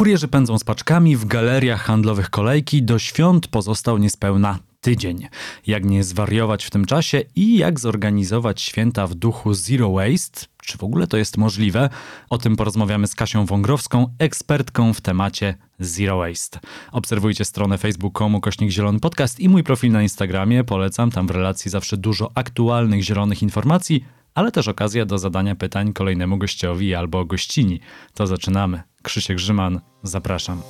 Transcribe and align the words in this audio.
Kurierzy 0.00 0.28
pędzą 0.28 0.58
z 0.58 0.64
paczkami, 0.64 1.16
w 1.16 1.24
galeriach 1.24 1.82
handlowych 1.82 2.30
kolejki, 2.30 2.82
do 2.82 2.98
świąt 2.98 3.48
pozostał 3.48 3.98
niespełna 3.98 4.58
tydzień. 4.80 5.28
Jak 5.66 5.84
nie 5.84 6.04
zwariować 6.04 6.64
w 6.64 6.70
tym 6.70 6.84
czasie 6.84 7.22
i 7.36 7.58
jak 7.58 7.80
zorganizować 7.80 8.62
święta 8.62 9.06
w 9.06 9.14
duchu 9.14 9.54
Zero 9.54 9.90
Waste? 9.90 10.46
Czy 10.62 10.78
w 10.78 10.84
ogóle 10.84 11.06
to 11.06 11.16
jest 11.16 11.36
możliwe? 11.36 11.88
O 12.30 12.38
tym 12.38 12.56
porozmawiamy 12.56 13.06
z 13.06 13.14
Kasią 13.14 13.46
Wągrowską, 13.46 14.14
ekspertką 14.18 14.92
w 14.92 15.00
temacie 15.00 15.54
Zero 15.78 16.18
Waste. 16.18 16.60
Obserwujcie 16.92 17.44
stronę 17.44 17.78
facebook.com 17.78 18.40
kośnik 18.40 18.70
zielony 18.70 19.00
podcast 19.00 19.40
i 19.40 19.48
mój 19.48 19.62
profil 19.62 19.92
na 19.92 20.02
Instagramie. 20.02 20.64
Polecam, 20.64 21.10
tam 21.10 21.26
w 21.26 21.30
relacji 21.30 21.70
zawsze 21.70 21.96
dużo 21.96 22.30
aktualnych 22.34 23.02
zielonych 23.02 23.42
informacji, 23.42 24.04
ale 24.34 24.52
też 24.52 24.68
okazja 24.68 25.04
do 25.04 25.18
zadania 25.18 25.54
pytań 25.54 25.92
kolejnemu 25.92 26.38
gościowi 26.38 26.94
albo 26.94 27.24
gościni. 27.24 27.80
To 28.14 28.26
zaczynamy. 28.26 28.89
Krzysiek 29.02 29.36
Grzyman, 29.36 29.80
zapraszam. 30.02 30.62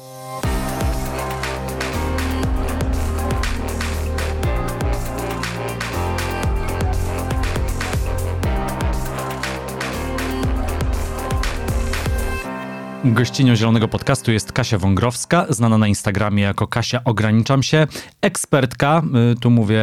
Gościnią 13.05 13.57
Zielonego 13.57 13.89
Podcastu 13.89 14.33
jest 14.33 14.53
Kasia 14.53 14.79
Wągrowska, 14.79 15.47
znana 15.49 15.79
na 15.79 15.89
Instagramie 15.89 16.43
jako 16.43 16.67
Kasia 16.67 17.05
Ograniczam 17.05 17.63
się. 17.63 17.87
Ekspertka, 18.21 19.03
y, 19.33 19.41
tu 19.41 19.51
mówię 19.51 19.83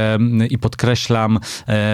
i 0.50 0.58
podkreślam 0.58 1.38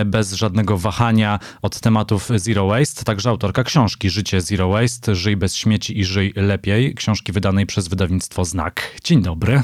y, 0.01 0.05
bez 0.05 0.33
żadnego 0.33 0.77
wahania 0.77 1.39
od 1.61 1.79
tematów 1.79 2.29
Zero 2.35 2.67
Waste, 2.67 3.03
także 3.03 3.29
autorka 3.29 3.63
książki 3.63 4.09
Życie 4.09 4.41
Zero 4.41 4.69
Waste, 4.69 5.15
Żyj 5.15 5.37
bez 5.37 5.55
śmieci 5.55 5.99
i 5.99 6.05
żyj 6.05 6.33
lepiej, 6.35 6.95
książki 6.95 7.31
wydanej 7.31 7.65
przez 7.65 7.87
wydawnictwo 7.87 8.45
Znak. 8.45 8.99
Dzień 9.03 9.21
dobry. 9.21 9.63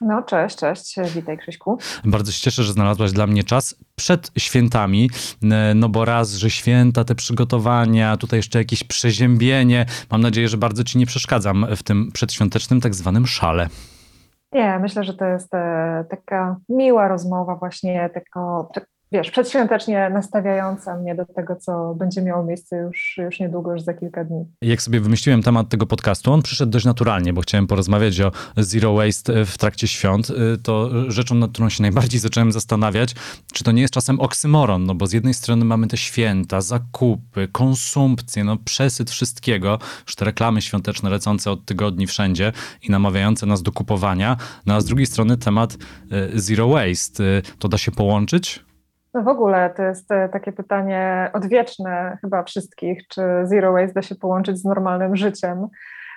No, 0.00 0.22
cześć, 0.22 0.56
cześć, 0.56 0.94
witaj 1.14 1.38
Krzyśku. 1.38 1.78
Bardzo 2.04 2.32
się 2.32 2.40
cieszę, 2.40 2.62
że 2.62 2.72
znalazłaś 2.72 3.12
dla 3.12 3.26
mnie 3.26 3.44
czas 3.44 3.76
przed 3.96 4.30
świętami, 4.38 5.10
no 5.74 5.88
bo 5.88 6.04
raz, 6.04 6.32
że 6.32 6.50
święta, 6.50 7.04
te 7.04 7.14
przygotowania, 7.14 8.16
tutaj 8.16 8.38
jeszcze 8.38 8.58
jakieś 8.58 8.84
przeziębienie. 8.84 9.86
Mam 10.10 10.20
nadzieję, 10.20 10.48
że 10.48 10.56
bardzo 10.56 10.84
ci 10.84 10.98
nie 10.98 11.06
przeszkadzam 11.06 11.66
w 11.76 11.82
tym 11.82 12.10
przedświątecznym 12.12 12.80
tak 12.80 12.94
zwanym 12.94 13.26
szale. 13.26 13.68
Nie, 14.52 14.78
myślę, 14.78 15.04
że 15.04 15.14
to 15.14 15.24
jest 15.24 15.54
e, 15.54 16.04
taka 16.10 16.56
miła 16.68 17.08
rozmowa 17.08 17.56
właśnie, 17.56 18.10
tylko, 18.14 18.70
wiesz, 19.12 19.30
przedświątecznie 19.30 20.10
nastawiająca 20.10 20.96
mnie 20.96 21.14
do 21.14 21.24
tego, 21.24 21.56
co 21.56 21.94
będzie 21.94 22.22
miało 22.22 22.44
miejsce 22.44 22.76
już, 22.76 23.16
już 23.18 23.40
niedługo, 23.40 23.72
już 23.72 23.82
za 23.82 23.94
kilka 23.94 24.24
dni. 24.24 24.44
Jak 24.62 24.82
sobie 24.82 25.00
wymyśliłem 25.00 25.42
temat 25.42 25.68
tego 25.68 25.86
podcastu, 25.86 26.32
on 26.32 26.42
przyszedł 26.42 26.72
dość 26.72 26.84
naturalnie, 26.84 27.32
bo 27.32 27.40
chciałem 27.40 27.66
porozmawiać 27.66 28.20
o 28.20 28.32
zero 28.56 28.94
waste 28.94 29.44
w 29.44 29.58
trakcie 29.58 29.88
świąt. 29.88 30.32
To 30.62 30.90
rzeczą, 31.10 31.34
nad 31.34 31.50
którą 31.50 31.68
się 31.68 31.82
najbardziej 31.82 32.20
zacząłem 32.28 32.52
zastanawiać, 32.52 33.14
czy 33.52 33.64
to 33.64 33.72
nie 33.72 33.82
jest 33.82 33.94
czasem 33.94 34.20
oksymoron, 34.20 34.84
no 34.84 34.94
bo 34.94 35.06
z 35.06 35.12
jednej 35.12 35.34
strony 35.34 35.64
mamy 35.64 35.86
te 35.86 35.96
święta, 35.96 36.60
zakupy, 36.60 37.48
konsumpcję, 37.52 38.44
no 38.44 38.56
przesyt 38.64 39.10
wszystkiego, 39.10 39.78
już 40.06 40.14
te 40.14 40.24
reklamy 40.24 40.62
świąteczne 40.62 41.10
lecące 41.10 41.50
od 41.50 41.64
tygodni 41.64 42.06
wszędzie 42.06 42.52
i 42.82 42.90
namawiające 42.90 43.46
nas 43.46 43.62
do 43.62 43.72
kupowania, 43.72 44.36
no 44.66 44.74
a 44.74 44.80
z 44.80 44.84
drugiej 44.84 45.06
strony 45.06 45.36
temat 45.36 45.74
e, 45.74 45.76
zero 46.40 46.68
waste. 46.68 47.24
To 47.58 47.68
da 47.68 47.78
się 47.78 47.92
połączyć? 47.92 48.67
No 49.14 49.22
w 49.22 49.28
ogóle 49.28 49.70
to 49.76 49.82
jest 49.82 50.12
e, 50.12 50.28
takie 50.28 50.52
pytanie 50.52 51.30
odwieczne 51.32 52.18
chyba 52.20 52.42
wszystkich, 52.42 53.06
czy 53.08 53.22
zero 53.44 53.72
waste 53.72 53.94
da 53.94 54.02
się 54.02 54.14
połączyć 54.14 54.58
z 54.58 54.64
normalnym 54.64 55.16
życiem. 55.16 55.68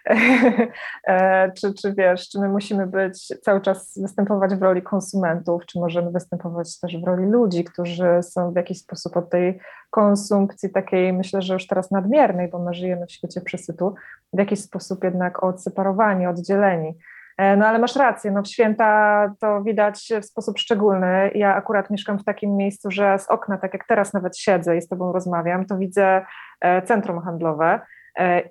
E, 1.08 1.52
czy, 1.52 1.74
czy 1.74 1.94
wiesz, 1.94 2.30
czy 2.30 2.40
my 2.40 2.50
musimy 2.50 2.88
być 2.88 3.28
cały 3.42 3.62
czas 3.62 4.00
występować 4.02 4.56
w 4.56 4.62
roli 4.62 4.82
konsumentów, 4.82 5.66
czy 5.66 5.80
możemy 5.80 6.12
występować 6.12 6.80
też 6.80 7.02
w 7.02 7.08
roli 7.08 7.26
ludzi, 7.26 7.64
którzy 7.64 8.08
są 8.22 8.52
w 8.52 8.56
jakiś 8.56 8.80
sposób 8.80 9.18
od 9.18 9.30
tej 9.30 9.60
konsumpcji 9.90 10.70
takiej, 10.70 11.14
myślę, 11.14 11.42
że 11.42 11.54
już 11.54 11.68
teraz 11.68 11.92
nadmiernej, 11.92 12.48
bo 12.48 12.60
my 12.60 12.74
żyjemy 12.74 13.06
w 13.06 13.12
świecie 13.12 13.42
przesytu, 13.42 13.96
w 14.34 14.40
jakiś 14.40 14.60
sposób 14.60 15.04
jednak 15.04 15.44
odseparowani, 15.44 16.28
oddzieleni. 16.28 16.98
E, 17.42 17.58
no 17.58 17.68
ale 17.68 17.80
masz 17.80 17.96
rację, 17.96 18.32
no 18.32 18.42
w 18.42 18.48
święta 18.48 19.34
to 19.40 19.64
widać 19.64 20.10
w 20.22 20.26
sposób 20.26 20.60
szczególny. 20.60 21.32
Ja 21.36 21.56
akurat 21.56 21.90
mieszkam 21.90 22.20
w 22.20 22.24
takim 22.24 22.56
miejscu, 22.56 22.92
że 22.92 23.20
z 23.20 23.30
okna, 23.30 23.58
tak 23.58 23.74
jak 23.74 23.88
teraz 23.88 24.14
nawet 24.14 24.38
siedzę 24.38 24.78
i 24.78 24.82
z 24.82 24.88
tobą 24.88 25.12
rozmawiam, 25.12 25.66
to 25.66 25.78
widzę 25.78 26.26
e, 26.62 26.82
centrum 26.82 27.22
handlowe 27.22 27.80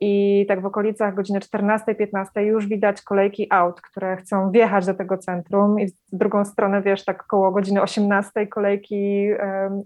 I 0.00 0.44
tak 0.48 0.60
w 0.60 0.66
okolicach 0.66 1.15
godziny 1.15 1.41
14-15 1.41 2.41
już 2.41 2.66
widać 2.66 3.03
kolejki 3.03 3.47
aut, 3.50 3.81
które 3.81 4.16
chcą 4.16 4.50
wjechać 4.50 4.87
do 4.87 4.94
tego 4.94 5.19
centrum, 5.19 5.81
i 5.81 5.88
z 5.88 5.94
drugą 6.12 6.44
stronę, 6.44 6.82
wiesz, 6.82 7.04
tak 7.04 7.22
około 7.22 7.50
godziny 7.50 7.82
18 7.82 8.47
kolejki 8.47 9.28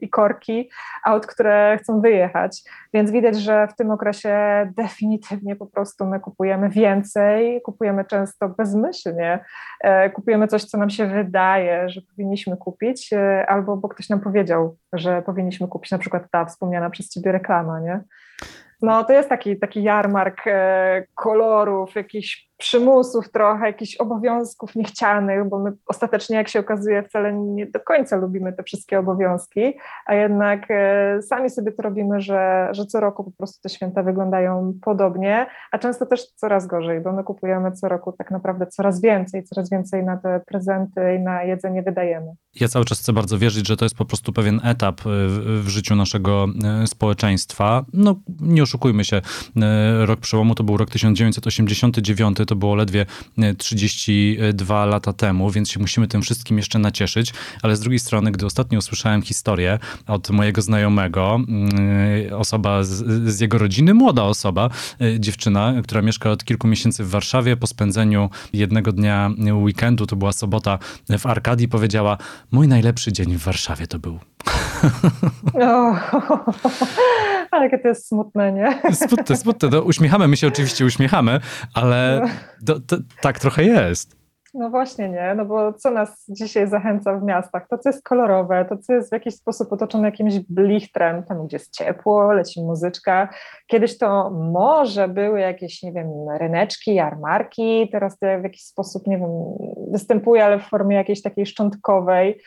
i 0.00 0.08
korki 0.08 0.70
aut, 1.04 1.26
które 1.26 1.78
chcą 1.80 2.00
wyjechać. 2.00 2.62
Więc 2.94 3.10
widać, 3.10 3.36
że 3.36 3.68
w 3.68 3.76
tym 3.76 3.90
okresie 3.90 4.36
definitywnie 4.76 5.56
po 5.56 5.66
prostu 5.66 6.06
my 6.06 6.20
kupujemy 6.20 6.68
więcej, 6.68 7.62
kupujemy 7.62 8.04
często 8.04 8.48
bezmyślnie, 8.48 9.44
e, 9.80 10.10
kupujemy 10.10 10.48
coś, 10.48 10.64
co 10.64 10.78
nam 10.78 10.90
się 10.90 11.06
wydaje, 11.06 11.88
że 11.88 12.00
powinniśmy 12.00 12.56
kupić, 12.56 13.12
e, 13.12 13.46
albo 13.46 13.76
bo 13.76 13.88
ktoś 13.88 14.08
nam 14.08 14.20
powiedział, 14.20 14.76
że 14.92 15.22
powinniśmy 15.22 15.68
kupić, 15.68 15.90
na 15.90 15.98
przykład 15.98 16.22
ta 16.30 16.44
wspomniana 16.44 16.90
przez 16.90 17.08
ciebie 17.08 17.32
reklama, 17.32 17.80
nie? 17.80 18.00
No 18.84 19.04
to 19.04 19.12
jest 19.12 19.28
taki, 19.28 19.58
taki 19.58 19.82
jarmark 19.82 20.46
e, 20.46 21.06
kolorów, 21.14 21.94
jakichś 21.94 22.50
przymusów 22.56 23.30
trochę, 23.30 23.66
jakichś 23.66 23.96
obowiązków 23.96 24.76
niechcianych, 24.76 25.48
bo 25.48 25.58
my 25.58 25.72
ostatecznie, 25.86 26.36
jak 26.36 26.48
się 26.48 26.60
okazuje, 26.60 27.02
wcale 27.02 27.32
nie 27.32 27.66
do 27.66 27.80
końca 27.80 28.16
lubimy 28.16 28.52
te 28.52 28.62
wszystkie 28.62 28.98
obowiązki, 28.98 29.74
a 30.06 30.14
jednak 30.14 30.66
e, 30.70 31.22
sami 31.22 31.50
sobie 31.50 31.72
to 31.72 31.82
robimy, 31.82 32.20
że, 32.20 32.68
że 32.72 32.86
co 32.86 33.00
roku 33.00 33.24
po 33.24 33.30
prostu 33.30 33.62
te 33.62 33.68
święta 33.68 34.02
wyglądają 34.02 34.72
podobnie, 34.82 35.46
a 35.72 35.78
często 35.78 36.06
też 36.06 36.26
coraz 36.26 36.66
gorzej, 36.66 37.00
bo 37.00 37.12
my 37.12 37.24
kupujemy 37.24 37.72
co 37.72 37.88
roku 37.88 38.12
tak 38.12 38.30
naprawdę 38.30 38.66
coraz 38.66 39.00
więcej, 39.00 39.44
coraz 39.44 39.70
więcej 39.70 40.04
na 40.04 40.16
te 40.16 40.40
prezenty 40.46 41.14
i 41.14 41.22
na 41.22 41.42
jedzenie 41.42 41.82
wydajemy. 41.82 42.32
Ja 42.60 42.68
cały 42.68 42.84
czas 42.84 43.00
chcę 43.00 43.12
bardzo 43.12 43.38
wierzyć, 43.38 43.68
że 43.68 43.76
to 43.76 43.84
jest 43.84 43.96
po 43.96 44.04
prostu 44.04 44.32
pewien 44.32 44.60
etap 44.64 45.00
e, 45.00 45.02
w, 45.04 45.62
w 45.64 45.68
życiu 45.68 45.96
naszego 45.96 46.46
e, 46.64 46.86
społeczeństwa. 46.86 47.84
No, 47.92 48.14
nie 48.40 48.62
oszukujmy 48.62 49.04
się, 49.04 49.20
rok 50.00 50.20
przełomu 50.20 50.54
to 50.54 50.64
był 50.64 50.76
rok 50.76 50.90
1989, 50.90 52.38
to 52.46 52.56
było 52.56 52.74
ledwie 52.74 53.06
32 53.58 54.82
e, 54.82 54.86
lata 54.86 55.12
temu, 55.12 55.50
więc 55.50 55.70
się 55.70 55.80
musimy 55.80 56.08
tym 56.08 56.22
wszystkim 56.22 56.56
jeszcze 56.56 56.78
nacieszyć. 56.78 57.32
Ale 57.62 57.76
z 57.76 57.80
drugiej 57.80 57.98
strony, 57.98 58.32
gdy 58.32 58.46
ostatnio 58.46 58.78
usłyszałem 58.78 59.22
historię 59.22 59.78
od 60.06 60.30
mojego 60.30 60.62
znajomego, 60.62 61.34
mm, 61.34 61.70
osoba 62.32 62.82
z, 62.82 63.04
z 63.34 63.40
jego 63.40 63.58
rodziny, 63.58 63.94
młoda 63.94 64.22
osoba, 64.22 64.70
e, 65.00 65.20
dziewczyna, 65.20 65.74
która 65.84 66.02
mieszka 66.02 66.30
od 66.30 66.44
kilku 66.44 66.68
miesięcy 66.68 67.04
w 67.04 67.10
Warszawie, 67.10 67.56
po 67.56 67.66
spędzeniu 67.66 68.30
jednego 68.52 68.92
dnia 68.92 69.30
weekendu, 69.52 70.06
to 70.06 70.16
była 70.16 70.32
sobota 70.32 70.78
w 71.18 71.26
Arkadii, 71.26 71.68
powiedziała: 71.68 72.18
Mój 72.50 72.68
najlepszy 72.68 73.12
dzień 73.12 73.36
w 73.36 73.42
Warszawie 73.42 73.86
to 73.86 73.98
był. 73.98 74.18
Oh, 75.54 76.00
ale 77.54 77.64
jakie 77.64 77.78
to 77.78 77.88
jest 77.88 78.08
smutne, 78.08 78.52
nie? 78.52 78.80
Smutne, 79.06 79.36
smutne. 79.36 79.68
No, 79.72 79.82
uśmiechamy, 79.82 80.28
my 80.28 80.36
się 80.36 80.48
oczywiście 80.48 80.84
uśmiechamy, 80.84 81.40
ale 81.74 82.20
to, 82.66 82.80
to, 82.80 82.96
tak 83.20 83.38
trochę 83.38 83.64
jest. 83.64 84.24
No 84.54 84.70
właśnie 84.70 85.08
nie, 85.08 85.34
no 85.36 85.44
bo 85.44 85.72
co 85.72 85.90
nas 85.90 86.24
dzisiaj 86.28 86.68
zachęca 86.68 87.18
w 87.18 87.22
miastach? 87.22 87.68
To, 87.68 87.78
co 87.78 87.88
jest 87.88 88.02
kolorowe, 88.02 88.64
to, 88.68 88.78
co 88.78 88.92
jest 88.92 89.08
w 89.08 89.12
jakiś 89.12 89.34
sposób 89.34 89.72
otoczone 89.72 90.08
jakimś 90.08 90.38
blichtrem, 90.38 91.22
tam 91.22 91.46
gdzie 91.46 91.56
jest 91.56 91.76
ciepło, 91.76 92.32
leci 92.32 92.62
muzyczka. 92.62 93.28
Kiedyś 93.66 93.98
to 93.98 94.30
może 94.30 95.08
były 95.08 95.40
jakieś, 95.40 95.82
nie 95.82 95.92
wiem, 95.92 96.08
ryneczki, 96.40 96.94
jarmarki, 96.94 97.88
teraz 97.92 98.18
to 98.18 98.26
w 98.40 98.42
jakiś 98.42 98.62
sposób, 98.62 99.06
nie 99.06 99.18
wiem, 99.18 99.30
występuje, 99.90 100.44
ale 100.44 100.58
w 100.58 100.62
formie 100.68 100.96
jakiejś 100.96 101.22
takiej 101.22 101.46
szczątkowej, 101.46 102.40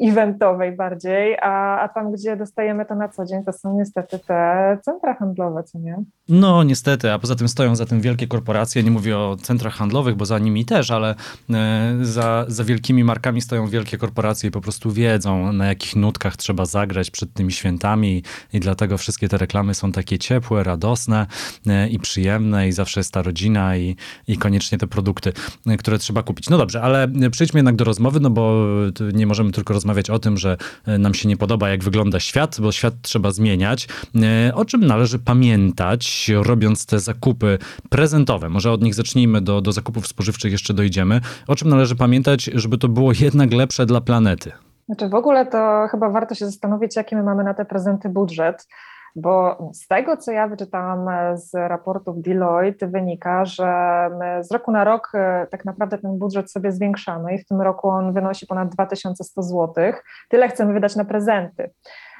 eventowej 0.00 0.76
bardziej, 0.76 1.36
a, 1.42 1.80
a 1.80 1.88
tam, 1.88 2.12
gdzie 2.12 2.36
dostajemy 2.36 2.86
to 2.86 2.94
na 2.94 3.08
co 3.08 3.24
dzień, 3.24 3.44
to 3.44 3.52
są 3.52 3.78
niestety 3.78 4.18
te 4.18 4.78
centra 4.82 5.14
handlowe, 5.14 5.62
co 5.62 5.78
nie? 5.78 5.96
No 6.28 6.62
niestety, 6.62 7.12
a 7.12 7.18
poza 7.18 7.34
tym 7.34 7.48
stoją 7.48 7.76
za 7.76 7.86
tym 7.86 8.00
wielkie 8.00 8.26
korporacje, 8.26 8.82
nie 8.82 8.90
mówię 8.90 9.18
o 9.18 9.36
centrach 9.36 9.74
handlowych, 9.74 10.16
bo 10.16 10.26
za 10.26 10.38
nimi 10.38 10.64
też, 10.64 10.90
ale 10.90 11.14
e, 11.50 11.98
za, 12.02 12.44
za 12.48 12.64
wielkimi 12.64 13.04
markami 13.04 13.40
stoją 13.40 13.66
wielkie 13.66 13.98
korporacje 13.98 14.48
i 14.48 14.50
po 14.50 14.60
prostu 14.60 14.90
wiedzą, 14.90 15.52
na 15.52 15.66
jakich 15.66 15.96
nutkach 15.96 16.36
trzeba 16.36 16.64
zagrać 16.64 17.10
przed 17.10 17.32
tymi 17.32 17.52
świętami 17.52 18.22
i 18.52 18.60
dlatego 18.60 18.98
wszystkie 18.98 19.28
te 19.28 19.38
reklamy 19.38 19.74
są 19.74 19.92
takie 19.92 20.18
ciepłe, 20.18 20.64
radosne 20.64 21.26
e, 21.66 21.88
i 21.88 21.98
przyjemne 21.98 22.68
i 22.68 22.72
zawsze 22.72 23.00
jest 23.00 23.12
ta 23.12 23.22
rodzina 23.22 23.76
i, 23.76 23.96
i 24.28 24.38
koniecznie 24.38 24.78
te 24.78 24.86
produkty, 24.86 25.32
e, 25.66 25.76
które 25.76 25.98
trzeba 25.98 26.22
kupić. 26.22 26.50
No 26.50 26.58
dobrze, 26.58 26.82
ale 26.82 27.08
przejdźmy 27.30 27.58
jednak 27.58 27.76
do 27.76 27.84
rozmowy, 27.84 28.20
no 28.20 28.30
bo 28.30 28.66
nie 29.12 29.26
możemy 29.26 29.52
tylko 29.52 29.74
rozmawiać 29.74 29.81
rozmawiać 29.82 30.10
o 30.10 30.18
tym, 30.18 30.38
że 30.38 30.56
nam 30.98 31.14
się 31.14 31.28
nie 31.28 31.36
podoba, 31.36 31.68
jak 31.68 31.84
wygląda 31.84 32.20
świat, 32.20 32.60
bo 32.60 32.72
świat 32.72 32.94
trzeba 33.02 33.30
zmieniać. 33.30 33.88
O 34.54 34.64
czym 34.64 34.86
należy 34.86 35.18
pamiętać, 35.18 36.30
robiąc 36.42 36.86
te 36.86 37.00
zakupy 37.00 37.58
prezentowe? 37.90 38.48
Może 38.48 38.72
od 38.72 38.82
nich 38.82 38.94
zacznijmy, 38.94 39.40
do, 39.40 39.60
do 39.60 39.72
zakupów 39.72 40.06
spożywczych 40.06 40.52
jeszcze 40.52 40.74
dojdziemy. 40.74 41.20
O 41.48 41.54
czym 41.54 41.68
należy 41.68 41.96
pamiętać, 41.96 42.44
żeby 42.44 42.78
to 42.78 42.88
było 42.88 43.12
jednak 43.20 43.52
lepsze 43.52 43.86
dla 43.86 44.00
planety? 44.00 44.52
Znaczy 44.86 45.08
w 45.08 45.14
ogóle 45.14 45.46
to 45.46 45.88
chyba 45.90 46.10
warto 46.10 46.34
się 46.34 46.46
zastanowić, 46.46 46.96
jaki 46.96 47.16
my 47.16 47.22
mamy 47.22 47.44
na 47.44 47.54
te 47.54 47.64
prezenty 47.64 48.08
budżet, 48.08 48.68
bo 49.16 49.58
z 49.72 49.88
tego, 49.88 50.16
co 50.16 50.32
ja 50.32 50.48
wyczytałam 50.48 51.08
z 51.36 51.54
raportów 51.54 52.22
Deloitte, 52.22 52.86
wynika, 52.86 53.44
że 53.44 53.66
z 54.40 54.52
roku 54.52 54.72
na 54.72 54.84
rok 54.84 55.12
e, 55.14 55.46
tak 55.50 55.64
naprawdę 55.64 55.98
ten 55.98 56.18
budżet 56.18 56.52
sobie 56.52 56.72
zwiększamy 56.72 57.34
i 57.34 57.38
w 57.38 57.46
tym 57.46 57.60
roku 57.60 57.88
on 57.88 58.12
wynosi 58.12 58.46
ponad 58.46 58.68
2100 58.68 59.42
zł. 59.42 59.92
Tyle 60.28 60.48
chcemy 60.48 60.72
wydać 60.72 60.96
na 60.96 61.04
prezenty 61.04 61.70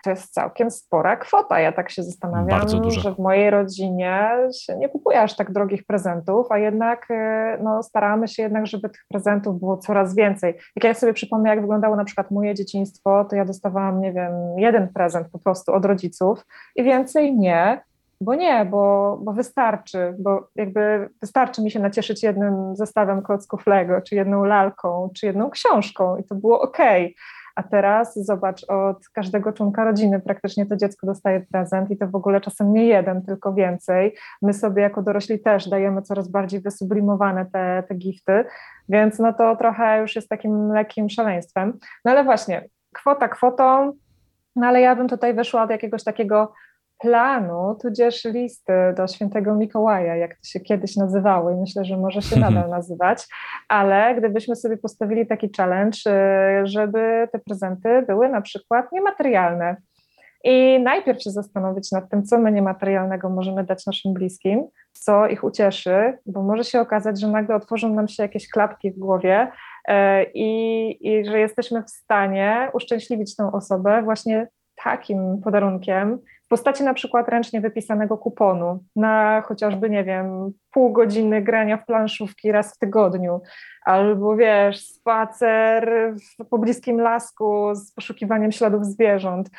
to 0.02 0.10
jest 0.10 0.32
całkiem 0.32 0.70
spora 0.70 1.16
kwota. 1.16 1.60
Ja 1.60 1.72
tak 1.72 1.90
się 1.90 2.02
zastanawiam, 2.02 2.68
że 2.90 3.14
w 3.14 3.18
mojej 3.18 3.50
rodzinie 3.50 4.30
się 4.60 4.76
nie 4.76 4.88
kupuje 4.88 5.20
aż 5.20 5.36
tak 5.36 5.52
drogich 5.52 5.84
prezentów, 5.84 6.46
a 6.50 6.58
jednak 6.58 7.06
e, 7.10 7.58
no, 7.62 7.82
staramy 7.82 8.28
się 8.28 8.42
jednak, 8.42 8.66
żeby 8.66 8.88
tych 8.88 9.04
prezentów 9.08 9.60
było 9.60 9.76
coraz 9.76 10.14
więcej. 10.14 10.54
Jak 10.76 10.84
ja 10.84 10.94
sobie 10.94 11.12
przypomnę, 11.12 11.50
jak 11.50 11.60
wyglądało 11.60 11.96
na 11.96 12.04
przykład 12.04 12.30
moje 12.30 12.54
dzieciństwo, 12.54 13.24
to 13.30 13.36
ja 13.36 13.44
dostawałam, 13.44 14.00
nie 14.00 14.12
wiem, 14.12 14.32
jeden 14.56 14.88
prezent 14.88 15.28
po 15.32 15.38
prostu 15.38 15.72
od 15.72 15.84
rodziców 15.84 16.46
i 16.76 16.82
więcej 16.82 17.36
nie, 17.36 17.80
bo 18.22 18.34
nie, 18.34 18.64
bo, 18.64 19.18
bo 19.22 19.32
wystarczy, 19.32 20.14
bo 20.18 20.48
jakby 20.56 21.08
wystarczy 21.20 21.62
mi 21.62 21.70
się 21.70 21.80
nacieszyć 21.80 22.22
jednym 22.22 22.76
zestawem 22.76 23.22
klocków 23.22 23.66
Lego, 23.66 24.00
czy 24.00 24.14
jedną 24.14 24.44
lalką, 24.44 25.10
czy 25.14 25.26
jedną 25.26 25.50
książką 25.50 26.16
i 26.16 26.24
to 26.24 26.34
było 26.34 26.60
ok. 26.60 26.78
A 27.54 27.62
teraz 27.62 28.14
zobacz, 28.14 28.64
od 28.64 29.08
każdego 29.08 29.52
członka 29.52 29.84
rodziny 29.84 30.20
praktycznie 30.20 30.66
to 30.66 30.76
dziecko 30.76 31.06
dostaje 31.06 31.40
prezent 31.40 31.90
i 31.90 31.96
to 31.96 32.08
w 32.08 32.14
ogóle 32.14 32.40
czasem 32.40 32.72
nie 32.72 32.86
jeden, 32.86 33.22
tylko 33.22 33.54
więcej. 33.54 34.16
My 34.42 34.52
sobie 34.52 34.82
jako 34.82 35.02
dorośli 35.02 35.40
też 35.40 35.68
dajemy 35.68 36.02
coraz 36.02 36.28
bardziej 36.28 36.60
wysublimowane 36.60 37.46
te, 37.52 37.82
te 37.88 37.94
gifty, 37.94 38.44
więc 38.88 39.18
no 39.18 39.32
to 39.32 39.56
trochę 39.56 40.00
już 40.00 40.16
jest 40.16 40.28
takim 40.28 40.72
lekkim 40.72 41.10
szaleństwem. 41.10 41.78
No 42.04 42.10
ale 42.10 42.24
właśnie, 42.24 42.68
kwota 42.94 43.28
kwotą, 43.28 43.92
no 44.56 44.66
ale 44.66 44.80
ja 44.80 44.96
bym 44.96 45.08
tutaj 45.08 45.34
wyszła 45.34 45.62
od 45.62 45.70
jakiegoś 45.70 46.04
takiego 46.04 46.52
planu, 47.02 47.76
tudzież 47.82 48.24
listy 48.24 48.72
do 48.96 49.06
świętego 49.06 49.54
Mikołaja, 49.54 50.16
jak 50.16 50.30
to 50.30 50.44
się 50.44 50.60
kiedyś 50.60 50.96
nazywało 50.96 51.50
i 51.50 51.54
myślę, 51.54 51.84
że 51.84 51.96
może 51.96 52.22
się 52.22 52.40
nadal 52.40 52.70
nazywać, 52.70 53.26
ale 53.68 54.14
gdybyśmy 54.14 54.56
sobie 54.56 54.76
postawili 54.76 55.26
taki 55.26 55.50
challenge, 55.56 55.98
y, 56.06 56.66
żeby 56.66 57.28
te 57.32 57.38
prezenty 57.38 58.04
były 58.06 58.28
na 58.28 58.40
przykład 58.40 58.92
niematerialne. 58.92 59.76
I 60.44 60.80
najpierw 60.80 61.22
się 61.22 61.30
zastanowić 61.30 61.92
nad 61.92 62.10
tym, 62.10 62.24
co 62.24 62.38
my 62.38 62.52
niematerialnego 62.52 63.30
możemy 63.30 63.64
dać 63.64 63.86
naszym 63.86 64.12
bliskim, 64.12 64.64
co 64.92 65.26
ich 65.26 65.44
ucieszy, 65.44 66.18
bo 66.26 66.42
może 66.42 66.64
się 66.64 66.80
okazać, 66.80 67.20
że 67.20 67.28
nagle 67.28 67.56
otworzą 67.56 67.94
nam 67.94 68.08
się 68.08 68.22
jakieś 68.22 68.48
klapki 68.48 68.90
w 68.90 68.98
głowie 68.98 69.48
y, 69.88 69.92
i, 70.34 70.98
i 71.00 71.24
że 71.24 71.38
jesteśmy 71.38 71.82
w 71.82 71.90
stanie 71.90 72.70
uszczęśliwić 72.74 73.36
tą 73.36 73.52
osobę 73.52 74.02
właśnie 74.02 74.48
takim 74.84 75.40
podarunkiem, 75.44 76.18
postaci 76.52 76.84
na 76.84 76.94
przykład 76.94 77.28
ręcznie 77.28 77.60
wypisanego 77.60 78.18
kuponu 78.18 78.84
na 78.96 79.42
chociażby, 79.42 79.90
nie 79.90 80.04
wiem, 80.04 80.52
pół 80.72 80.92
godziny 80.92 81.42
grania 81.42 81.76
w 81.76 81.86
planszówki 81.86 82.52
raz 82.52 82.74
w 82.74 82.78
tygodniu, 82.78 83.40
albo 83.84 84.36
wiesz, 84.36 84.86
spacer 84.86 85.90
w 86.16 86.44
pobliskim 86.48 87.00
lasku 87.00 87.74
z 87.74 87.92
poszukiwaniem 87.92 88.52
śladów 88.52 88.86
zwierząt. 88.86 89.50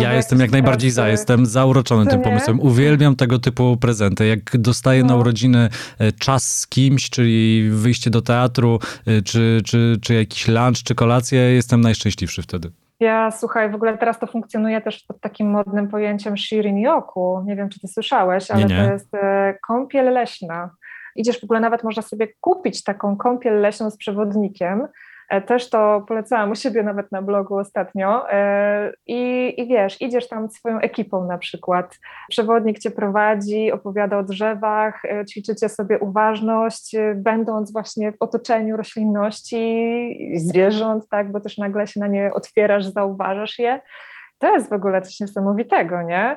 Ja 0.00 0.12
jestem 0.12 0.40
jak 0.40 0.50
najbardziej 0.50 0.90
za, 0.90 1.08
jestem 1.08 1.46
zauroczony 1.46 2.06
tym 2.06 2.22
pomysłem. 2.22 2.60
Uwielbiam 2.60 3.16
tego 3.16 3.38
typu 3.38 3.76
prezenty. 3.76 4.26
Jak 4.26 4.56
dostaję 4.58 5.02
no. 5.02 5.08
na 5.08 5.16
urodziny 5.16 5.68
e, 5.98 6.12
czas 6.12 6.58
z 6.58 6.66
kimś, 6.66 7.10
czyli 7.10 7.70
wyjście 7.70 8.10
do 8.10 8.22
teatru, 8.22 8.78
e, 9.06 9.22
czy, 9.22 9.60
czy, 9.64 9.96
czy 10.02 10.14
jakiś 10.14 10.48
lunch, 10.48 10.82
czy 10.84 10.94
kolację, 10.94 11.38
jestem 11.38 11.80
najszczęśliwszy 11.80 12.42
wtedy. 12.42 12.70
Ja 13.00 13.30
słuchaj, 13.30 13.70
w 13.70 13.74
ogóle 13.74 13.98
teraz 13.98 14.18
to 14.18 14.26
funkcjonuje 14.26 14.80
też 14.80 15.04
pod 15.04 15.20
takim 15.20 15.50
modnym 15.50 15.88
pojęciem 15.88 16.36
shirin 16.36 16.78
yoku. 16.78 17.42
Nie 17.46 17.56
wiem, 17.56 17.68
czy 17.68 17.80
ty 17.80 17.88
słyszałeś, 17.88 18.50
ale 18.50 18.64
nie, 18.64 18.74
nie. 18.74 18.86
to 18.86 18.92
jest 18.92 19.14
e, 19.14 19.54
kąpiel 19.66 20.12
leśna. 20.12 20.70
Idziesz 21.16 21.40
w 21.40 21.44
ogóle 21.44 21.60
nawet 21.60 21.84
można 21.84 22.02
sobie 22.02 22.28
kupić 22.40 22.84
taką 22.84 23.16
kąpiel 23.16 23.60
leśną 23.60 23.90
z 23.90 23.96
przewodnikiem 23.96 24.88
też 25.46 25.70
to 25.70 26.04
polecałam 26.08 26.50
u 26.50 26.54
siebie 26.54 26.82
nawet 26.82 27.12
na 27.12 27.22
blogu 27.22 27.56
ostatnio. 27.56 28.32
E, 28.32 28.92
I, 29.06 29.54
I 29.60 29.66
wiesz, 29.66 30.02
idziesz 30.02 30.28
tam 30.28 30.50
swoją 30.50 30.78
ekipą 30.78 31.26
na 31.26 31.38
przykład. 31.38 31.98
Przewodnik 32.30 32.78
cię 32.78 32.90
prowadzi, 32.90 33.72
opowiada 33.72 34.18
o 34.18 34.22
drzewach, 34.22 35.04
e, 35.04 35.24
ćwiczycie 35.24 35.68
sobie 35.68 35.98
uważność, 35.98 36.96
będąc 37.14 37.72
właśnie 37.72 38.12
w 38.12 38.16
otoczeniu 38.20 38.76
roślinności, 38.76 40.32
zwierząt, 40.36 41.08
tak, 41.08 41.32
bo 41.32 41.40
też 41.40 41.58
nagle 41.58 41.86
się 41.86 42.00
na 42.00 42.06
nie 42.06 42.32
otwierasz, 42.34 42.84
zauważasz 42.84 43.58
je. 43.58 43.80
To 44.38 44.54
jest 44.54 44.70
w 44.70 44.72
ogóle 44.72 45.02
coś 45.02 45.20
niesamowitego, 45.20 46.02
nie? 46.02 46.36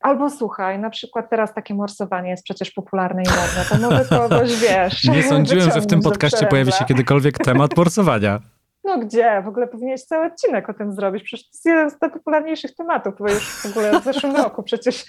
Albo 0.00 0.30
słuchaj, 0.30 0.78
na 0.78 0.90
przykład 0.90 1.30
teraz 1.30 1.54
takie 1.54 1.74
morsowanie 1.74 2.30
jest 2.30 2.44
przecież 2.44 2.70
popularne 2.70 3.22
i 3.22 3.28
modne, 3.28 3.64
to 3.68 3.90
może 3.90 4.04
kogoś 4.04 4.60
wiesz. 4.60 5.04
Nie 5.14 5.22
sądziłem, 5.22 5.70
że 5.70 5.80
w 5.80 5.86
tym 5.86 6.00
podcaście 6.00 6.46
pojawi 6.46 6.72
się 6.72 6.84
kiedykolwiek 6.84 7.38
temat 7.38 7.76
morsowania. 7.76 8.40
No 8.84 8.98
gdzie? 8.98 9.42
W 9.44 9.48
ogóle 9.48 9.66
powinieneś 9.66 10.04
cały 10.04 10.26
odcinek 10.26 10.68
o 10.68 10.74
tym 10.74 10.92
zrobić. 10.92 11.22
Przecież 11.22 11.46
to 11.46 11.50
jest 11.52 11.66
jeden 11.66 11.90
z 11.90 12.00
najpopularniejszych 12.00 12.74
tematów, 12.74 13.14
bo 13.18 13.28
już 13.28 13.62
w 13.62 13.66
ogóle 13.66 14.00
w 14.00 14.04
zeszłym 14.04 14.36
roku 14.44 14.62
przecież 14.62 15.04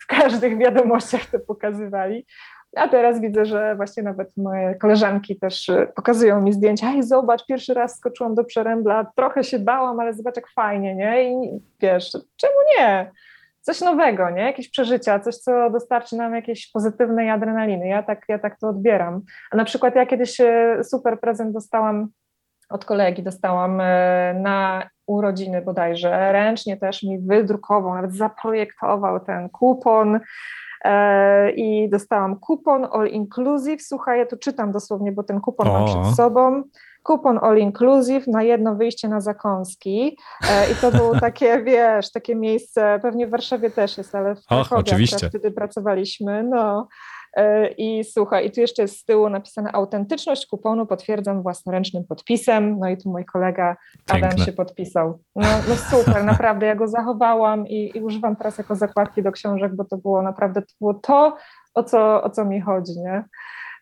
w 0.00 0.06
każdych 0.06 0.58
wiadomościach 0.58 1.26
to 1.26 1.38
pokazywali. 1.38 2.26
A 2.76 2.88
teraz 2.88 3.20
widzę, 3.20 3.44
że 3.44 3.76
właśnie 3.76 4.02
nawet 4.02 4.36
moje 4.36 4.74
koleżanki 4.74 5.38
też 5.38 5.70
pokazują 5.96 6.40
mi 6.40 6.52
zdjęcia. 6.52 6.86
Hej, 6.86 7.02
zobacz, 7.02 7.46
pierwszy 7.46 7.74
raz 7.74 7.96
skoczyłam 7.96 8.34
do 8.34 8.44
przerębla, 8.44 9.12
trochę 9.16 9.44
się 9.44 9.58
bałam, 9.58 10.00
ale 10.00 10.14
zobacz 10.14 10.36
jak 10.36 10.48
fajnie, 10.48 10.94
nie? 10.94 11.30
I 11.30 11.60
wiesz, 11.80 12.10
czemu 12.36 12.54
nie? 12.78 13.10
Coś 13.62 13.80
nowego, 13.80 14.30
nie? 14.30 14.42
Jakieś 14.42 14.70
przeżycia, 14.70 15.20
coś, 15.20 15.36
co 15.36 15.70
dostarczy 15.70 16.16
nam 16.16 16.34
jakiejś 16.34 16.70
pozytywnej 16.70 17.30
adrenaliny. 17.30 17.88
Ja 17.88 18.02
tak, 18.02 18.24
ja 18.28 18.38
tak 18.38 18.58
to 18.58 18.68
odbieram. 18.68 19.22
A 19.50 19.56
na 19.56 19.64
przykład 19.64 19.94
ja 19.94 20.06
kiedyś 20.06 20.40
e, 20.40 20.78
super 20.84 21.20
prezent 21.20 21.52
dostałam 21.52 22.08
od 22.70 22.84
kolegi, 22.84 23.22
dostałam 23.22 23.80
e, 23.80 24.34
na 24.34 24.88
urodziny 25.06 25.62
bodajże, 25.62 26.32
ręcznie 26.32 26.76
też 26.76 27.02
mi 27.02 27.18
wydrukował, 27.18 27.94
nawet 27.94 28.14
zaprojektował 28.14 29.20
ten 29.20 29.48
kupon 29.48 30.20
e, 30.84 31.50
i 31.50 31.88
dostałam 31.90 32.40
kupon 32.40 32.86
all 32.92 33.08
inclusive. 33.08 33.82
Słuchaj, 33.82 34.18
ja 34.18 34.26
tu 34.26 34.36
czytam 34.36 34.72
dosłownie, 34.72 35.12
bo 35.12 35.22
ten 35.22 35.40
kupon 35.40 35.68
o. 35.68 35.72
mam 35.72 35.86
przed 35.86 36.16
sobą 36.16 36.62
kupon 37.02 37.38
all 37.42 37.58
inclusive 37.58 38.26
na 38.26 38.42
jedno 38.42 38.74
wyjście 38.74 39.08
na 39.08 39.20
zakąski 39.20 40.18
e, 40.50 40.72
i 40.72 40.74
to 40.74 40.92
było 40.92 41.20
takie, 41.20 41.62
wiesz, 41.62 42.12
takie 42.12 42.34
miejsce, 42.34 42.98
pewnie 43.02 43.26
w 43.26 43.30
Warszawie 43.30 43.70
też 43.70 43.98
jest, 43.98 44.14
ale 44.14 44.34
w 44.34 44.46
Krakowie 44.46 44.80
oczywiście. 44.80 45.28
wtedy 45.28 45.50
pracowaliśmy, 45.50 46.42
no. 46.42 46.88
E, 47.36 47.68
I 47.68 48.04
słuchaj, 48.04 48.46
i 48.46 48.50
tu 48.50 48.60
jeszcze 48.60 48.82
jest 48.82 48.98
z 48.98 49.04
tyłu 49.04 49.28
napisane 49.28 49.72
autentyczność 49.72 50.46
kuponu 50.46 50.86
potwierdzam 50.86 51.42
własnoręcznym 51.42 52.04
podpisem. 52.04 52.78
No 52.78 52.88
i 52.88 52.96
tu 52.96 53.10
mój 53.10 53.24
kolega 53.24 53.76
Adam 54.08 54.30
Piękne. 54.30 54.44
się 54.44 54.52
podpisał. 54.52 55.18
No, 55.36 55.48
no 55.68 55.76
super, 55.76 56.24
naprawdę 56.24 56.66
ja 56.66 56.74
go 56.74 56.88
zachowałam 56.88 57.66
i, 57.66 57.90
i, 57.94 58.00
używam 58.00 58.36
teraz 58.36 58.58
jako 58.58 58.76
zakładki 58.76 59.22
do 59.22 59.32
książek, 59.32 59.76
bo 59.76 59.84
to 59.84 59.96
było 59.96 60.22
naprawdę 60.22 60.62
to, 60.62 60.72
było 60.80 60.94
to 60.94 61.36
o, 61.74 61.84
co, 61.84 62.22
o 62.22 62.30
co 62.30 62.44
mi 62.44 62.60
chodzi, 62.60 62.92
nie? 63.00 63.24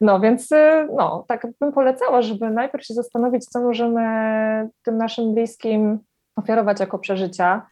No 0.01 0.21
więc 0.21 0.53
y, 0.53 0.89
no, 0.97 1.25
tak 1.29 1.47
bym 1.61 1.73
polecała, 1.73 2.23
żeby 2.23 2.51
najpierw 2.51 2.85
się 2.85 2.95
zastanowić, 2.95 3.45
co 3.45 3.61
możemy 3.61 4.03
tym 4.83 4.97
naszym 4.97 5.35
bliskim 5.35 5.99
ofiarować 6.37 6.81
jako 6.81 6.99
przeżycia. 6.99 7.67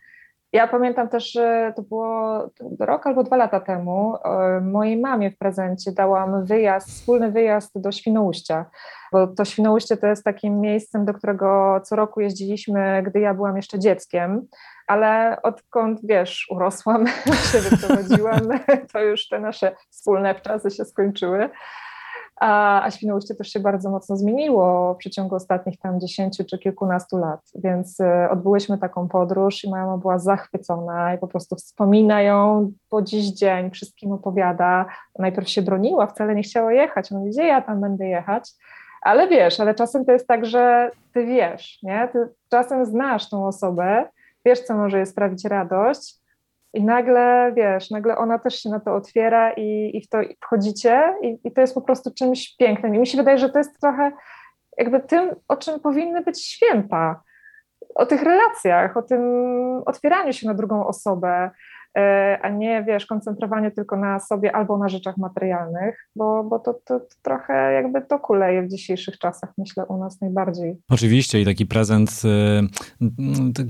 Ja 0.52 0.68
pamiętam 0.68 1.08
też, 1.08 1.32
że 1.32 1.73
to 1.76 1.82
było 1.82 2.38
rok 2.80 3.06
albo 3.06 3.23
dwa 3.23 3.37
lata 3.37 3.61
temu. 3.61 4.14
Mojej 4.62 4.97
mamie 5.00 5.30
w 5.30 5.38
prezencie 5.38 5.92
dałam 5.92 6.44
wyjazd, 6.44 6.88
wspólny 6.88 7.32
wyjazd 7.32 7.80
do 7.80 7.92
Świnoujścia, 7.92 8.64
bo 9.12 9.26
to 9.26 9.44
Świnoujście 9.44 9.97
to 9.97 10.06
jest 10.06 10.25
takim 10.25 10.61
miejscem, 10.61 11.04
do 11.04 11.14
którego 11.14 11.80
co 11.85 11.97
roku 11.97 12.20
jeździliśmy, 12.20 13.02
gdy 13.06 13.20
ja 13.20 13.35
byłam 13.35 13.56
jeszcze 13.56 13.78
dzieckiem, 13.78 14.47
ale 14.87 15.38
odkąd, 15.42 16.00
wiesz, 16.04 16.47
urosłam, 16.50 17.06
się 17.52 17.58
wyprowadziłam, 17.58 18.40
to 18.92 19.00
już 19.00 19.28
te 19.28 19.40
nasze 19.40 19.76
wspólne 19.90 20.35
czasy 20.35 20.70
się 20.70 20.85
skończyły. 20.85 21.50
A, 22.40 22.83
a 22.85 22.90
Świnoujście 22.90 23.35
też 23.35 23.49
się 23.49 23.61
bardzo 23.61 23.90
mocno 23.90 24.16
zmieniło 24.16 24.95
w 24.95 24.97
przeciągu 24.97 25.35
ostatnich 25.35 25.78
tam 25.78 26.00
dziesięciu 26.00 26.45
czy 26.45 26.59
kilkunastu 26.59 27.18
lat, 27.18 27.40
więc 27.54 28.00
y, 28.00 28.30
odbyłyśmy 28.30 28.78
taką 28.78 29.09
podróż 29.09 29.64
i 29.64 29.71
moja 29.71 29.87
mama 29.87 29.99
była 29.99 30.18
zachwycona 30.18 31.14
i 31.14 31.18
po 31.18 31.28
prostu 31.28 31.57
wspomina 31.57 32.23
ją 32.23 32.73
po 32.88 33.02
dziś 33.02 33.26
dzień, 33.26 33.71
wszystkim 33.71 34.12
opowiada. 34.12 34.87
Najpierw 35.18 35.49
się 35.49 35.62
broniła, 35.62 36.07
wcale 36.07 36.35
nie 36.35 36.42
chciała 36.42 36.73
jechać, 36.73 37.11
mówi, 37.11 37.30
gdzie 37.30 37.47
ja 37.47 37.62
tam 37.62 37.80
będę 37.80 38.07
jechać, 38.07 38.50
Ale 39.02 39.28
wiesz, 39.28 39.61
ale 39.61 39.75
czasem 39.75 40.04
to 40.04 40.12
jest 40.12 40.26
tak, 40.26 40.47
że 40.47 40.90
ty 41.14 41.26
wiesz, 41.26 41.78
nie? 41.83 42.09
Ty 42.12 42.28
czasem 42.50 42.87
znasz 42.87 43.30
tą 43.30 43.47
osobę, 43.47 44.09
wiesz, 44.45 44.61
co 44.61 44.75
może 44.75 44.97
jej 44.97 45.07
sprawić 45.07 45.45
radość, 45.45 46.14
i 46.75 46.85
nagle, 46.85 47.53
wiesz, 47.57 47.91
nagle 47.91 48.17
ona 48.17 48.39
też 48.39 48.63
się 48.63 48.71
na 48.71 48.81
to 48.81 48.95
otwiera 48.95 49.53
i, 49.53 49.91
i 49.97 50.03
w 50.03 50.09
to 50.09 50.19
wchodzicie 50.45 51.15
i, 51.23 51.39
i 51.45 51.53
to 51.53 51.61
jest 51.61 51.75
po 51.75 51.83
prostu 51.83 52.15
czymś 52.15 52.57
pięknym. 52.57 52.95
I 52.95 52.99
mi 52.99 53.07
się 53.07 53.19
wydaje, 53.19 53.39
że 53.39 53.51
to 53.51 53.59
jest 53.59 53.81
trochę 53.81 54.13
jakby 54.79 55.01
tym, 55.01 55.31
o 55.49 55.57
czym 55.57 55.81
powinny 55.81 56.23
być 56.23 56.47
święta. 56.47 57.23
O 57.95 58.07
tych 58.07 58.23
relacjach, 58.23 58.97
o 58.97 59.03
tym 59.03 59.23
otwieraniu 59.87 60.33
się 60.33 60.47
na 60.47 60.55
drugą 60.55 60.87
osobę, 60.87 61.51
a 62.43 62.49
nie, 62.49 62.85
wiesz, 62.85 63.07
koncentrowanie 63.07 63.71
tylko 63.71 63.97
na 63.97 64.21
sobie 64.21 64.57
albo 64.57 64.78
na 64.78 64.88
rzeczach 64.88 65.17
materialnych, 65.17 66.09
bo, 66.17 66.45
bo 66.45 66.59
to, 66.59 66.75
to, 66.75 67.00
to 67.00 67.07
trochę 67.23 67.73
jakby 67.73 68.02
to 68.02 68.19
kuleje 68.19 68.62
w 68.62 68.69
dzisiejszych 68.69 69.19
czasach, 69.19 69.52
myślę, 69.59 69.87
u 69.87 69.99
nas 69.99 70.21
najbardziej. 70.21 70.78
Oczywiście 70.90 71.40
i 71.40 71.45
taki 71.45 71.67
prezent, 71.67 72.23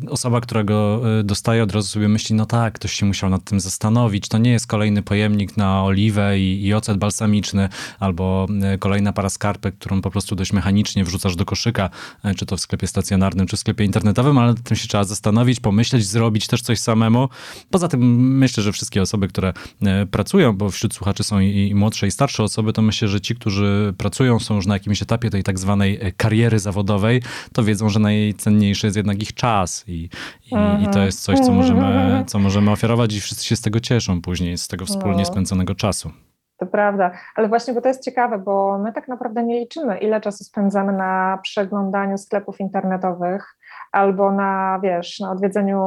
y, 0.08 0.10
osoba, 0.10 0.40
która 0.40 0.64
go 0.64 1.00
y, 1.20 1.24
dostaje, 1.24 1.62
od 1.62 1.72
razu 1.72 1.88
sobie 1.88 2.08
myśli, 2.08 2.36
no 2.36 2.46
tak, 2.46 2.74
ktoś 2.74 2.92
się 2.92 3.06
musiał 3.06 3.30
nad 3.30 3.44
tym 3.44 3.60
zastanowić, 3.60 4.28
to 4.28 4.38
nie 4.38 4.52
jest 4.52 4.66
kolejny 4.66 5.02
pojemnik 5.02 5.56
na 5.56 5.84
oliwę 5.84 6.38
i, 6.38 6.66
i 6.66 6.74
ocet 6.74 6.98
balsamiczny, 6.98 7.68
albo 8.00 8.46
kolejna 8.78 9.12
para 9.12 9.28
skarpek, 9.28 9.74
którą 9.74 10.02
po 10.02 10.10
prostu 10.10 10.36
dość 10.36 10.52
mechanicznie 10.52 11.04
wrzucasz 11.04 11.36
do 11.36 11.44
koszyka, 11.44 11.90
czy 12.36 12.46
to 12.46 12.56
w 12.56 12.60
sklepie 12.60 12.86
stacjonarnym, 12.86 13.46
czy 13.46 13.56
w 13.56 13.60
sklepie 13.60 13.84
internetowym, 13.84 14.38
ale 14.38 14.48
nad 14.48 14.62
tym 14.62 14.76
się 14.76 14.88
trzeba 14.88 15.04
zastanowić, 15.04 15.60
pomyśleć, 15.60 16.06
zrobić 16.06 16.46
też 16.46 16.62
coś 16.62 16.78
samemu. 16.78 17.28
Poza 17.70 17.88
tym 17.88 18.17
myślę, 18.18 18.62
że 18.62 18.72
wszystkie 18.72 19.02
osoby, 19.02 19.28
które 19.28 19.52
e, 19.82 20.06
pracują, 20.06 20.56
bo 20.56 20.70
wśród 20.70 20.94
słuchaczy 20.94 21.24
są 21.24 21.40
i, 21.40 21.74
młodsze, 21.74 22.06
i 22.06 22.10
starsze 22.10 22.42
osoby, 22.42 22.72
to 22.72 22.82
myślę, 22.82 23.08
że 23.08 23.20
ci, 23.20 23.34
którzy 23.34 23.94
pracują, 23.98 24.38
są 24.38 24.54
już 24.54 24.66
na 24.66 24.74
jakimś 24.74 25.02
etapie 25.02 25.30
tej 25.30 25.42
tak 25.42 25.58
zwanej 25.58 25.98
e, 26.00 26.12
kariery 26.12 26.58
zawodowej, 26.58 27.22
to 27.52 27.64
wiedzą, 27.64 27.88
że 27.88 28.00
najcenniejszy 28.00 28.86
jest 28.86 28.96
jednak 28.96 29.22
ich 29.22 29.34
czas 29.34 29.84
i, 29.86 30.08
i, 30.46 30.84
i 30.84 30.88
to 30.92 31.02
jest 31.02 31.22
coś, 31.22 31.38
co 31.38 31.52
możemy, 31.52 32.24
co 32.26 32.38
możemy 32.38 32.70
oferować 32.70 33.14
i 33.14 33.20
wszyscy 33.20 33.44
się 33.44 33.56
z 33.56 33.60
tego 33.60 33.80
cieszą 33.80 34.22
później, 34.22 34.58
z 34.58 34.68
tego 34.68 34.84
wspólnie 34.84 35.18
no. 35.18 35.24
spędzonego 35.24 35.74
czasu. 35.74 36.10
To 36.58 36.66
prawda, 36.66 37.10
ale 37.34 37.48
właśnie, 37.48 37.74
bo 37.74 37.80
to 37.80 37.88
jest 37.88 38.04
ciekawe, 38.04 38.38
bo 38.38 38.78
my 38.78 38.92
tak 38.92 39.08
naprawdę 39.08 39.42
nie 39.42 39.60
liczymy, 39.60 39.98
ile 39.98 40.20
czasu 40.20 40.44
spędzamy 40.44 40.92
na 40.92 41.38
przeglądaniu 41.42 42.18
sklepów 42.18 42.60
internetowych 42.60 43.56
albo 43.92 44.32
na, 44.32 44.80
wiesz, 44.82 45.20
na 45.20 45.30
odwiedzeniu 45.30 45.82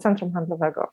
centrum 0.00 0.32
handlowego. 0.32 0.88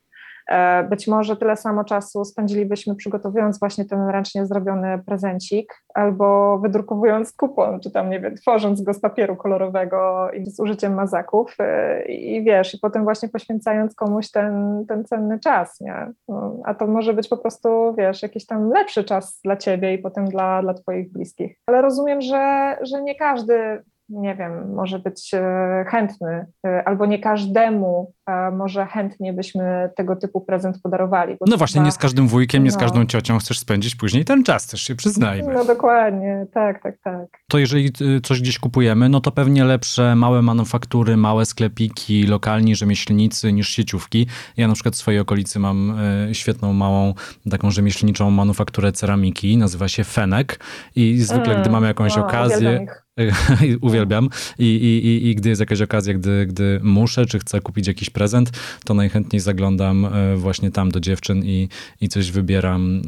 E, 0.50 0.84
być 0.84 1.08
może 1.08 1.38
tyle 1.38 1.56
samo 1.56 1.84
czasu 1.84 2.26
spędzilibyśmy 2.26 2.96
przygotowując 2.96 3.60
właśnie 3.60 3.86
ten 3.86 4.08
ręcznie 4.08 4.46
zrobiony 4.46 5.04
prezencik, 5.06 5.84
albo 5.94 6.58
wydrukowując 6.60 7.34
kupon, 7.34 7.80
czy 7.80 7.92
tam, 7.92 8.10
nie 8.10 8.20
wiem, 8.20 8.36
tworząc 8.36 8.82
go 8.82 8.94
z 8.94 9.00
papieru 9.00 9.36
kolorowego 9.36 10.32
i 10.32 10.46
z 10.46 10.60
użyciem 10.60 10.94
mazaków 10.94 11.56
e, 11.60 12.02
i 12.06 12.44
wiesz, 12.44 12.74
i 12.74 12.80
potem 12.80 13.04
właśnie 13.04 13.30
poświęcając 13.30 13.96
komuś 13.96 14.32
ten, 14.32 14.86
ten 14.88 15.06
cenny 15.06 15.40
czas, 15.40 15.82
nie? 15.82 16.12
No, 16.28 16.56
a 16.66 16.74
to 16.74 16.88
może 16.88 17.14
być 17.14 17.28
po 17.28 17.38
prostu, 17.38 17.96
wiesz, 17.98 18.24
jakiś 18.24 18.46
tam 18.46 18.70
lepszy 18.70 19.04
czas 19.04 19.40
dla 19.44 19.58
ciebie 19.58 19.94
i 19.94 19.98
potem 19.98 20.26
dla, 20.26 20.62
dla 20.62 20.74
twoich 20.74 21.12
bliskich. 21.12 21.58
Ale 21.68 21.82
rozumiem, 21.82 22.22
że, 22.22 22.78
że 22.82 23.04
nie 23.04 23.16
każdy 23.16 23.84
nie 24.10 24.36
wiem, 24.36 24.74
może 24.74 25.00
być 25.00 25.34
e, 25.34 25.86
chętny, 25.88 26.46
e, 26.68 26.88
albo 26.88 27.06
nie 27.06 27.20
każdemu 27.20 28.14
może 28.52 28.86
chętnie 28.86 29.34
byśmy 29.34 29.90
tego 29.96 30.16
typu 30.16 30.42
prezent 30.42 30.82
podarowali. 30.84 31.38
No 31.48 31.58
właśnie, 31.58 31.82
nie 31.82 31.92
z 31.92 31.98
każdym 31.98 32.28
wujkiem, 32.28 32.64
nie 32.64 32.70
no. 32.70 32.76
z 32.76 32.78
każdą 32.78 33.06
ciocią 33.06 33.38
chcesz 33.38 33.60
spędzić 33.60 33.96
później 33.96 34.26
ten 34.26 34.44
czas, 34.44 34.68
też 34.68 34.82
się 34.82 34.96
przyznajmy. 34.96 35.54
No 35.54 35.66
dokładnie, 35.66 36.46
tak, 36.54 36.84
tak, 36.84 36.96
tak. 37.04 37.28
To 37.48 37.58
jeżeli 37.58 37.92
coś 38.24 38.42
gdzieś 38.42 38.60
kupujemy, 38.60 39.10
no 39.10 39.22
to 39.22 39.32
pewnie 39.32 39.64
lepsze 39.64 40.16
małe 40.16 40.42
manufaktury, 40.42 41.18
małe 41.18 41.46
sklepiki, 41.46 42.28
lokalni 42.28 42.76
rzemieślnicy 42.76 43.54
niż 43.54 43.70
sieciówki. 43.70 44.28
Ja 44.58 44.68
na 44.68 44.74
przykład 44.74 44.96
w 44.96 44.98
swojej 44.98 45.20
okolicy 45.20 45.60
mam 45.60 45.98
świetną, 46.34 46.74
małą, 46.74 47.14
taką 47.52 47.72
rzemieślniczą 47.72 48.32
manufakturę 48.32 48.92
ceramiki, 48.92 49.58
nazywa 49.58 49.88
się 49.88 50.04
Fenek 50.04 50.60
i 50.96 51.18
zwykle, 51.18 51.52
mm, 51.52 51.62
gdy 51.62 51.70
mamy 51.70 51.88
jakąś 51.88 52.16
no, 52.16 52.26
okazję 52.26 52.86
uwielbiam 53.82 54.30
I, 54.60 54.66
i, 54.66 55.08
i, 55.08 55.28
i 55.28 55.36
gdy 55.36 55.50
jest 55.50 55.60
jakaś 55.60 55.82
okazja, 55.82 56.14
gdy, 56.14 56.46
gdy 56.46 56.80
muszę, 56.84 57.26
czy 57.26 57.40
chcę 57.40 57.62
kupić 57.62 57.88
jakiś 57.88 58.10
prezent, 58.10 58.52
to 58.86 58.94
najchętniej 58.94 59.40
zaglądam 59.40 60.06
e, 60.06 60.36
właśnie 60.36 60.72
tam 60.72 60.92
do 60.92 61.00
dziewczyn 61.00 61.46
i, 61.46 61.70
i 62.02 62.10
coś 62.10 62.32
wybieram 62.32 63.02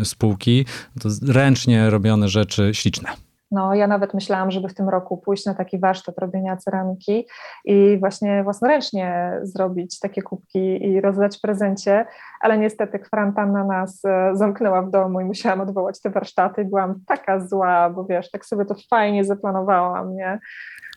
e, 0.00 0.04
z 0.04 0.14
półki. 0.14 0.64
To 1.00 1.08
ręcznie 1.22 1.90
robione 1.90 2.28
rzeczy 2.28 2.70
śliczne. 2.74 3.25
No, 3.56 3.74
ja 3.74 3.86
nawet 3.86 4.14
myślałam, 4.14 4.50
żeby 4.50 4.68
w 4.68 4.74
tym 4.74 4.88
roku 4.88 5.16
pójść 5.16 5.46
na 5.46 5.54
taki 5.54 5.78
warsztat 5.78 6.18
robienia 6.18 6.56
ceramiki 6.56 7.26
i 7.64 7.96
właśnie 8.00 8.44
własnoręcznie 8.44 9.32
zrobić 9.42 10.00
takie 10.00 10.22
kubki 10.22 10.84
i 10.84 11.00
rozdać 11.00 11.38
w 11.38 11.40
prezencie, 11.40 12.06
ale 12.40 12.58
niestety 12.58 12.98
kwarantanna 12.98 13.64
nas 13.64 14.04
e, 14.04 14.30
zamknęła 14.34 14.82
w 14.82 14.90
domu 14.90 15.20
i 15.20 15.24
musiałam 15.24 15.60
odwołać 15.60 16.00
te 16.00 16.10
warsztaty. 16.10 16.64
Byłam 16.64 17.00
taka 17.06 17.40
zła, 17.40 17.90
bo 17.90 18.04
wiesz, 18.04 18.30
tak 18.30 18.46
sobie 18.46 18.64
to 18.64 18.74
fajnie 18.90 19.24
zaplanowałam, 19.24 20.16
nie? 20.16 20.38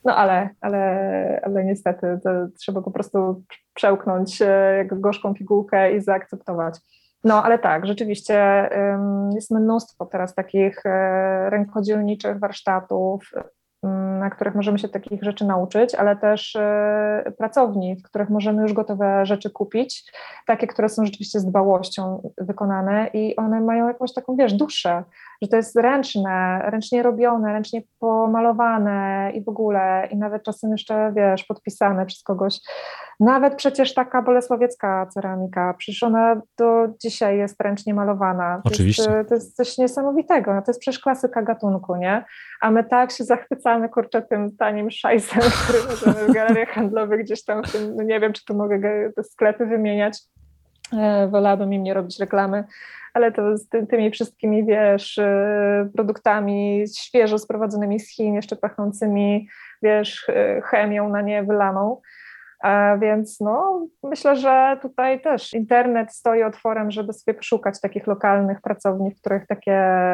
No 0.05 0.15
ale, 0.15 0.49
ale, 0.61 1.41
ale 1.43 1.63
niestety 1.63 2.19
trzeba 2.59 2.81
po 2.81 2.91
prostu 2.91 3.43
przełknąć 3.73 4.39
jak 4.77 4.99
gorzką 4.99 5.33
pigułkę 5.33 5.95
i 5.95 6.01
zaakceptować. 6.01 6.79
No, 7.23 7.43
ale 7.43 7.59
tak, 7.59 7.85
rzeczywiście 7.85 8.69
jest 9.35 9.51
mnóstwo 9.51 10.05
teraz 10.05 10.35
takich 10.35 10.85
e, 10.85 11.49
rękodzielniczych 11.49 12.39
warsztatów, 12.39 13.31
na 14.19 14.29
których 14.29 14.55
możemy 14.55 14.79
się 14.79 14.89
takich 14.89 15.23
rzeczy 15.23 15.45
nauczyć, 15.45 15.95
ale 15.95 16.15
też 16.15 16.55
e, 16.55 17.33
pracowni, 17.38 17.95
w 17.95 18.03
których 18.03 18.29
możemy 18.29 18.61
już 18.61 18.73
gotowe 18.73 19.25
rzeczy 19.25 19.49
kupić, 19.49 20.11
takie, 20.47 20.67
które 20.67 20.89
są 20.89 21.05
rzeczywiście 21.05 21.39
z 21.39 21.45
dbałością 21.45 22.31
wykonane 22.38 23.09
i 23.13 23.35
one 23.35 23.61
mają 23.61 23.88
jakąś 23.88 24.13
taką, 24.13 24.35
wiesz, 24.35 24.53
duszę, 24.53 25.03
że 25.41 25.48
to 25.48 25.55
jest 25.55 25.75
ręczne, 25.75 26.62
ręcznie 26.65 27.03
robione, 27.03 27.53
ręcznie 27.53 27.81
pomalowane 28.00 29.31
i 29.36 29.43
w 29.43 29.50
ogóle, 29.50 30.08
i 30.12 30.17
nawet 30.17 30.43
czasem 30.43 30.72
jeszcze, 30.72 31.13
wiesz, 31.15 31.43
podpisane 31.43 32.05
przez 32.05 32.24
kogoś. 32.24 32.60
Nawet 33.19 33.55
przecież 33.55 33.93
taka 33.93 34.22
bolesławiecka 34.22 35.08
ceramika, 35.13 35.74
przecież 35.77 36.03
ona 36.03 36.41
do 36.58 36.88
dzisiaj 37.01 37.38
jest 37.38 37.62
ręcznie 37.62 37.93
malowana. 37.93 38.62
To 38.63 38.69
Oczywiście. 38.69 39.12
Jest, 39.12 39.29
to 39.29 39.36
jest 39.36 39.55
coś 39.55 39.77
niesamowitego, 39.77 40.53
no 40.53 40.62
to 40.62 40.72
jest 40.72 40.79
przecież 40.79 41.01
klasyka 41.01 41.41
gatunku, 41.41 41.96
nie? 41.96 42.25
A 42.62 42.72
my 42.72 42.84
tak 42.84 43.12
się 43.12 43.24
zachwycamy, 43.24 43.89
kurczę, 43.89 44.22
tym 44.22 44.58
tanim 44.58 44.91
szajsem, 44.91 45.41
który 45.63 45.79
możemy 45.89 46.27
w 46.27 46.34
galeriach 46.34 46.69
handlowych 46.69 47.24
gdzieś 47.24 47.46
tam, 47.46 47.63
w 47.63 47.72
tym, 47.72 47.96
no 47.96 48.03
nie 48.03 48.19
wiem, 48.19 48.34
czy 48.34 48.46
tu 48.46 48.55
mogę 48.55 48.79
te 49.15 49.24
sklepy 49.24 49.65
wymieniać, 49.65 50.17
e, 50.17 50.49
wolałabym 51.29 51.74
im 51.74 51.84
nie 51.84 51.93
robić 51.93 52.19
reklamy, 52.19 52.63
ale 53.13 53.31
to 53.31 53.58
z 53.58 53.69
ty, 53.69 53.88
tymi 53.88 54.12
wszystkimi, 54.12 54.65
wiesz, 54.65 55.17
e, 55.17 55.89
produktami 55.96 56.84
świeżo 56.98 57.38
sprowadzonymi 57.38 58.00
z 58.00 58.10
Chin, 58.15 58.34
jeszcze 58.34 58.55
pachnącymi, 58.55 59.48
wiesz, 59.81 60.29
e, 60.29 60.62
chemią 60.62 61.10
na 61.10 61.22
nie 61.22 61.43
wylaną, 61.43 62.01
więc 63.01 63.39
no, 63.39 63.88
myślę, 64.03 64.36
że 64.36 64.77
tutaj 64.81 65.22
też 65.22 65.53
internet 65.53 66.13
stoi 66.13 66.43
otworem, 66.43 66.91
żeby 66.91 67.13
sobie 67.13 67.38
poszukać 67.38 67.81
takich 67.81 68.08
lokalnych 68.08 68.62
pracowni, 68.62 69.12
w 69.12 69.19
których 69.19 69.48
takie 69.48 69.74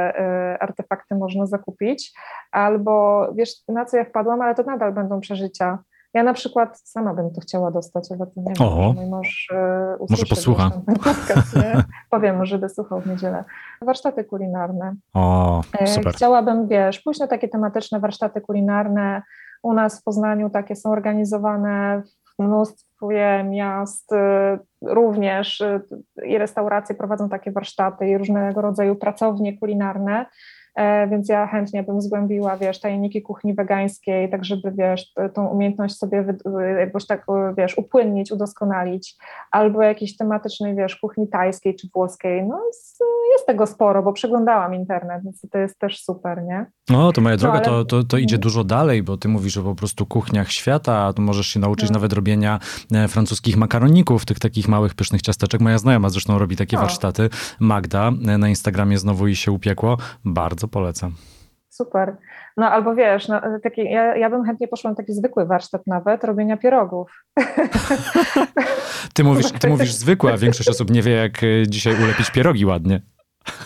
y, 0.09 0.59
artefakty 0.59 1.15
można 1.15 1.45
zakupić. 1.45 2.13
Albo 2.51 3.27
wiesz, 3.35 3.49
na 3.67 3.85
co 3.85 3.97
ja 3.97 4.05
wpadłam, 4.05 4.41
ale 4.41 4.55
to 4.55 4.63
nadal 4.63 4.93
będą 4.93 5.19
przeżycia. 5.19 5.79
Ja 6.15 6.23
na 6.23 6.33
przykład 6.33 6.79
sama 6.79 7.13
bym 7.13 7.33
to 7.33 7.41
chciała 7.41 7.71
dostać, 7.71 8.11
ale 8.11 8.19
to 8.19 8.31
nie 8.37 8.53
wiem, 8.59 8.95
mój 8.95 9.09
mąż 9.09 9.49
y, 9.51 9.97
usłyszy, 9.99 10.21
Może 10.21 10.35
posłucha. 10.35 10.71
Podcast? 10.85 11.55
Powiem, 12.11 12.45
żeby 12.45 12.69
słuchał 12.69 13.01
w 13.01 13.07
niedzielę. 13.07 13.43
Warsztaty 13.81 14.23
kulinarne. 14.23 14.95
O, 15.13 15.61
e, 15.79 15.87
super. 15.87 16.13
Chciałabym, 16.13 16.67
wiesz, 16.67 16.99
pójść 16.99 17.19
na 17.19 17.27
takie 17.27 17.47
tematyczne 17.47 17.99
warsztaty 17.99 18.41
kulinarne. 18.41 19.21
U 19.63 19.73
nas 19.73 20.01
w 20.01 20.03
Poznaniu 20.03 20.49
takie 20.49 20.75
są 20.75 20.91
organizowane 20.91 22.03
mnóstwie 22.39 23.43
miast 23.43 24.11
y, 24.11 24.15
również 24.81 25.63
i 26.25 26.37
restauracje 26.37 26.95
prowadzą 26.95 27.29
takie 27.29 27.51
warsztaty 27.51 28.07
i 28.07 28.17
różnego 28.17 28.61
rodzaju 28.61 28.95
pracownie 28.95 29.57
kulinarne. 29.57 30.25
E, 30.75 31.07
więc 31.07 31.29
ja 31.29 31.47
chętnie 31.47 31.83
bym 31.83 32.01
zgłębiła, 32.01 32.57
wiesz, 32.57 32.79
tajniki 32.79 33.21
kuchni 33.21 33.53
wegańskiej, 33.53 34.29
tak 34.29 34.45
żeby, 34.45 34.71
wiesz, 34.71 35.13
tą 35.33 35.47
umiejętność 35.47 35.97
sobie 35.97 36.25
jakoś 36.79 37.05
tak, 37.05 37.25
wiesz, 37.57 37.77
upłynnić, 37.77 38.31
udoskonalić, 38.31 39.15
albo 39.51 39.81
jakiejś 39.81 40.17
tematycznej, 40.17 40.75
wiesz, 40.75 40.95
kuchni 40.95 41.27
tajskiej 41.27 41.75
czy 41.75 41.87
włoskiej, 41.93 42.43
no 42.43 42.65
jest, 42.65 42.99
jest 43.33 43.45
tego 43.45 43.67
sporo, 43.67 44.03
bo 44.03 44.13
przeglądałam 44.13 44.75
internet, 44.75 45.23
więc 45.23 45.41
to 45.51 45.57
jest 45.57 45.79
też 45.79 46.03
super, 46.03 46.43
nie? 46.43 46.65
No, 46.89 47.11
to 47.11 47.21
moja 47.21 47.37
droga, 47.37 47.61
no, 47.65 47.71
ale... 47.71 47.85
to, 47.85 47.85
to, 47.85 48.03
to, 48.03 48.17
idzie 48.17 48.37
dużo 48.37 48.63
dalej, 48.63 49.03
bo 49.03 49.17
ty 49.17 49.27
mówisz 49.27 49.57
o 49.57 49.63
po 49.63 49.75
prostu 49.75 50.05
kuchniach 50.05 50.51
świata, 50.51 51.13
tu 51.13 51.21
możesz 51.21 51.47
się 51.47 51.59
nauczyć 51.59 51.89
no. 51.89 51.93
nawet 51.93 52.13
robienia 52.13 52.59
e, 52.93 53.07
francuskich 53.07 53.57
makaroników, 53.57 54.25
tych 54.25 54.39
takich 54.39 54.67
małych, 54.67 54.93
pysznych 54.93 55.21
ciasteczek. 55.21 55.61
Moja 55.61 55.77
znajoma 55.77 56.09
zresztą 56.09 56.39
robi 56.39 56.55
takie 56.55 56.75
no. 56.75 56.81
warsztaty. 56.81 57.29
Magda 57.59 58.11
e, 58.27 58.37
na 58.37 58.49
Instagramie 58.49 58.97
znowu 58.97 59.27
i 59.27 59.35
się 59.35 59.51
upiekło. 59.51 59.97
Bardzo 60.25 60.64
bardzo 60.65 60.67
polecam. 60.67 61.15
super. 61.69 62.17
No 62.57 62.71
albo 62.71 62.95
wiesz, 62.95 63.27
no, 63.27 63.41
taki, 63.63 63.83
ja, 63.83 64.15
ja 64.15 64.29
bym 64.29 64.43
chętnie 64.43 64.67
poszła 64.67 64.89
na 64.89 64.95
taki 64.95 65.13
zwykły 65.13 65.45
warsztat 65.45 65.81
nawet, 65.87 66.23
robienia 66.23 66.57
pierogów. 66.57 67.11
Ty 69.13 69.23
mówisz, 69.23 69.51
ty 69.51 69.67
mówisz 69.67 69.93
zwykły, 69.93 70.33
a 70.33 70.37
większość 70.37 70.69
osób 70.69 70.91
nie 70.91 71.01
wie, 71.01 71.11
jak 71.11 71.43
e, 71.43 71.67
dzisiaj 71.67 72.03
ulepić 72.03 72.31
pierogi 72.31 72.65
ładnie. 72.65 73.01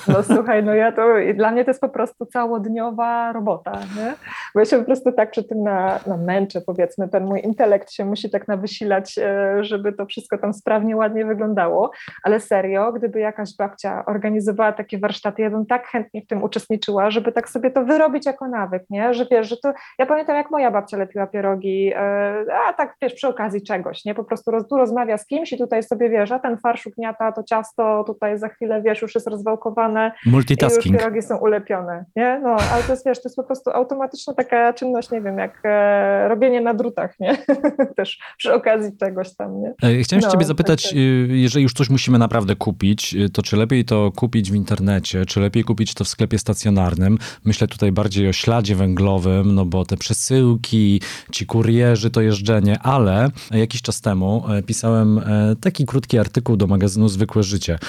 No 0.07 0.23
słuchaj, 0.23 0.63
no 0.63 0.73
ja 0.73 0.91
to, 0.91 1.01
dla 1.35 1.51
mnie 1.51 1.65
to 1.65 1.69
jest 1.69 1.81
po 1.81 1.89
prostu 1.89 2.25
całodniowa 2.25 3.31
robota, 3.31 3.71
nie? 3.71 4.13
Bo 4.53 4.59
ja 4.59 4.65
się 4.65 4.77
po 4.79 4.85
prostu 4.85 5.11
tak 5.11 5.31
przy 5.31 5.43
tym 5.43 5.63
na, 5.63 5.99
na 6.07 6.17
męczę, 6.17 6.61
powiedzmy, 6.61 7.09
ten 7.09 7.25
mój 7.25 7.41
intelekt 7.43 7.91
się 7.91 8.05
musi 8.05 8.29
tak 8.29 8.47
nawysilać, 8.47 9.17
e, 9.17 9.63
żeby 9.63 9.93
to 9.93 10.05
wszystko 10.05 10.37
tam 10.37 10.53
sprawnie, 10.53 10.97
ładnie 10.97 11.25
wyglądało, 11.25 11.91
ale 12.23 12.39
serio, 12.39 12.91
gdyby 12.91 13.19
jakaś 13.19 13.55
babcia 13.57 14.05
organizowała 14.05 14.71
takie 14.71 14.99
warsztaty, 14.99 15.41
ja 15.41 15.49
bym 15.49 15.65
tak 15.65 15.87
chętnie 15.87 16.21
w 16.21 16.27
tym 16.27 16.43
uczestniczyła, 16.43 17.11
żeby 17.11 17.31
tak 17.31 17.49
sobie 17.49 17.71
to 17.71 17.85
wyrobić 17.85 18.25
jako 18.25 18.47
nawyk, 18.47 18.83
nie? 18.89 19.13
Że 19.13 19.25
wiesz, 19.31 19.49
że 19.49 19.57
to, 19.57 19.73
ja 19.99 20.05
pamiętam 20.05 20.35
jak 20.35 20.51
moja 20.51 20.71
babcia 20.71 20.97
lepiła 20.97 21.27
pierogi, 21.27 21.91
e, 21.95 22.45
a 22.69 22.73
tak 22.73 22.95
wiesz, 23.01 23.13
przy 23.13 23.27
okazji 23.27 23.61
czegoś, 23.61 24.05
nie? 24.05 24.15
Po 24.15 24.23
prostu 24.23 24.51
roz, 24.51 24.67
tu 24.67 24.77
rozmawia 24.77 25.17
z 25.17 25.25
kimś 25.25 25.53
i 25.53 25.57
tutaj 25.57 25.83
sobie 25.83 26.09
wiesz, 26.09 26.31
a 26.31 26.39
ten 26.39 26.57
farsz 26.57 26.87
ugniata, 26.87 27.31
to 27.31 27.43
ciasto 27.43 28.03
tutaj 28.07 28.37
za 28.37 28.49
chwilę, 28.49 28.81
wiesz, 28.81 29.01
już 29.01 29.15
jest 29.15 29.27
rozwałkowane, 29.27 29.68
Multitasking. 30.25 30.85
I 30.85 30.89
już 30.89 30.97
pierogi 30.97 31.21
są 31.21 31.37
ulepione, 31.37 32.05
nie? 32.15 32.39
No, 32.43 32.49
ale 32.49 32.83
to 32.83 32.91
jest, 32.91 33.05
wiesz, 33.05 33.21
to 33.21 33.29
jest 33.29 33.35
po 33.35 33.43
prostu 33.43 33.69
automatyczna 33.69 34.33
taka 34.33 34.73
czynność, 34.73 35.11
nie 35.11 35.21
wiem, 35.21 35.37
jak 35.37 35.61
e, 35.63 36.27
robienie 36.27 36.61
na 36.61 36.73
drutach, 36.73 37.19
nie? 37.19 37.37
Też 37.97 38.19
przy 38.37 38.53
okazji 38.53 38.97
czegoś 38.97 39.35
tam, 39.35 39.61
nie? 39.61 39.73
E, 39.83 40.03
chciałem 40.03 40.23
no, 40.25 40.31
ciebie 40.31 40.45
zapytać, 40.45 40.83
tak, 40.83 40.91
tak. 40.91 40.99
jeżeli 41.29 41.63
już 41.63 41.73
coś 41.73 41.89
musimy 41.89 42.19
naprawdę 42.19 42.55
kupić, 42.55 43.15
y, 43.15 43.29
to 43.29 43.41
czy 43.41 43.57
lepiej 43.57 43.85
to 43.85 44.11
kupić 44.15 44.51
w 44.51 44.55
internecie, 44.55 45.25
czy 45.25 45.39
lepiej 45.39 45.63
kupić 45.63 45.93
to 45.93 46.03
w 46.03 46.07
sklepie 46.07 46.39
stacjonarnym? 46.39 47.17
Myślę 47.45 47.67
tutaj 47.67 47.91
bardziej 47.91 48.29
o 48.29 48.33
śladzie 48.33 48.75
węglowym, 48.75 49.55
no 49.55 49.65
bo 49.65 49.85
te 49.85 49.97
przesyłki, 49.97 51.01
ci 51.31 51.45
kurierzy, 51.45 52.09
to 52.09 52.21
jeżdżenie, 52.21 52.79
ale 52.79 53.29
jakiś 53.51 53.81
czas 53.81 54.01
temu 54.01 54.43
e, 54.49 54.63
pisałem 54.63 55.17
e, 55.17 55.55
taki 55.61 55.85
krótki 55.85 56.19
artykuł 56.19 56.57
do 56.57 56.67
magazynu 56.67 57.07
Zwykłe 57.07 57.43
Życie 57.43 57.79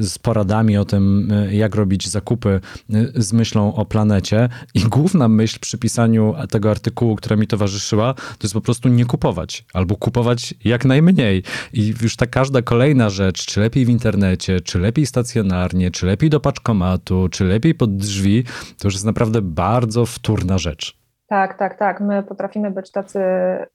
z 0.00 0.18
poradami 0.18 0.76
o 0.76 0.84
tym, 0.88 1.32
y, 1.32 1.54
jak 1.54 1.74
robić 1.74 2.08
zakupy 2.08 2.60
y, 2.94 3.22
z 3.22 3.32
myślą 3.32 3.74
o 3.74 3.84
planecie. 3.84 4.48
I 4.74 4.80
główna 4.80 5.28
myśl 5.28 5.58
przy 5.60 5.78
pisaniu 5.78 6.34
tego 6.50 6.70
artykułu, 6.70 7.16
która 7.16 7.36
mi 7.36 7.46
towarzyszyła, 7.46 8.14
to 8.14 8.42
jest 8.42 8.54
po 8.54 8.60
prostu 8.60 8.88
nie 8.88 9.04
kupować, 9.04 9.64
albo 9.74 9.96
kupować 9.96 10.54
jak 10.64 10.84
najmniej. 10.84 11.42
I 11.72 11.94
już 12.02 12.16
ta 12.16 12.26
każda 12.26 12.62
kolejna 12.62 13.10
rzecz, 13.10 13.46
czy 13.46 13.60
lepiej 13.60 13.86
w 13.86 13.88
internecie, 13.88 14.60
czy 14.60 14.78
lepiej 14.78 15.06
stacjonarnie, 15.06 15.90
czy 15.90 16.06
lepiej 16.06 16.30
do 16.30 16.40
paczkomatu, 16.40 17.28
czy 17.30 17.44
lepiej 17.44 17.74
pod 17.74 17.96
drzwi, 17.96 18.44
to 18.78 18.88
już 18.88 18.94
jest 18.94 19.06
naprawdę 19.06 19.42
bardzo 19.42 20.06
wtórna 20.06 20.58
rzecz. 20.58 20.98
Tak, 21.28 21.58
tak, 21.58 21.78
tak. 21.78 22.00
My 22.00 22.22
potrafimy 22.22 22.70
być 22.70 22.90
tacy 22.90 23.18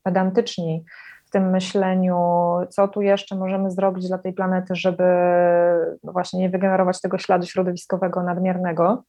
pedantyczni 0.04 0.86
tym 1.34 1.50
myśleniu, 1.50 2.18
co 2.70 2.88
tu 2.88 3.02
jeszcze 3.02 3.36
możemy 3.36 3.72
zrobić 3.72 4.08
dla 4.08 4.18
tej 4.18 4.34
planety, 4.34 4.76
żeby 4.76 5.04
no 6.04 6.12
właśnie 6.12 6.40
nie 6.40 6.50
wygenerować 6.50 7.02
tego 7.02 7.18
śladu 7.18 7.46
środowiskowego 7.46 8.24
nadmiernego. 8.24 9.04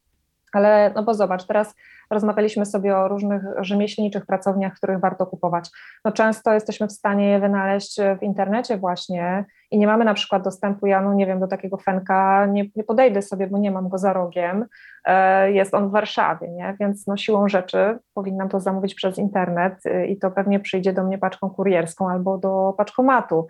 Ale 0.53 0.93
no 0.95 1.03
bo 1.03 1.15
zobacz, 1.15 1.45
teraz 1.45 1.75
rozmawialiśmy 2.11 2.67
sobie 2.67 2.97
o 2.97 3.09
różnych 3.09 3.43
rzemieślniczych 3.59 4.27
pracowniach, 4.27 4.75
których 4.75 5.01
warto 5.01 5.27
kupować. 5.27 5.71
No 6.05 6.13
często 6.13 6.55
jesteśmy 6.55 6.87
w 6.87 6.93
stanie 6.93 7.29
je 7.29 7.41
wynaleźć 7.41 8.01
w 8.21 8.23
internecie 8.23 8.79
właśnie 8.79 9.45
i 9.71 9.79
nie 9.79 9.87
mamy 9.87 10.05
na 10.05 10.15
przykład 10.15 10.45
dostępu, 10.45 10.87
ja 10.87 11.01
no 11.01 11.15
nie 11.15 11.27
wiem, 11.27 11.41
do 11.41 11.47
takiego 11.47 11.77
fenka, 11.77 12.47
nie, 12.47 12.65
nie 12.77 12.85
podejdę 12.85 13.23
sobie, 13.23 13.47
bo 13.47 13.59
nie 13.59 13.71
mam 13.71 13.89
go 13.89 13.99
za 13.99 14.13
rogiem, 14.13 14.67
e, 15.05 15.53
jest 15.53 15.75
on 15.75 15.89
w 15.89 15.93
Warszawie, 15.93 16.51
nie? 16.51 16.77
więc 16.81 17.07
no 17.07 17.17
siłą 17.17 17.49
rzeczy 17.49 17.99
powinnam 18.15 18.49
to 18.49 18.61
zamówić 18.61 18.95
przez 18.95 19.19
internet 19.19 19.87
y, 19.87 20.07
i 20.07 20.19
to 20.19 20.31
pewnie 20.31 20.61
przyjdzie 20.61 20.93
do 20.93 21.05
mnie 21.05 21.19
paczką 21.19 21.51
kurierską 21.51 22.11
albo 22.11 22.39
do 22.39 22.75
paczkomatu, 22.79 23.47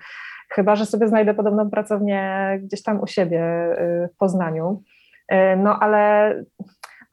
chyba, 0.50 0.76
że 0.76 0.86
sobie 0.86 1.08
znajdę 1.08 1.34
podobną 1.34 1.70
pracownię 1.70 2.50
gdzieś 2.62 2.82
tam 2.82 3.00
u 3.00 3.06
siebie 3.06 3.42
w 4.14 4.16
Poznaniu. 4.18 4.82
No 5.56 5.78
ale 5.80 6.34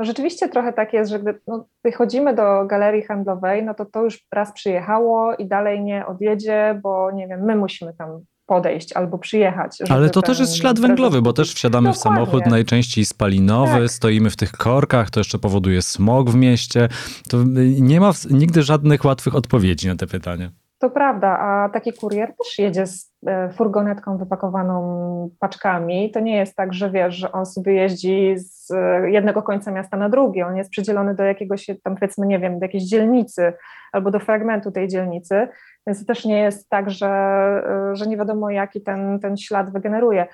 no 0.01 0.05
rzeczywiście 0.05 0.49
trochę 0.49 0.73
tak 0.73 0.93
jest, 0.93 1.11
że 1.11 1.19
gdy 1.19 1.39
no, 1.47 1.65
wychodzimy 1.83 2.35
do 2.35 2.65
galerii 2.65 3.01
handlowej, 3.01 3.63
no 3.63 3.73
to 3.73 3.85
to 3.85 4.03
już 4.03 4.25
raz 4.33 4.53
przyjechało 4.53 5.35
i 5.35 5.45
dalej 5.45 5.83
nie 5.83 6.05
odjedzie, 6.05 6.79
bo 6.83 7.11
nie 7.11 7.27
wiem, 7.27 7.41
my 7.41 7.55
musimy 7.55 7.93
tam 7.93 8.19
podejść 8.45 8.93
albo 8.93 9.17
przyjechać. 9.17 9.77
Ale 9.89 10.09
to 10.09 10.21
też 10.21 10.39
jest 10.39 10.55
ślad 10.55 10.79
węglowy, 10.79 11.21
bo 11.21 11.33
też 11.33 11.53
wsiadamy 11.53 11.89
Dokładnie. 11.89 11.99
w 11.99 12.03
samochód 12.03 12.45
najczęściej 12.45 13.05
spalinowy, 13.05 13.81
tak. 13.81 13.91
stoimy 13.91 14.29
w 14.29 14.35
tych 14.35 14.51
korkach, 14.51 15.09
to 15.09 15.19
jeszcze 15.19 15.39
powoduje 15.39 15.81
smog 15.81 16.29
w 16.29 16.35
mieście. 16.35 16.89
To 17.29 17.37
nie 17.79 17.99
ma 17.99 18.11
nigdy 18.29 18.63
żadnych 18.63 19.05
łatwych 19.05 19.35
odpowiedzi 19.35 19.87
na 19.87 19.95
te 19.95 20.07
pytania. 20.07 20.51
To 20.81 20.89
prawda, 20.89 21.39
a 21.39 21.69
taki 21.69 21.93
kurier 21.93 22.33
też 22.37 22.59
jedzie 22.59 22.87
z 22.87 23.13
e, 23.27 23.49
furgonetką 23.49 24.17
wypakowaną 24.17 25.29
paczkami. 25.39 26.11
To 26.11 26.19
nie 26.19 26.37
jest 26.37 26.55
tak, 26.55 26.73
że 26.73 26.91
wiesz, 26.91 27.15
że 27.15 27.31
on 27.31 27.45
sobie 27.45 27.73
jeździ 27.73 28.33
z 28.37 28.71
e, 28.71 29.11
jednego 29.11 29.43
końca 29.43 29.71
miasta 29.71 29.97
na 29.97 30.09
drugi. 30.09 30.41
On 30.41 30.57
jest 30.57 30.69
przydzielony 30.69 31.15
do 31.15 31.23
jakiegoś 31.23 31.65
tam 31.83 31.95
powiedzmy, 31.95 32.27
nie 32.27 32.39
wiem, 32.39 32.59
do 32.59 32.65
jakiejś 32.65 32.83
dzielnicy 32.83 33.53
albo 33.91 34.11
do 34.11 34.19
fragmentu 34.19 34.71
tej 34.71 34.87
dzielnicy. 34.87 35.47
Więc 35.87 35.99
to 35.99 36.05
też 36.05 36.25
nie 36.25 36.39
jest 36.39 36.69
tak, 36.69 36.89
że, 36.89 37.07
e, 37.07 37.95
że 37.95 38.07
nie 38.07 38.17
wiadomo, 38.17 38.49
jaki 38.49 38.81
ten, 38.81 39.19
ten 39.19 39.37
ślad 39.37 39.73
wygeneruje. 39.73 40.27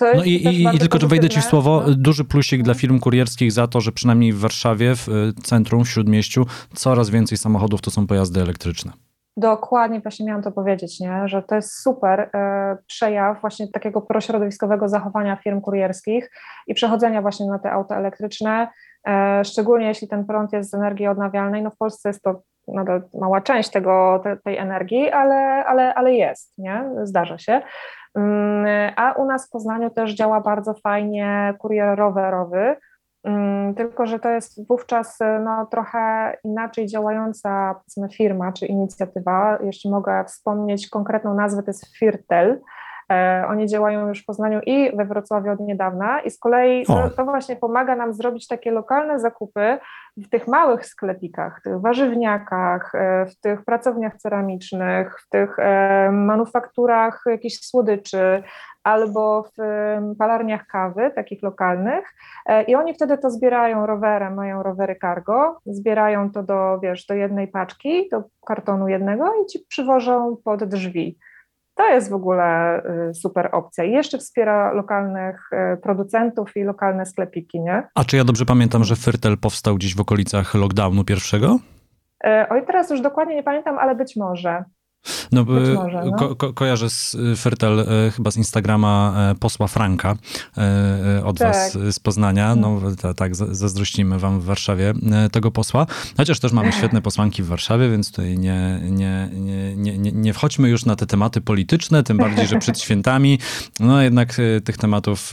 no 0.00 0.24
i, 0.24 0.30
i, 0.30 0.76
i 0.76 0.78
tylko, 0.78 0.98
że 0.98 1.06
wejdę 1.06 1.28
ci 1.28 1.40
w 1.40 1.44
słowo, 1.44 1.84
no. 1.86 1.94
duży 1.94 2.24
plusik 2.24 2.62
dla 2.62 2.74
firm 2.74 2.98
kurierskich 2.98 3.52
za 3.52 3.66
to, 3.66 3.80
że 3.80 3.92
przynajmniej 3.92 4.32
w 4.32 4.38
Warszawie, 4.38 4.94
w 4.94 5.32
centrum, 5.42 5.84
w 5.84 5.88
Śródmieściu, 5.88 6.46
coraz 6.74 7.10
więcej 7.10 7.38
samochodów 7.38 7.80
to 7.80 7.90
są 7.90 8.06
pojazdy 8.06 8.40
elektryczne. 8.40 8.92
Dokładnie, 9.36 10.00
właśnie 10.00 10.26
miałam 10.26 10.42
to 10.42 10.52
powiedzieć, 10.52 11.00
nie? 11.00 11.28
że 11.28 11.42
to 11.42 11.54
jest 11.54 11.82
super 11.82 12.20
e, 12.34 12.76
przejaw 12.86 13.40
właśnie 13.40 13.68
takiego 13.68 14.02
prośrodowiskowego 14.02 14.88
zachowania 14.88 15.36
firm 15.36 15.60
kurierskich 15.60 16.30
i 16.66 16.74
przechodzenia 16.74 17.22
właśnie 17.22 17.46
na 17.46 17.58
te 17.58 17.72
auta 17.72 17.96
elektryczne, 17.96 18.68
e, 19.08 19.44
szczególnie 19.44 19.86
jeśli 19.86 20.08
ten 20.08 20.24
prąd 20.24 20.52
jest 20.52 20.70
z 20.70 20.74
energii 20.74 21.06
odnawialnej. 21.06 21.62
No 21.62 21.70
w 21.70 21.76
Polsce 21.76 22.08
jest 22.08 22.22
to 22.22 22.42
nadal 22.68 23.02
mała 23.20 23.40
część 23.40 23.70
tego, 23.70 24.20
te, 24.24 24.36
tej 24.36 24.58
energii, 24.58 25.10
ale, 25.10 25.64
ale, 25.64 25.94
ale 25.94 26.14
jest, 26.14 26.58
nie? 26.58 26.84
zdarza 27.02 27.38
się. 27.38 27.62
Mm, 28.14 28.92
a 28.96 29.12
u 29.12 29.26
nas 29.26 29.48
w 29.48 29.50
Poznaniu 29.50 29.90
też 29.90 30.14
działa 30.14 30.40
bardzo 30.40 30.74
fajnie 30.74 31.54
kurier 31.58 31.98
rowerowy, 31.98 32.76
Mm, 33.24 33.53
tylko, 33.88 34.06
że 34.06 34.18
to 34.18 34.30
jest 34.30 34.68
wówczas 34.68 35.20
e, 35.20 35.40
no, 35.44 35.66
trochę 35.66 36.36
inaczej 36.44 36.86
działająca 36.86 37.80
firma 38.12 38.52
czy 38.52 38.66
inicjatywa. 38.66 39.58
Jeśli 39.62 39.90
mogę 39.90 40.24
wspomnieć 40.24 40.88
konkretną 40.88 41.34
nazwę, 41.34 41.62
to 41.62 41.70
jest 41.70 41.96
Firtel. 41.96 42.60
E, 43.12 43.44
oni 43.48 43.66
działają 43.66 44.08
już 44.08 44.22
w 44.22 44.26
Poznaniu 44.26 44.60
i 44.66 44.96
we 44.96 45.04
Wrocławiu 45.04 45.52
od 45.52 45.60
niedawna 45.60 46.20
i 46.20 46.30
z 46.30 46.38
kolei 46.38 46.86
to, 46.86 47.10
to, 47.10 47.24
właśnie 47.24 47.56
pomaga 47.56 47.96
nam 47.96 48.12
zrobić 48.12 48.48
takie 48.48 48.70
lokalne 48.70 49.20
zakupy 49.20 49.78
w 50.16 50.28
tych 50.28 50.48
małych 50.48 50.86
sklepikach, 50.86 51.60
w 51.60 51.62
tych 51.62 51.80
warzywniakach, 51.80 52.94
e, 52.94 53.26
w 53.26 53.40
tych 53.40 53.64
pracowniach 53.64 54.16
ceramicznych, 54.16 55.20
w 55.20 55.28
tych 55.28 55.56
manufakturach 56.10 57.22
jakichś 57.26 57.60
słodyczy, 57.60 58.42
albo 58.84 59.42
w 59.42 59.56
palarniach 60.18 60.66
kawy, 60.66 61.10
takich 61.14 61.42
lokalnych, 61.42 62.14
e, 62.46 62.62
i 62.62 62.74
oni 62.74 62.94
wtedy 62.94 63.18
to 63.18 63.30
zbierają 63.30 63.86
rowerem, 63.86 64.34
mają 64.34 64.62
rowery 64.62 64.96
cargo, 65.00 65.58
zbierają 65.66 66.30
to 66.30 66.42
do, 66.42 66.78
wiesz, 66.82 67.06
do 67.06 67.14
jednej 67.14 67.48
paczki, 67.48 68.08
do 68.10 68.22
kartonu 68.46 68.88
jednego 68.88 69.32
i 69.42 69.46
ci 69.46 69.58
przywożą 69.68 70.36
pod 70.44 70.64
drzwi. 70.64 71.18
To 71.74 71.88
jest 71.88 72.10
w 72.10 72.14
ogóle 72.14 72.78
y, 73.10 73.14
super 73.14 73.48
opcja. 73.52 73.84
I 73.84 73.92
jeszcze 73.92 74.18
wspiera 74.18 74.72
lokalnych 74.72 75.50
y, 75.52 75.76
producentów 75.76 76.56
i 76.56 76.62
lokalne 76.62 77.06
sklepiki, 77.06 77.60
nie? 77.60 77.82
A 77.94 78.04
czy 78.04 78.16
ja 78.16 78.24
dobrze 78.24 78.44
pamiętam, 78.44 78.84
że 78.84 78.96
Fyrtel 78.96 79.38
powstał 79.38 79.74
gdzieś 79.74 79.96
w 79.96 80.00
okolicach 80.00 80.54
lockdownu 80.54 81.04
pierwszego? 81.04 81.58
E, 82.24 82.46
oj, 82.50 82.66
teraz 82.66 82.90
już 82.90 83.00
dokładnie 83.00 83.34
nie 83.34 83.42
pamiętam, 83.42 83.78
ale 83.78 83.94
być 83.94 84.16
może. 84.16 84.64
No, 85.34 85.44
może, 85.44 86.04
no. 86.04 86.16
Ko 86.18 86.36
ko 86.36 86.52
kojarzę 86.52 86.90
z 86.90 87.14
y, 87.14 87.36
Fertel 87.36 87.80
y, 87.80 88.10
chyba 88.10 88.30
z 88.30 88.36
Instagrama 88.36 89.14
e, 89.16 89.34
posła 89.34 89.68
Franka 89.68 90.16
e, 90.58 91.24
od 91.24 91.38
tak. 91.38 91.48
was 91.48 91.72
z 91.94 91.98
Poznania. 91.98 92.56
No 92.56 92.80
ta, 93.00 93.14
tak, 93.14 93.36
zazdrościmy 93.36 94.18
wam 94.18 94.40
w 94.40 94.44
Warszawie 94.44 94.94
e, 95.12 95.30
tego 95.30 95.50
posła. 95.50 95.86
Chociaż 96.16 96.40
też 96.40 96.52
mamy 96.52 96.72
świetne 96.78 97.02
posłanki 97.02 97.42
w 97.42 97.46
Warszawie, 97.46 97.90
więc 97.90 98.10
tutaj 98.10 98.38
nie, 98.38 98.80
nie, 98.82 99.28
nie, 99.32 99.76
nie, 99.76 99.98
nie, 99.98 100.12
nie 100.12 100.32
wchodźmy 100.32 100.68
już 100.68 100.84
na 100.84 100.96
te 100.96 101.06
tematy 101.06 101.40
polityczne, 101.40 102.02
tym 102.02 102.16
bardziej, 102.16 102.46
że 102.46 102.58
przed 102.58 102.80
świętami, 102.84 103.38
no 103.80 104.02
jednak 104.02 104.36
tych 104.64 104.76
tematów 104.76 105.32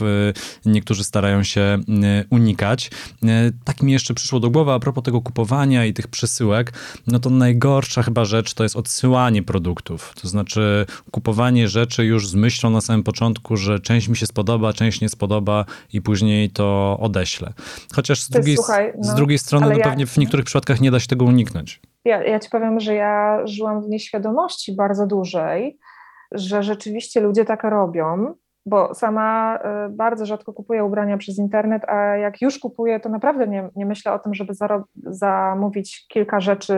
niektórzy 0.66 1.04
starają 1.04 1.42
się 1.42 1.78
unikać. 2.30 2.90
Tak 3.64 3.82
mi 3.82 3.92
jeszcze 3.92 4.14
przyszło 4.14 4.40
do 4.40 4.50
głowy 4.50 4.72
a 4.72 4.78
propos 4.78 5.04
tego 5.04 5.20
kupowania 5.20 5.84
i 5.84 5.92
tych 5.92 6.08
przesyłek, 6.08 6.72
no 7.06 7.18
to 7.18 7.30
najgorsza 7.30 8.02
chyba 8.02 8.24
rzecz 8.24 8.54
to 8.54 8.62
jest 8.62 8.76
odsyłanie 8.76 9.42
produktów 9.42 9.91
produktów. 9.92 10.22
To 10.22 10.28
znaczy 10.28 10.86
kupowanie 11.10 11.68
rzeczy 11.68 12.04
już 12.04 12.28
z 12.28 12.34
myślą 12.34 12.70
na 12.70 12.80
samym 12.80 13.02
początku, 13.02 13.56
że 13.56 13.80
część 13.80 14.08
mi 14.08 14.16
się 14.16 14.26
spodoba, 14.26 14.72
część 14.72 15.00
nie 15.00 15.08
spodoba 15.08 15.64
i 15.92 16.02
później 16.02 16.50
to 16.50 16.98
odeślę. 17.00 17.52
Chociaż 17.94 18.20
z, 18.22 18.28
Ty, 18.28 18.32
drugiej, 18.32 18.56
słuchaj, 18.56 18.92
z 19.00 19.08
no, 19.08 19.14
drugiej 19.14 19.38
strony 19.38 19.66
no, 19.66 19.76
ja- 19.76 19.84
pewnie 19.84 20.06
w 20.06 20.16
niektórych 20.16 20.46
przypadkach 20.46 20.80
nie 20.80 20.90
da 20.90 21.00
się 21.00 21.06
tego 21.06 21.24
uniknąć. 21.24 21.80
Ja, 22.04 22.22
ja 22.22 22.38
ci 22.38 22.50
powiem, 22.50 22.80
że 22.80 22.94
ja 22.94 23.46
żyłam 23.46 23.82
w 23.82 23.88
nieświadomości 23.88 24.76
bardzo 24.76 25.06
dużej, 25.06 25.78
że 26.32 26.62
rzeczywiście 26.62 27.20
ludzie 27.20 27.44
tak 27.44 27.64
robią, 27.64 28.34
bo 28.66 28.94
sama 28.94 29.58
y, 29.86 29.88
bardzo 29.90 30.26
rzadko 30.26 30.52
kupuję 30.52 30.84
ubrania 30.84 31.18
przez 31.18 31.38
internet, 31.38 31.88
a 31.88 31.96
jak 32.16 32.42
już 32.42 32.58
kupuję, 32.58 33.00
to 33.00 33.08
naprawdę 33.08 33.48
nie, 33.48 33.68
nie 33.76 33.86
myślę 33.86 34.12
o 34.12 34.18
tym, 34.18 34.34
żeby 34.34 34.52
zamówić 35.06 36.06
kilka 36.08 36.40
rzeczy, 36.40 36.76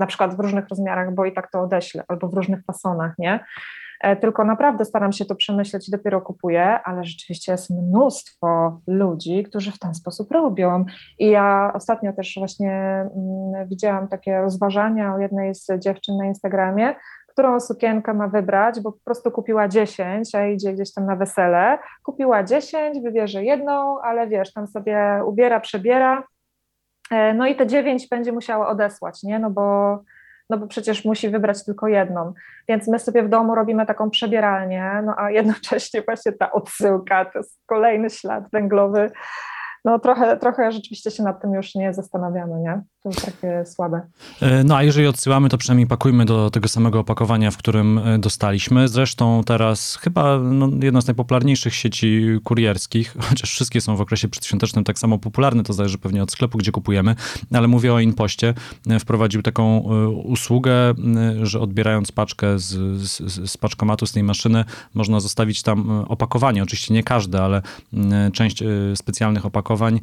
na 0.00 0.06
przykład 0.06 0.36
w 0.36 0.40
różnych 0.40 0.68
rozmiarach, 0.68 1.14
bo 1.14 1.24
i 1.24 1.32
tak 1.32 1.50
to 1.50 1.60
odeślę, 1.60 2.04
albo 2.08 2.28
w 2.28 2.34
różnych 2.34 2.64
fasonach, 2.64 3.12
nie? 3.18 3.40
E, 4.00 4.16
Tylko 4.16 4.44
naprawdę 4.44 4.84
staram 4.84 5.12
się 5.12 5.24
to 5.24 5.34
przemyśleć 5.34 5.88
i 5.88 5.90
dopiero 5.90 6.20
kupuję, 6.20 6.80
ale 6.84 7.04
rzeczywiście 7.04 7.52
jest 7.52 7.70
mnóstwo 7.70 8.80
ludzi, 8.86 9.42
którzy 9.42 9.72
w 9.72 9.78
ten 9.78 9.94
sposób 9.94 10.32
robią. 10.32 10.84
I 11.18 11.30
ja 11.30 11.72
ostatnio 11.74 12.12
też 12.12 12.34
właśnie 12.38 12.72
mm, 12.72 13.68
widziałam 13.68 14.08
takie 14.08 14.40
rozważania 14.40 15.14
u 15.14 15.20
jednej 15.20 15.54
z 15.54 15.66
dziewczyn 15.78 16.16
na 16.16 16.26
Instagramie, 16.26 16.94
którą 17.34 17.60
sukienkę 17.60 18.14
ma 18.14 18.28
wybrać, 18.28 18.80
bo 18.80 18.92
po 18.92 18.98
prostu 19.04 19.30
kupiła 19.30 19.68
10, 19.68 20.34
a 20.34 20.46
idzie 20.46 20.72
gdzieś 20.72 20.94
tam 20.94 21.06
na 21.06 21.16
wesele. 21.16 21.78
Kupiła 22.02 22.44
10, 22.44 23.00
wybierze 23.00 23.44
jedną, 23.44 24.00
ale 24.00 24.28
wiesz, 24.28 24.52
tam 24.52 24.66
sobie 24.66 25.20
ubiera, 25.26 25.60
przebiera. 25.60 26.22
E, 27.10 27.34
No 27.34 27.46
i 27.46 27.56
te 27.56 27.66
9 27.66 28.08
będzie 28.08 28.32
musiała 28.32 28.68
odesłać, 28.68 29.22
nie? 29.22 29.38
No 29.38 29.50
bo, 29.50 29.98
no 30.50 30.58
bo 30.58 30.66
przecież 30.66 31.04
musi 31.04 31.28
wybrać 31.28 31.64
tylko 31.64 31.88
jedną. 31.88 32.32
Więc 32.68 32.88
my 32.88 32.98
sobie 32.98 33.22
w 33.22 33.28
domu 33.28 33.54
robimy 33.54 33.86
taką 33.86 34.10
przebieralnię, 34.10 35.02
no 35.04 35.14
a 35.18 35.30
jednocześnie 35.30 36.02
właśnie 36.06 36.32
ta 36.32 36.52
odsyłka 36.52 37.24
to 37.24 37.38
jest 37.38 37.60
kolejny 37.66 38.10
ślad 38.10 38.44
węglowy. 38.52 39.10
No 39.84 39.98
trochę, 39.98 40.36
trochę 40.36 40.72
rzeczywiście 40.72 41.10
się 41.10 41.22
nad 41.22 41.42
tym 41.42 41.52
już 41.52 41.74
nie 41.74 41.94
zastanawiamy, 41.94 42.60
nie? 42.60 42.82
To 43.04 43.10
takie 43.10 43.64
słabe. 43.66 44.00
E, 44.40 44.64
No 44.64 44.76
a 44.76 44.82
jeżeli 44.82 45.06
odsyłamy, 45.06 45.48
to 45.48 45.58
przynajmniej 45.58 45.86
pakujmy 45.86 46.24
do 46.24 46.50
tego 46.50 46.68
samego 46.68 47.00
opakowania, 47.00 47.50
w 47.50 47.56
którym 47.56 47.98
e, 47.98 48.18
dostaliśmy. 48.18 48.88
Zresztą 48.88 49.42
teraz 49.46 49.96
chyba 49.96 50.38
no, 50.38 50.68
jedna 50.82 51.00
z 51.00 51.06
najpopularniejszych 51.06 51.74
sieci 51.74 52.26
kurierskich, 52.44 53.16
chociaż 53.28 53.50
wszystkie 53.50 53.80
są 53.80 53.96
w 53.96 54.00
okresie 54.00 54.28
przedświątecznym 54.28 54.84
tak 54.84 54.98
samo 54.98 55.18
popularne, 55.18 55.62
to 55.62 55.72
zależy 55.72 55.98
pewnie 55.98 56.22
od 56.22 56.32
sklepu, 56.32 56.58
gdzie 56.58 56.72
kupujemy, 56.72 57.14
ale 57.52 57.68
mówię 57.68 57.94
o 57.94 58.00
Inpoście. 58.00 58.54
E, 58.90 59.00
Wprowadził 59.00 59.42
taką 59.42 59.78
usługę, 60.24 60.94
że 61.42 61.60
odbierając 61.60 62.12
paczkę 62.12 62.58
z, 62.58 63.00
z, 63.00 63.50
z 63.50 63.56
paczkomatu, 63.56 64.06
z 64.06 64.12
tej 64.12 64.22
maszyny, 64.22 64.64
można 64.94 65.20
zostawić 65.20 65.62
tam 65.62 65.90
opakowanie. 65.90 66.62
Oczywiście 66.62 66.94
nie 66.94 67.02
każde, 67.02 67.42
ale 67.42 67.62
część 68.32 68.62
specjalnych 68.94 69.46
opakowań, 69.46 70.00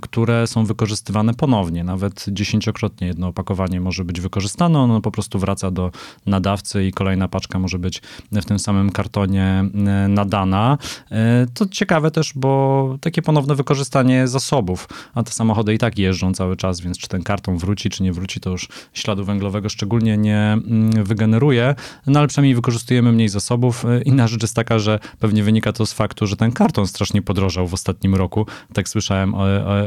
które 0.00 0.46
są 0.46 0.64
wykorzystywane 0.64 1.34
ponownie, 1.34 1.84
nawet 1.84 2.26
dziesięciokrotnie 2.34 3.06
jedno 3.06 3.28
opakowanie 3.28 3.80
może 3.80 4.04
być 4.04 4.20
wykorzystane, 4.20 4.78
ono 4.78 5.00
po 5.00 5.10
prostu 5.10 5.38
wraca 5.38 5.70
do 5.70 5.90
nadawcy 6.26 6.86
i 6.86 6.92
kolejna 6.92 7.28
paczka 7.28 7.58
może 7.58 7.78
być 7.78 8.02
w 8.32 8.44
tym 8.44 8.58
samym 8.58 8.90
kartonie 8.90 9.44
e, 9.44 10.08
nadana. 10.08 10.78
E, 11.10 11.46
To 11.54 11.66
ciekawe 11.66 12.10
też, 12.10 12.32
bo 12.34 12.98
takie 13.00 13.22
ponowne 13.22 13.54
wykorzystanie 13.54 14.28
zasobów, 14.28 14.88
a 15.14 15.22
te 15.22 15.32
samochody 15.32 15.74
i 15.74 15.78
tak 15.78 15.98
jeżdżą 15.98 16.34
cały 16.34 16.56
czas, 16.56 16.80
więc 16.80 16.98
czy 16.98 17.08
ten 17.08 17.22
karton 17.22 17.58
wróci, 17.58 17.90
czy 17.90 18.02
nie 18.02 18.12
wróci, 18.12 18.40
to 18.40 18.50
już 18.50 18.68
śladu 18.92 19.24
węglowego 19.24 19.68
szczególnie 19.68 20.16
nie 20.16 20.38
mm, 20.38 21.04
wygeneruje, 21.04 21.74
no 22.06 22.18
ale 22.18 22.28
przynajmniej 22.28 22.54
wykorzystujemy 22.54 23.12
mniej 23.12 23.28
zasobów. 23.28 23.84
E, 23.84 24.02
Inna 24.02 24.28
rzecz 24.28 24.42
jest 24.42 24.54
taka, 24.56 24.78
że 24.78 24.98
pewnie 25.18 25.42
wynika 25.42 25.72
to 25.72 25.86
z 25.86 25.92
faktu, 25.92 26.26
że 26.26 26.36
ten 26.36 26.52
karton 26.52 26.86
strasznie 26.86 27.22
podrożał 27.22 27.68
w 27.68 27.74
ostatnim 27.74 28.14
roku. 28.14 28.46
Tak 28.72 28.88
słyszałem 28.88 29.34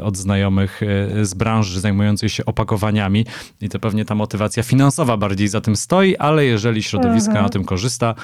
od 0.04 0.18
znajomych 0.18 0.82
z 1.22 1.34
branży 1.34 1.80
zajmującej 1.80 2.30
się 2.30 2.37
opakowaniami 2.46 3.26
i 3.62 3.70
to 3.70 3.80
pewnie 3.80 4.06
ta 4.06 4.16
motywacja 4.16 4.64
finansowa 4.64 5.18
bardziej 5.18 5.48
za 5.48 5.62
tym 5.62 5.76
stoi, 5.76 6.18
ale 6.18 6.46
jeżeli 6.46 6.84
środowisko 6.84 7.30
Mhm. 7.30 7.46
na 7.46 7.50
tym 7.50 7.64
korzysta, 7.66 8.16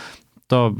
to 0.47 0.71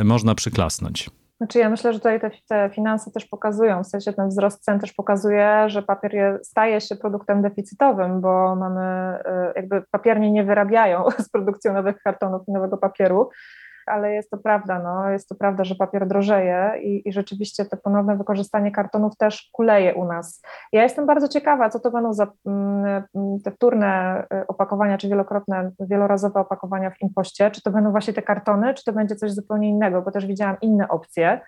y, 0.00 0.04
można 0.04 0.34
przyklasnąć. 0.34 1.10
Znaczy 1.36 1.58
ja 1.58 1.70
myślę, 1.70 1.92
że 1.92 1.98
tutaj 1.98 2.20
te, 2.20 2.30
te 2.48 2.70
finanse 2.74 3.10
też 3.10 3.24
pokazują, 3.26 3.84
w 3.84 3.86
sensie 3.86 4.12
ten 4.12 4.28
wzrost 4.28 4.64
cen 4.64 4.80
też 4.80 4.92
pokazuje, 4.92 5.64
że 5.66 5.82
papier 5.82 6.14
je, 6.14 6.38
staje 6.42 6.80
się 6.80 6.96
produktem 6.96 7.42
deficytowym, 7.42 8.20
bo 8.20 8.56
mamy 8.56 9.14
y, 9.18 9.52
jakby 9.56 9.82
papierni 9.90 10.32
nie 10.32 10.44
wyrabiają 10.44 11.04
z 11.24 11.28
produkcją 11.28 11.72
nowych 11.74 12.02
kartonów 12.02 12.42
i 12.48 12.52
nowego 12.52 12.76
papieru, 12.76 13.30
ale 13.88 14.12
jest 14.12 14.30
to 14.30 14.38
prawda, 14.38 14.78
no, 14.78 15.10
jest 15.10 15.28
to 15.28 15.34
prawda, 15.34 15.64
że 15.64 15.74
papier 15.74 16.08
drożeje 16.08 16.72
i, 16.82 17.08
i 17.08 17.12
rzeczywiście 17.12 17.64
to 17.64 17.76
ponowne 17.76 18.16
wykorzystanie 18.16 18.70
kartonów 18.70 19.16
też 19.16 19.50
kuleje 19.52 19.94
u 19.94 20.04
nas. 20.04 20.42
Ja 20.72 20.82
jestem 20.82 21.06
bardzo 21.06 21.28
ciekawa, 21.28 21.70
co 21.70 21.80
to 21.80 21.90
będą 21.90 22.12
za 22.12 22.26
mm, 22.46 23.04
te 23.44 23.50
wtórne 23.50 24.22
y, 24.34 24.46
opakowania, 24.46 24.98
czy 24.98 25.08
wielokrotne, 25.08 25.70
wielorazowe 25.80 26.40
opakowania 26.40 26.90
w 26.90 27.02
impoście, 27.02 27.50
czy 27.50 27.62
to 27.62 27.70
będą 27.70 27.90
właśnie 27.90 28.14
te 28.14 28.22
kartony, 28.22 28.74
czy 28.74 28.84
to 28.84 28.92
będzie 28.92 29.16
coś 29.16 29.32
zupełnie 29.32 29.68
innego, 29.68 30.02
bo 30.02 30.10
też 30.10 30.26
widziałam 30.26 30.56
inne 30.60 30.88
opcje. 30.88 31.40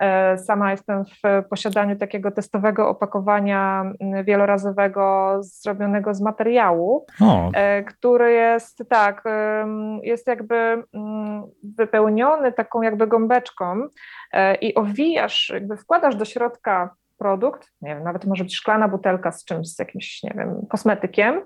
E, 0.00 0.38
Sama 0.38 0.70
jestem 0.70 1.04
w 1.04 1.48
posiadaniu 1.50 1.96
takiego 1.96 2.30
testowego 2.30 2.88
opakowania 2.88 3.92
mm, 4.00 4.24
wielorazowego 4.24 5.36
zrobionego 5.40 6.14
z 6.14 6.20
materiału, 6.20 7.06
O, 7.20 7.50
e, 7.54 7.84
który 7.84 8.32
jest 8.32 8.82
tak, 8.88 9.24
jest 10.02 10.26
jakby 10.26 10.54
mm, 10.54 11.42
wypełniony 11.76 12.52
taką 12.52 12.82
jakby 12.82 13.06
gąbeczką 13.06 13.88
e, 14.32 14.54
i 14.54 14.74
owijasz, 14.74 15.50
jakby 15.54 15.76
wkładasz 15.76 16.16
do 16.16 16.24
środka 16.24 16.94
produkt, 17.18 17.72
nie 17.80 17.94
wiem, 17.94 18.04
nawet 18.04 18.24
może 18.24 18.44
być 18.44 18.56
szklana 18.56 18.88
butelka 18.88 19.32
z 19.32 19.44
czymś, 19.44 19.68
z 19.68 19.78
jakimś, 19.78 20.22
nie 20.22 20.32
wiem, 20.36 20.66
kosmetykiem, 20.70 21.42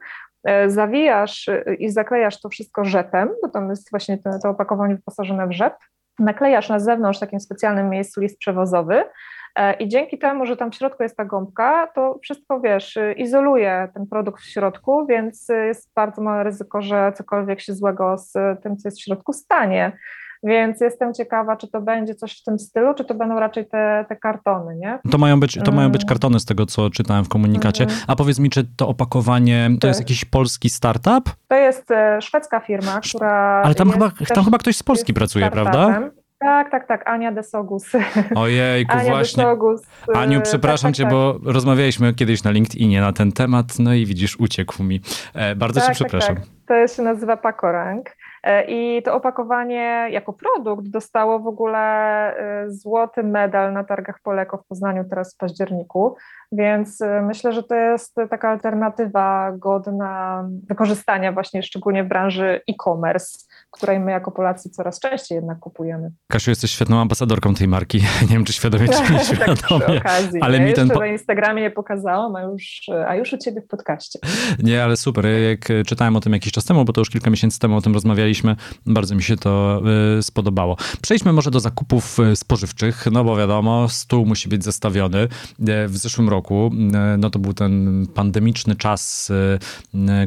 zawijasz 0.66 1.50
i 1.78 1.90
zaklejasz 1.90 2.40
to 2.40 2.48
wszystko 2.48 2.84
rzepem, 2.84 3.28
bo 3.42 3.48
tam 3.48 3.70
jest 3.70 3.90
właśnie 3.90 4.18
to, 4.18 4.30
to 4.42 4.48
opakowanie 4.48 4.96
wyposażone 4.96 5.46
w 5.46 5.52
rzep, 5.52 5.74
naklejasz 6.20 6.68
na 6.68 6.78
zewnątrz 6.78 7.18
w 7.18 7.20
takim 7.20 7.40
specjalnym 7.40 7.88
miejscu 7.88 8.20
list 8.20 8.38
przewozowy 8.38 9.04
e, 9.56 9.72
i 9.74 9.88
dzięki 9.88 10.18
temu, 10.18 10.46
że 10.46 10.56
tam 10.56 10.70
w 10.70 10.74
środku 10.74 11.02
jest 11.02 11.16
ta 11.16 11.24
gąbka, 11.24 11.86
to 11.86 12.18
wszystko, 12.22 12.60
wiesz, 12.60 12.96
y, 12.96 13.12
izoluje 13.12 13.88
ten 13.94 14.06
produkt 14.06 14.42
w 14.42 14.50
środku, 14.50 15.06
więc 15.06 15.50
y, 15.50 15.66
jest 15.66 15.90
bardzo 15.94 16.22
małe 16.22 16.44
ryzyko, 16.44 16.82
że 16.82 17.12
cokolwiek 17.16 17.60
się 17.60 17.74
złego 17.74 18.18
z 18.18 18.32
tym, 18.62 18.76
co 18.76 18.88
jest 18.88 18.98
w 18.98 19.04
środku 19.04 19.32
stanie. 19.32 19.92
Więc 20.42 20.80
jestem 20.80 21.14
ciekawa, 21.14 21.56
czy 21.56 21.68
to 21.68 21.80
będzie 21.80 22.14
coś 22.14 22.40
w 22.40 22.44
tym 22.44 22.58
stylu, 22.58 22.94
czy 22.94 23.04
to 23.04 23.14
będą 23.14 23.40
raczej 23.40 23.66
te, 23.66 24.04
te 24.08 24.16
kartony, 24.16 24.76
nie? 24.76 24.98
to 25.10 25.18
mają, 25.18 25.40
być, 25.40 25.58
to 25.64 25.72
mają 25.72 25.88
być 25.90 26.02
Mm. 26.02 26.08
kartony 26.08 26.40
z 26.40 26.44
tego, 26.44 26.66
co 26.66 26.90
czytałem 26.90 27.24
w 27.24 27.28
komunikacie. 27.28 27.84
Mhm. 27.84 28.00
A 28.06 28.16
powiedz 28.16 28.38
mi, 28.38 28.50
czy 28.50 28.64
to 28.76 28.88
opakowanie 28.88 29.68
to 29.74 29.80
Tak. 29.80 29.88
jest 29.88 30.00
jakiś 30.00 30.24
polski 30.24 30.70
startup? 30.70 31.30
To 31.48 31.54
jest 31.56 31.90
e, 31.90 32.20
szwedzka 32.22 32.60
firma, 32.60 33.00
która. 33.00 33.62
Ale 33.64 33.74
tam, 33.74 33.90
chyba, 33.90 34.10
tam 34.34 34.44
chyba 34.44 34.58
ktoś 34.58 34.76
z 34.76 34.82
Polski 34.82 35.14
pracuje, 35.14 35.50
prawda? 35.50 36.10
Tak, 36.38 36.70
tak, 36.70 36.86
tak. 36.88 37.08
Ania 37.08 37.32
Desogus. 37.32 37.84
Ojejku, 38.34 38.92
Ania 38.92 39.10
właśnie. 39.10 39.44
Desogus. 39.44 39.82
e, 40.14 40.18
Aniu, 40.18 40.40
przepraszam 40.40 40.90
tak, 40.90 40.96
cię, 40.96 41.02
tak, 41.02 41.12
bo 41.12 41.38
rozmawialiśmy 41.44 42.14
kiedyś 42.14 42.44
na 42.44 42.50
LinkedInie 42.50 43.00
na 43.00 43.12
ten 43.12 43.32
temat, 43.32 43.66
no 43.78 43.94
i 43.94 44.06
widzisz, 44.06 44.36
uciekł 44.40 44.82
mi. 44.82 45.00
E, 45.34 45.56
bardzo 45.56 45.80
cię 45.80 45.86
tak, 45.86 45.94
przepraszam. 45.94 46.36
Tak, 46.36 46.44
tak. 46.44 46.54
To 46.88 46.94
się 46.94 47.02
nazywa 47.02 47.36
Pakorang. 47.36 48.10
E, 48.42 48.64
I 48.64 49.02
to 49.02 49.14
opakowanie 49.14 50.06
jako 50.10 50.32
produkt 50.32 50.88
dostało 50.88 51.38
w 51.38 51.46
ogóle 51.46 51.78
e, 52.36 52.70
złoty 52.70 53.22
medal 53.22 53.72
na 53.72 53.84
targach 53.84 54.20
Poleko 54.22 54.58
w 54.58 54.66
Poznaniu 54.66 55.04
teraz 55.04 55.34
w 55.34 55.36
październiku, 55.36 56.16
więc 56.52 57.00
e, 57.00 57.22
myślę, 57.22 57.52
że 57.52 57.62
to 57.62 57.74
jest 57.74 58.16
taka 58.30 58.50
alternatywa 58.50 59.52
godna 59.52 60.44
wykorzystania 60.68 61.32
właśnie 61.32 61.62
szczególnie 61.62 62.04
w 62.04 62.08
branży 62.08 62.60
e-commerce, 62.68 63.38
której 63.70 64.00
my 64.00 64.10
jako 64.10 64.30
Polacy 64.30 64.70
coraz 64.70 65.00
częściej 65.00 65.36
jednak 65.36 65.58
kupujemy. 65.58 66.12
Kasiu, 66.28 66.50
jesteś 66.50 66.70
świetną 66.70 67.00
ambasadorką 67.00 67.54
tej 67.54 67.68
marki. 67.68 67.98
Nie 68.22 68.28
wiem, 68.28 68.44
czy 68.44 68.52
świadomie, 68.52 68.88
czy 68.88 68.92
tak 68.98 69.04
przy 69.04 69.12
nieświadomie. 69.12 69.98
okazji. 69.98 70.40
ale 70.40 70.60
nie? 70.60 70.66
mi 70.66 70.72
ten 70.72 70.88
po- 70.88 71.00
na 71.00 71.06
Instagramie 71.06 71.62
nie 71.62 71.70
pokazałam, 71.70 72.36
a 72.36 72.42
już, 72.42 72.86
a 73.06 73.14
już 73.14 73.32
u 73.32 73.38
ciebie 73.38 73.60
w 73.60 73.66
podcaście. 73.66 74.18
Nie, 74.62 74.84
ale 74.84 74.96
super. 74.96 75.26
Jak 75.50 75.70
e, 75.70 75.84
czytałem 75.84 76.16
o 76.16 76.20
tym 76.20 76.32
jakiś 76.32 76.52
czas 76.52 76.64
temu, 76.64 76.84
bo 76.84 76.92
to 76.92 77.00
już 77.00 77.10
kilka 77.10 77.30
miesięcy 77.30 77.58
temu 77.58 77.76
o 77.76 77.80
tym 77.80 77.94
rozmawialiśmy, 77.94 78.56
bardzo 78.86 79.14
mi 79.14 79.22
się 79.22 79.36
to 79.36 79.82
e, 80.18 80.22
spodobało. 80.22 80.76
Przejdźmy 81.02 81.32
może 81.32 81.50
do 81.50 81.60
zakupów 81.60 82.20
e, 82.20 82.36
spożywczych, 82.36 83.06
no 83.12 83.24
bo 83.24 83.36
wiadomo, 83.36 83.88
stół 83.88 84.26
musi 84.26 84.48
być 84.48 84.64
zestawiony. 84.64 85.28
W 85.88 85.96
zeszłym 85.96 86.28
roku, 86.28 86.70
no 87.18 87.30
to 87.30 87.38
był 87.38 87.54
ten 87.54 88.06
pandemiczny 88.14 88.76
czas, 88.76 89.32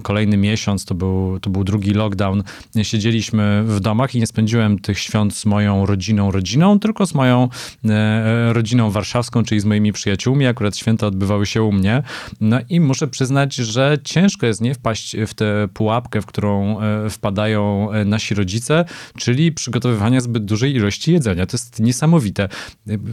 kolejny 0.03 0.37
miesiąc, 0.37 0.85
to 0.85 0.95
był, 0.95 1.39
to 1.39 1.49
był 1.49 1.63
drugi 1.63 1.93
lockdown. 1.93 2.43
Siedzieliśmy 2.83 3.32
byliśmy 3.33 3.63
w 3.63 3.79
domach 3.79 4.15
i 4.15 4.19
nie 4.19 4.27
spędziłem 4.27 4.79
tych 4.79 4.99
świąt 4.99 5.35
z 5.35 5.45
moją 5.45 5.85
rodziną, 5.85 6.31
rodziną, 6.31 6.79
tylko 6.79 7.05
z 7.05 7.13
moją 7.13 7.49
e, 7.85 8.53
rodziną 8.53 8.91
warszawską, 8.91 9.43
czyli 9.43 9.61
z 9.61 9.65
moimi 9.65 9.93
przyjaciółmi. 9.93 10.45
Akurat 10.45 10.77
święta 10.77 11.07
odbywały 11.07 11.45
się 11.45 11.63
u 11.63 11.71
mnie. 11.71 12.03
No 12.41 12.59
i 12.69 12.79
muszę 12.79 13.07
przyznać, 13.07 13.55
że 13.55 13.97
ciężko 14.03 14.45
jest 14.45 14.61
nie 14.61 14.73
wpaść 14.73 15.15
w 15.27 15.33
tę 15.33 15.67
pułapkę, 15.73 16.21
w 16.21 16.25
którą 16.25 16.81
e, 16.81 17.09
wpadają 17.09 17.91
e, 17.91 18.05
nasi 18.05 18.35
rodzice, 18.35 18.85
czyli 19.17 19.51
przygotowywania 19.51 20.21
zbyt 20.21 20.45
dużej 20.45 20.75
ilości 20.75 21.11
jedzenia. 21.11 21.45
To 21.45 21.57
jest 21.57 21.79
niesamowite. 21.79 22.49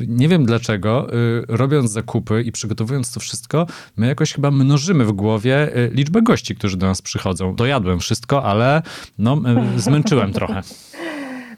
Nie 0.07 0.29
wiem 0.29 0.45
dlaczego, 0.47 1.07
robiąc 1.49 1.91
zakupy 1.91 2.43
i 2.43 2.53
przygotowując 2.53 3.13
to 3.13 3.21
wszystko, 3.21 3.67
my 3.97 4.07
jakoś 4.07 4.33
chyba 4.33 4.51
mnożymy 4.51 5.05
w 5.05 5.13
głowie 5.13 5.69
liczbę 5.93 6.23
gości, 6.23 6.57
którzy 6.57 6.77
do 6.77 6.87
nas 6.87 7.03
przychodzą. 7.03 7.55
Dojadłem 7.55 8.01
wszystko, 8.01 8.45
ale 8.45 8.83
no, 9.19 9.43
zmęczyłem 9.77 10.10
trochę. 10.33 10.61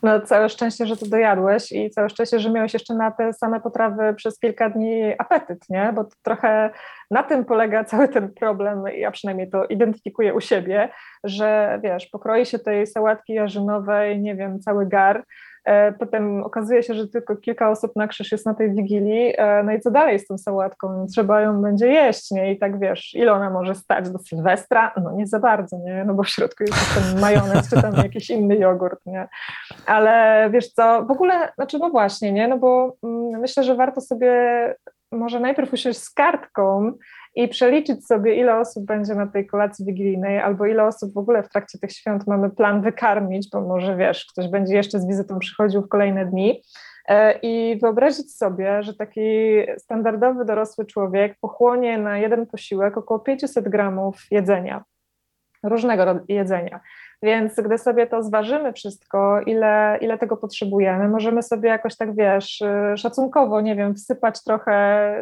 No 0.03 0.21
całe 0.21 0.49
szczęście, 0.49 0.87
że 0.87 0.97
to 0.97 1.07
dojadłeś 1.07 1.73
i 1.73 1.91
całe 1.91 2.09
szczęście, 2.09 2.41
że 2.41 2.51
miałeś 2.51 2.75
jeszcze 2.75 2.95
na 2.95 3.11
te 3.11 3.33
same 3.33 3.61
potrawy 3.61 4.15
przez 4.15 4.38
kilka 4.38 4.71
dni 4.71 5.03
apetyt, 5.19 5.71
nie? 5.71 5.93
Bo 5.95 6.05
to 6.05 6.17
trochę 6.23 6.71
na 7.11 7.23
tym 7.23 7.45
polega 7.45 7.85
cały 7.85 8.09
ten 8.09 8.35
problem, 8.35 8.85
ja 8.97 9.11
przynajmniej 9.11 9.51
to 9.51 9.65
identyfikuję 9.65 10.35
u 10.35 10.41
siebie, 10.41 10.88
że 11.25 11.81
wiesz, 11.83 12.07
pokroi 12.07 12.47
się 12.47 12.59
tej 12.59 12.87
sałatki 12.87 13.33
jarzynowej, 13.33 14.21
nie 14.21 14.35
wiem, 14.35 14.61
cały 14.61 14.87
gar, 14.87 15.25
potem 15.98 16.42
okazuje 16.42 16.83
się, 16.83 16.94
że 16.94 17.09
tylko 17.09 17.37
kilka 17.37 17.70
osób 17.70 17.96
na 17.96 18.09
krzyż 18.09 18.33
jest 18.33 18.46
na 18.46 18.55
tej 18.55 18.75
wigilii. 18.75 19.35
E, 19.38 19.62
no 19.62 19.72
i 19.72 19.81
co 19.81 19.90
dalej 19.90 20.18
z 20.18 20.27
tą 20.27 20.38
sałatką? 20.38 21.07
Trzeba 21.07 21.40
ją 21.40 21.62
będzie 21.62 21.88
jeść, 21.88 22.31
nie? 22.31 22.53
I 22.53 22.59
tak 22.59 22.81
wiesz, 22.81 23.14
ile 23.14 23.33
ona 23.33 23.51
może 23.51 23.75
stać 23.75 24.11
do 24.11 24.18
Sylwestra? 24.18 24.94
No 25.03 25.12
nie 25.12 25.27
za 25.27 25.38
bardzo, 25.38 25.79
nie? 25.79 26.05
No 26.05 26.14
bo 26.14 26.22
w 26.22 26.29
środku 26.29 26.64
jest 26.64 26.94
ten 26.94 27.20
majonez 27.20 27.70
czy 27.70 27.83
tam 27.83 27.94
jakiś 27.94 28.31
inny 28.31 28.57
jogurt, 28.57 29.07
nie? 29.07 29.29
Ale 29.87 30.48
wiesz 30.51 30.68
co, 30.68 31.05
w 31.05 31.11
ogóle, 31.11 31.53
znaczy 31.55 31.79
no 31.79 31.90
właśnie, 31.90 32.33
nie? 32.33 32.48
No 32.48 32.59
bo 32.59 32.96
mm, 33.03 33.40
myślę, 33.40 33.64
że 33.64 33.75
warto 33.75 34.01
sobie 34.01 34.33
może 35.12 35.40
najpierw 35.40 35.72
usiąść 35.72 35.98
z 35.98 36.11
kartką 36.11 36.92
i 37.35 37.49
przeliczyć 37.49 38.07
sobie, 38.07 38.35
ile 38.35 38.59
osób 38.59 38.85
będzie 38.85 39.14
na 39.14 39.27
tej 39.27 39.47
kolacji 39.47 39.85
wigilijnej, 39.85 40.38
albo 40.38 40.66
ile 40.66 40.85
osób 40.85 41.14
w 41.14 41.18
ogóle 41.18 41.42
w 41.42 41.49
trakcie 41.49 41.79
tych 41.79 41.92
świąt 41.92 42.27
mamy 42.27 42.51
plan 42.51 42.83
wykarmić, 42.83 43.49
bo 43.53 43.61
może 43.61 43.97
wiesz, 43.97 44.27
ktoś 44.33 44.49
będzie 44.49 44.75
jeszcze 44.75 45.01
z 45.01 45.07
wizytą 45.07 45.38
przychodził 45.38 45.83
w 45.83 45.88
kolejne 45.88 46.27
dni. 46.27 46.62
E, 47.09 47.38
I 47.42 47.79
wyobrazić 47.83 48.37
sobie, 48.37 48.83
że 48.83 48.95
taki 48.95 49.21
standardowy 49.79 50.45
dorosły 50.45 50.87
człowiek 50.87 51.37
pochłonie 51.40 51.99
na 51.99 52.18
jeden 52.18 52.47
posiłek 52.47 52.97
około 52.97 53.21
500 53.21 53.68
gramów 53.68 54.16
jedzenia, 54.31 54.85
różnego 55.62 56.05
jedzenia. 56.29 56.81
Więc 57.23 57.61
gdy 57.61 57.79
sobie 57.79 58.07
to 58.07 58.23
zważymy 58.23 58.73
wszystko, 58.73 59.40
ile, 59.40 59.99
ile 60.01 60.18
tego 60.18 60.37
potrzebujemy, 60.37 61.09
możemy 61.09 61.42
sobie 61.42 61.68
jakoś 61.68 61.97
tak, 61.97 62.14
wiesz, 62.14 62.61
y, 62.61 62.97
szacunkowo, 62.97 63.61
nie 63.61 63.77
wiem, 63.77 63.95
wsypać 63.95 64.45
trochę 64.45 65.14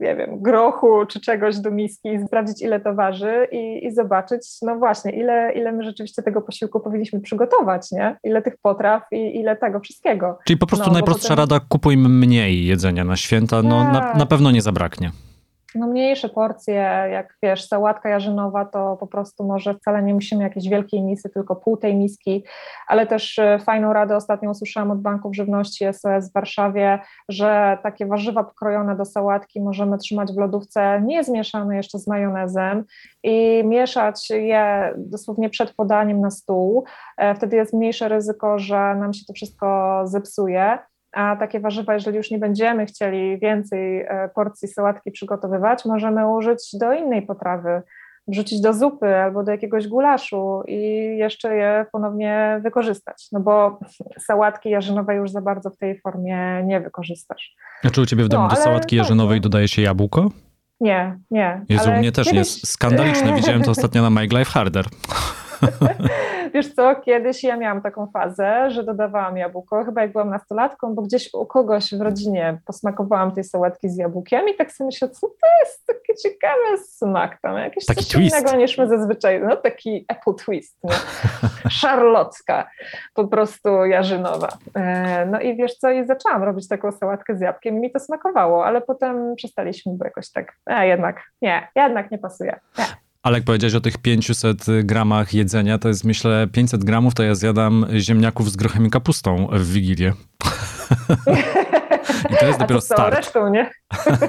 nie 0.00 0.16
wiem, 0.16 0.42
grochu 0.42 1.06
czy 1.06 1.20
czegoś 1.20 1.58
do 1.58 1.70
miski 1.70 2.08
i 2.08 2.26
sprawdzić, 2.26 2.62
ile 2.62 2.80
to 2.80 2.94
waży 2.94 3.48
i, 3.52 3.86
i 3.86 3.92
zobaczyć, 3.92 4.48
no 4.62 4.76
właśnie, 4.76 5.12
ile, 5.12 5.52
ile 5.52 5.72
my 5.72 5.84
rzeczywiście 5.84 6.22
tego 6.22 6.42
posiłku 6.42 6.80
powinniśmy 6.80 7.20
przygotować, 7.20 7.92
nie? 7.92 8.16
Ile 8.24 8.42
tych 8.42 8.56
potraw 8.62 9.02
i 9.12 9.40
ile 9.40 9.56
tego 9.56 9.80
wszystkiego. 9.80 10.38
Czyli 10.46 10.58
po 10.58 10.66
prostu 10.66 10.86
no, 10.86 10.92
najprostsza 10.92 11.28
potem... 11.28 11.38
rada, 11.38 11.60
kupujmy 11.68 12.08
mniej 12.08 12.66
jedzenia 12.66 13.04
na 13.04 13.16
święta, 13.16 13.62
no 13.62 13.84
na, 13.84 13.92
na 13.92 14.18
tak. 14.18 14.28
pewno 14.28 14.50
nie 14.50 14.62
zabraknie 14.62 15.10
no 15.74 15.86
mniejsze 15.86 16.28
porcje, 16.28 16.74
jak 17.10 17.36
wiesz, 17.42 17.68
sałatka 17.68 18.08
jarzynowa, 18.08 18.64
to 18.64 18.96
po 18.96 19.06
prostu 19.06 19.44
może 19.44 19.74
wcale 19.74 20.02
nie 20.02 20.14
musimy 20.14 20.42
jakiejś 20.42 20.68
wielkiej 20.68 21.02
misy, 21.02 21.30
tylko 21.30 21.56
pół 21.56 21.76
tej 21.76 21.96
miski, 21.96 22.44
ale 22.86 23.06
też 23.06 23.38
e, 23.38 23.58
fajną 23.58 23.92
radę 23.92 24.16
ostatnio 24.16 24.50
usłyszałam 24.50 24.90
od 24.90 25.02
Banków 25.02 25.36
Żywności 25.36 25.84
SOS 25.92 26.30
w 26.30 26.32
Warszawie, 26.32 26.98
że 27.28 27.78
takie 27.82 28.06
warzywa 28.06 28.44
pokrojone 28.44 28.96
do 28.96 29.04
sałatki 29.04 29.60
możemy 29.60 29.98
trzymać 29.98 30.32
w 30.32 30.38
lodówce 30.38 31.02
niezmieszane 31.04 31.76
jeszcze 31.76 31.98
z 31.98 32.06
majonezem 32.06 32.84
i 33.22 33.62
mieszać 33.64 34.30
je 34.30 34.94
dosłownie 34.96 35.50
przed 35.50 35.74
podaniem 35.74 36.20
na 36.20 36.30
stół. 36.30 36.84
E, 37.16 37.34
wtedy 37.34 37.56
jest 37.56 37.74
mniejsze 37.74 38.08
ryzyko, 38.08 38.58
że 38.58 38.94
nam 38.94 39.12
się 39.12 39.24
to 39.26 39.32
wszystko 39.32 40.00
zepsuje 40.04 40.78
a 41.12 41.36
takie 41.36 41.60
warzywa, 41.60 41.94
jeżeli 41.94 42.16
już 42.16 42.30
nie 42.30 42.38
będziemy 42.38 42.86
chcieli 42.86 43.38
więcej 43.38 44.00
e, 44.00 44.30
porcji 44.34 44.68
sałatki 44.68 45.10
przygotowywać, 45.10 45.84
możemy 45.84 46.28
użyć 46.32 46.70
do 46.80 46.92
innej 46.92 47.22
potrawy, 47.22 47.82
wrzucić 48.28 48.60
do 48.60 48.74
zupy 48.74 49.16
albo 49.16 49.44
do 49.44 49.52
jakiegoś 49.52 49.88
gulaszu 49.88 50.62
i 50.66 50.80
jeszcze 51.18 51.56
je 51.56 51.86
ponownie 51.92 52.60
wykorzystać, 52.62 53.28
no 53.32 53.40
bo 53.40 53.80
sałatki 54.26 54.70
jarzynowej 54.70 55.16
już 55.16 55.30
za 55.30 55.40
bardzo 55.40 55.70
w 55.70 55.76
tej 55.76 56.00
formie 56.00 56.62
nie 56.64 56.80
wykorzystasz. 56.80 57.56
A 57.84 57.90
czy 57.90 58.00
u 58.00 58.06
ciebie 58.06 58.24
w 58.24 58.28
domu 58.28 58.42
no, 58.42 58.50
do 58.50 58.56
sałatki 58.56 58.96
jarzynowej 58.96 59.40
dodaje 59.40 59.68
się 59.68 59.82
jabłko? 59.82 60.30
Nie, 60.80 61.18
nie. 61.30 61.64
Jezu, 61.68 61.90
mnie 61.90 62.12
też 62.12 62.26
kiedyś... 62.26 62.38
jest 62.38 62.68
skandaliczne. 62.68 63.34
Widziałem 63.36 63.62
to 63.62 63.70
ostatnio 63.70 64.02
na 64.02 64.10
Make 64.10 64.32
Life 64.32 64.50
Harder. 64.50 64.84
Wiesz 66.54 66.74
co, 66.74 66.96
kiedyś 66.96 67.44
ja 67.44 67.56
miałam 67.56 67.82
taką 67.82 68.06
fazę, 68.06 68.70
że 68.70 68.84
dodawałam 68.84 69.36
jabłko, 69.36 69.84
chyba 69.84 70.02
jak 70.02 70.12
byłam 70.12 70.30
nastolatką, 70.30 70.94
bo 70.94 71.02
gdzieś 71.02 71.34
u 71.34 71.46
kogoś 71.46 71.94
w 71.94 72.00
rodzinie 72.00 72.58
posmakowałam 72.66 73.32
tej 73.32 73.44
sałatki 73.44 73.88
z 73.88 73.96
jabłkiem 73.96 74.48
i 74.48 74.54
tak 74.54 74.72
sobie 74.72 74.86
myślę, 74.86 75.08
co 75.08 75.28
to 75.28 75.46
jest 75.60 75.86
taki 75.86 76.22
ciekawy 76.22 76.78
smak 76.78 77.40
tam, 77.40 77.56
jakieś 77.56 77.86
taki 77.86 78.04
coś 78.04 78.08
twist. 78.08 78.36
innego 78.36 78.56
niż 78.56 78.78
my 78.78 78.88
zazwyczaj, 78.88 79.40
no 79.40 79.56
taki 79.56 80.04
apple 80.08 80.34
twist, 80.44 80.78
nie? 80.84 80.94
szarlocka, 81.80 82.70
po 83.14 83.28
prostu 83.28 83.84
jarzynowa. 83.84 84.48
E, 84.74 85.26
no 85.26 85.40
i 85.40 85.56
wiesz 85.56 85.74
co, 85.74 85.90
i 85.90 86.06
zaczęłam 86.06 86.42
robić 86.42 86.68
taką 86.68 86.92
sałatkę 86.92 87.36
z 87.36 87.40
jabłkiem 87.40 87.76
i 87.76 87.80
mi 87.80 87.90
to 87.90 88.00
smakowało, 88.00 88.66
ale 88.66 88.80
potem 88.80 89.34
przestaliśmy, 89.36 89.92
bo 89.92 90.04
jakoś 90.04 90.30
tak, 90.30 90.56
a 90.64 90.84
jednak 90.84 91.22
nie, 91.42 91.68
jednak 91.76 92.10
nie 92.10 92.18
pasuje. 92.18 92.60
Nie. 92.78 93.07
Ale 93.28 93.36
jak 93.38 93.44
powiedziałeś 93.44 93.74
o 93.74 93.80
tych 93.80 93.98
500 93.98 94.66
gramach 94.84 95.34
jedzenia, 95.34 95.78
to 95.78 95.88
jest 95.88 96.04
myślę 96.04 96.48
500 96.52 96.84
gramów, 96.84 97.14
to 97.14 97.22
ja 97.22 97.34
zjadam 97.34 97.86
ziemniaków 97.98 98.52
z 98.52 98.56
grochem 98.56 98.86
i 98.86 98.90
kapustą 98.90 99.48
w 99.52 99.72
Wigilię. 99.72 100.12
I 102.30 102.36
to 102.36 102.46
jest 102.46 102.58
dopiero 102.58 102.80
start. 102.80 103.16
Resztą, 103.16 103.50
nie? 103.50 103.70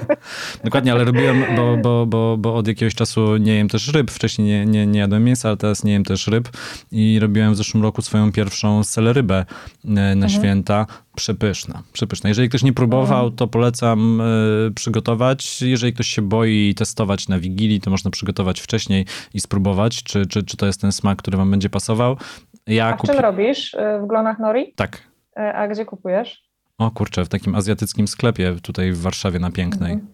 Dokładnie, 0.64 0.92
ale 0.92 1.04
robiłem, 1.04 1.44
bo, 1.56 1.76
bo, 1.76 2.06
bo, 2.06 2.36
bo 2.38 2.54
od 2.54 2.68
jakiegoś 2.68 2.94
czasu 2.94 3.36
nie 3.36 3.54
jem 3.54 3.68
też 3.68 3.88
ryb. 3.88 4.10
Wcześniej 4.10 4.48
nie, 4.48 4.66
nie, 4.66 4.86
nie 4.86 5.00
jadłem 5.00 5.24
mięsa, 5.24 5.48
ale 5.48 5.56
teraz 5.56 5.84
nie 5.84 5.92
jem 5.92 6.04
też 6.04 6.26
ryb. 6.26 6.48
I 6.92 7.18
robiłem 7.20 7.52
w 7.52 7.56
zeszłym 7.56 7.82
roku 7.82 8.02
swoją 8.02 8.32
pierwszą 8.32 8.84
selerybę 8.84 9.34
e, 9.34 9.44
na 9.84 10.12
mhm. 10.12 10.28
święta. 10.30 10.86
Przepyszna, 11.16 11.82
przepyszna. 11.92 12.28
Jeżeli 12.28 12.48
ktoś 12.48 12.62
nie 12.62 12.72
próbował, 12.72 13.18
mhm. 13.18 13.36
to 13.36 13.48
polecam 13.48 14.20
y, 14.20 14.70
przygotować. 14.74 15.62
Jeżeli 15.62 15.92
ktoś 15.92 16.06
się 16.06 16.22
boi 16.22 16.74
testować 16.74 17.28
na 17.28 17.38
Wigilii, 17.38 17.80
to 17.80 17.90
można 17.90 18.10
przygotować 18.10 18.60
wcześniej 18.60 19.06
i 19.34 19.40
spróbować, 19.40 20.02
czy, 20.02 20.26
czy, 20.26 20.42
czy 20.42 20.56
to 20.56 20.66
jest 20.66 20.80
ten 20.80 20.92
smak, 20.92 21.18
który 21.18 21.36
wam 21.36 21.50
będzie 21.50 21.70
pasował. 21.70 22.16
Ja 22.66 22.86
A 22.86 22.96
w 22.96 23.02
czym 23.02 23.18
robisz? 23.18 23.76
W 24.02 24.06
glonach 24.06 24.38
nori? 24.38 24.74
Tak. 24.76 25.10
A 25.54 25.68
gdzie 25.68 25.84
kupujesz? 25.84 26.49
O 26.80 26.90
kurczę, 26.90 27.24
w 27.24 27.28
takim 27.28 27.54
azjatyckim 27.54 28.08
sklepie 28.08 28.56
tutaj 28.62 28.92
w 28.92 29.00
Warszawie 29.02 29.38
na 29.38 29.50
Pięknej. 29.50 29.92
Mhm. 29.92 30.12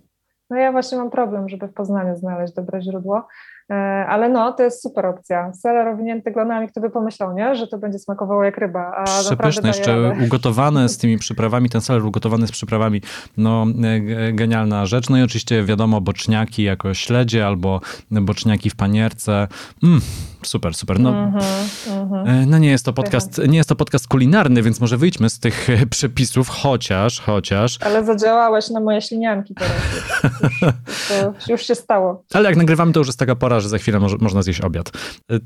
No 0.50 0.56
ja 0.56 0.72
właśnie 0.72 0.98
mam 0.98 1.10
problem, 1.10 1.48
żeby 1.48 1.68
w 1.68 1.74
Poznaniu 1.74 2.16
znaleźć 2.16 2.54
dobre 2.54 2.82
źródło. 2.82 3.26
E, 3.70 3.74
ale 4.08 4.28
no, 4.28 4.52
to 4.52 4.62
jest 4.62 4.82
super 4.82 5.06
opcja. 5.06 5.52
Seler 5.52 5.88
owinięty 5.88 6.30
glonami, 6.30 6.68
kto 6.68 6.80
by 6.80 6.90
pomyślał, 6.90 7.34
nie? 7.34 7.54
że 7.54 7.66
to 7.66 7.78
będzie 7.78 7.98
smakowało 7.98 8.44
jak 8.44 8.58
ryba. 8.58 8.92
A 8.96 9.04
Przepyszne, 9.04 9.68
jeszcze 9.68 10.02
radę. 10.02 10.24
ugotowane 10.24 10.88
z 10.88 10.98
tymi 10.98 11.18
przyprawami, 11.18 11.68
ten 11.68 11.80
seler 11.80 12.04
ugotowany 12.04 12.46
z 12.46 12.52
przyprawami, 12.52 13.02
no 13.36 13.66
e, 13.84 14.32
genialna 14.32 14.86
rzecz. 14.86 15.10
No 15.10 15.18
i 15.18 15.22
oczywiście 15.22 15.64
wiadomo, 15.64 16.00
boczniaki 16.00 16.62
jako 16.62 16.94
śledzie 16.94 17.46
albo 17.46 17.80
boczniaki 18.10 18.70
w 18.70 18.76
panierce. 18.76 19.48
Mm, 19.82 20.00
super, 20.48 20.74
super. 20.74 21.00
No, 21.00 21.10
mm 21.10 21.32
-hmm, 21.32 22.46
no 22.46 22.58
nie 22.58 22.70
jest 22.70 22.84
to 22.84 22.92
podcast, 22.92 23.40
nie 23.48 23.56
jest 23.56 23.68
to 23.68 23.76
podcast 23.76 24.08
kulinarny, 24.08 24.62
więc 24.62 24.80
może 24.80 24.96
wyjdźmy 24.96 25.30
z 25.30 25.38
tych 25.38 25.68
przepisów, 25.90 26.48
chociaż, 26.48 27.20
chociaż. 27.20 27.78
Ale 27.82 28.04
zadziałałeś 28.04 28.70
na 28.70 28.80
moje 28.80 29.02
ślinianki 29.02 29.54
teraz. 29.54 29.76
to 31.46 31.52
już 31.52 31.66
się 31.66 31.74
stało. 31.74 32.24
Ale 32.34 32.48
jak 32.48 32.56
nagrywamy, 32.56 32.92
to 32.92 33.00
już 33.00 33.08
jest 33.08 33.18
taka 33.18 33.36
pora, 33.36 33.60
że 33.60 33.68
za 33.68 33.78
chwilę 33.78 34.00
mo 34.00 34.08
można 34.20 34.42
zjeść 34.42 34.60
obiad. 34.60 34.92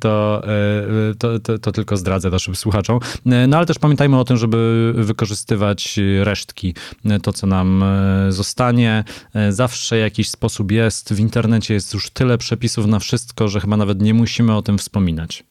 To, 0.01 0.43
e, 0.45 1.15
to, 1.15 1.39
to, 1.39 1.59
to, 1.59 1.73
tylko 1.73 1.97
zdradzę 1.97 2.31
naszym 2.31 2.57
słuchaczom. 2.57 3.01
E, 3.27 3.47
no 3.47 3.57
ale 3.57 3.67
też 3.67 3.79
pamiętajmy 3.79 4.19
o 4.19 4.25
tym, 4.25 4.37
żeby 4.37 4.93
wykorzystywać 4.97 6.01
resztki, 6.23 6.75
e, 7.05 7.21
to 7.21 7.33
co 7.33 7.47
nam 7.47 7.85
zostanie. 8.29 9.05
Zawsze 9.51 9.99
jakiś 9.99 10.31
sposób 10.31 10.73
jest. 10.73 11.15
W 11.15 11.21
internecie 11.21 11.75
jest 11.75 11.95
już 11.95 12.11
tyle 12.11 12.39
przepisów 12.39 12.87
na 12.87 12.99
wszystko, 12.99 13.49
że 13.49 13.61
chyba 13.61 13.77
nawet 13.77 14.03
nie 14.03 14.15
musimy 14.15 14.57
o 14.57 14.63
tym 14.63 14.79
wspominać. 14.91 15.45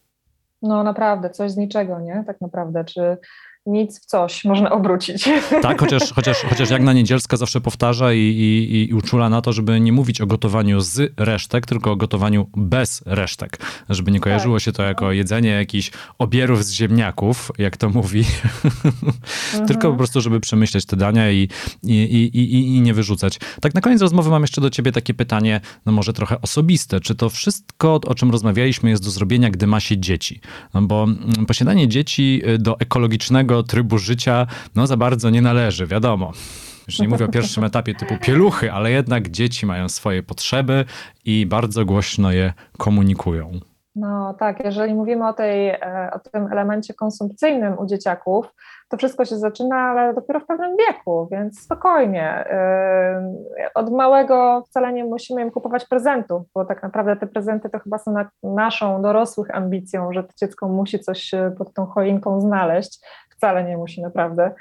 No 0.62 0.84
naprawdę, 0.84 1.30
coś 1.30 1.52
z 1.52 1.58
niczego, 1.58 1.99
nie? 1.99 2.23
Tak 2.28 2.41
naprawdę. 2.41 2.86
Czy 2.86 3.17
nic 3.65 4.02
w 4.02 4.06
coś 4.06 4.45
można 4.45 4.72
obrócić. 4.72 5.30
Tak, 5.62 5.80
chociaż, 5.80 6.13
chociaż, 6.13 6.38
chociaż 6.50 6.69
jak 6.69 6.82
na 6.82 6.93
Niedzielska 6.93 7.38
zawsze 7.38 7.62
powtarza 7.62 8.13
i, 8.13 8.19
i, 8.19 8.89
i 8.89 8.93
uczula 8.93 9.30
na 9.30 9.41
to, 9.41 9.54
żeby 9.54 9.80
nie 9.80 9.91
mówić 9.91 10.22
o 10.22 10.28
gotowaniu 10.28 10.82
z 10.82 11.13
resztek, 11.17 11.65
tylko 11.65 11.91
o 11.91 11.95
gotowaniu 11.95 12.50
bez 12.58 13.04
resztek. 13.06 13.60
Żeby 13.89 14.12
nie 14.12 14.19
kojarzyło 14.19 14.56
tak. 14.56 14.63
się 14.63 14.72
to 14.72 14.84
jako 14.84 15.12
jedzenie 15.12 15.50
jakichś 15.50 15.91
obierów 16.17 16.65
z 16.65 16.72
ziemniaków, 16.72 17.52
jak 17.58 17.78
to 17.78 17.89
mówi, 17.89 18.26
mhm. 18.65 19.65
tylko 19.67 19.91
po 19.91 19.98
prostu, 19.98 20.22
żeby 20.22 20.39
przemyśleć 20.39 20.86
te 20.86 20.95
dania 20.95 21.32
i, 21.32 21.50
i, 21.84 21.93
i, 21.93 22.38
i, 22.38 22.76
i 22.76 22.82
nie 22.82 22.93
wyrzucać. 22.93 23.39
Tak 23.62 23.74
na 23.74 23.82
koniec 23.82 24.02
rozmowy 24.02 24.30
mam 24.30 24.41
jeszcze 24.41 24.62
do 24.62 24.69
ciebie 24.69 24.91
takie 24.91 25.13
pytanie, 25.13 25.62
no 25.86 25.91
może 25.91 26.13
trochę 26.13 26.41
osobiste. 26.41 27.00
Czy 27.00 27.15
to 27.15 27.30
wszystko, 27.30 28.00
o 28.06 28.15
czym 28.15 28.32
rozmawialiśmy, 28.32 28.89
jest 28.89 29.04
do 29.04 29.12
zrobienia, 29.12 29.50
gdy 29.50 29.67
ma 29.67 29.80
się 29.80 29.98
dzieci? 29.98 30.41
No 30.74 30.82
bo 30.82 31.04
mm, 31.04 31.45
posiadanie 31.45 31.88
dzieci 31.88 32.41
y, 32.48 32.58
do 32.58 32.80
ekologicznego 32.80 33.49
trybu 33.64 33.98
życia, 33.98 34.48
no 34.76 34.88
za 34.88 34.98
bardzo 34.98 35.30
nie 35.30 35.42
należy, 35.42 35.88
wiadomo. 35.88 36.32
Już 36.88 37.00
nie 37.00 37.08
mówię 37.08 37.26
o 37.26 37.28
pierwszym 37.28 37.64
etapie 37.64 37.96
typu 37.96 38.18
pieluchy, 38.22 38.72
ale 38.72 38.92
jednak 38.92 39.30
dzieci 39.30 39.66
mają 39.66 39.90
swoje 39.90 40.24
potrzeby 40.24 40.86
i 41.26 41.46
bardzo 41.46 41.86
głośno 41.86 42.32
je 42.32 42.54
komunikują. 42.78 43.52
No 43.96 44.34
tak, 44.34 44.66
jeżeli 44.66 44.94
mówimy 44.94 45.28
o, 45.28 45.34
tej, 45.34 45.70
e, 45.70 46.10
o 46.14 46.20
tym 46.20 46.48
elemencie 46.52 46.94
konsumpcyjnym 46.94 47.80
u 47.80 47.86
dzieciaków, 47.86 48.54
to 48.90 48.98
wszystko 48.98 49.26
się 49.26 49.38
zaczyna, 49.38 49.76
ale 49.76 50.14
dopiero 50.14 50.40
w 50.40 50.46
pewnym 50.46 50.78
wieku, 50.78 51.28
więc 51.32 51.62
spokojnie. 51.62 52.30
E, 52.30 53.32
od 53.76 53.92
małego 53.92 54.64
wcale 54.70 54.94
nie 54.94 55.06
musimy 55.06 55.42
im 55.42 55.52
kupować 55.52 55.86
prezentów, 55.86 56.42
bo 56.56 56.66
tak 56.66 56.84
naprawdę 56.84 57.16
te 57.16 57.28
prezenty 57.28 57.70
to 57.70 57.80
chyba 57.80 57.98
są 57.98 58.14
naszą 58.44 59.02
dorosłych 59.02 59.56
ambicją, 59.56 60.14
że 60.14 60.24
to 60.24 60.30
dziecko 60.40 60.68
musi 60.68 61.00
coś 61.00 61.34
e, 61.34 61.52
pod 61.58 61.74
tą 61.74 61.86
choinką 61.86 62.42
znaleźć. 62.42 63.06
Wcale 63.39 63.63
nie 63.63 63.78
musi 63.78 64.02
naprawdę. 64.02 64.52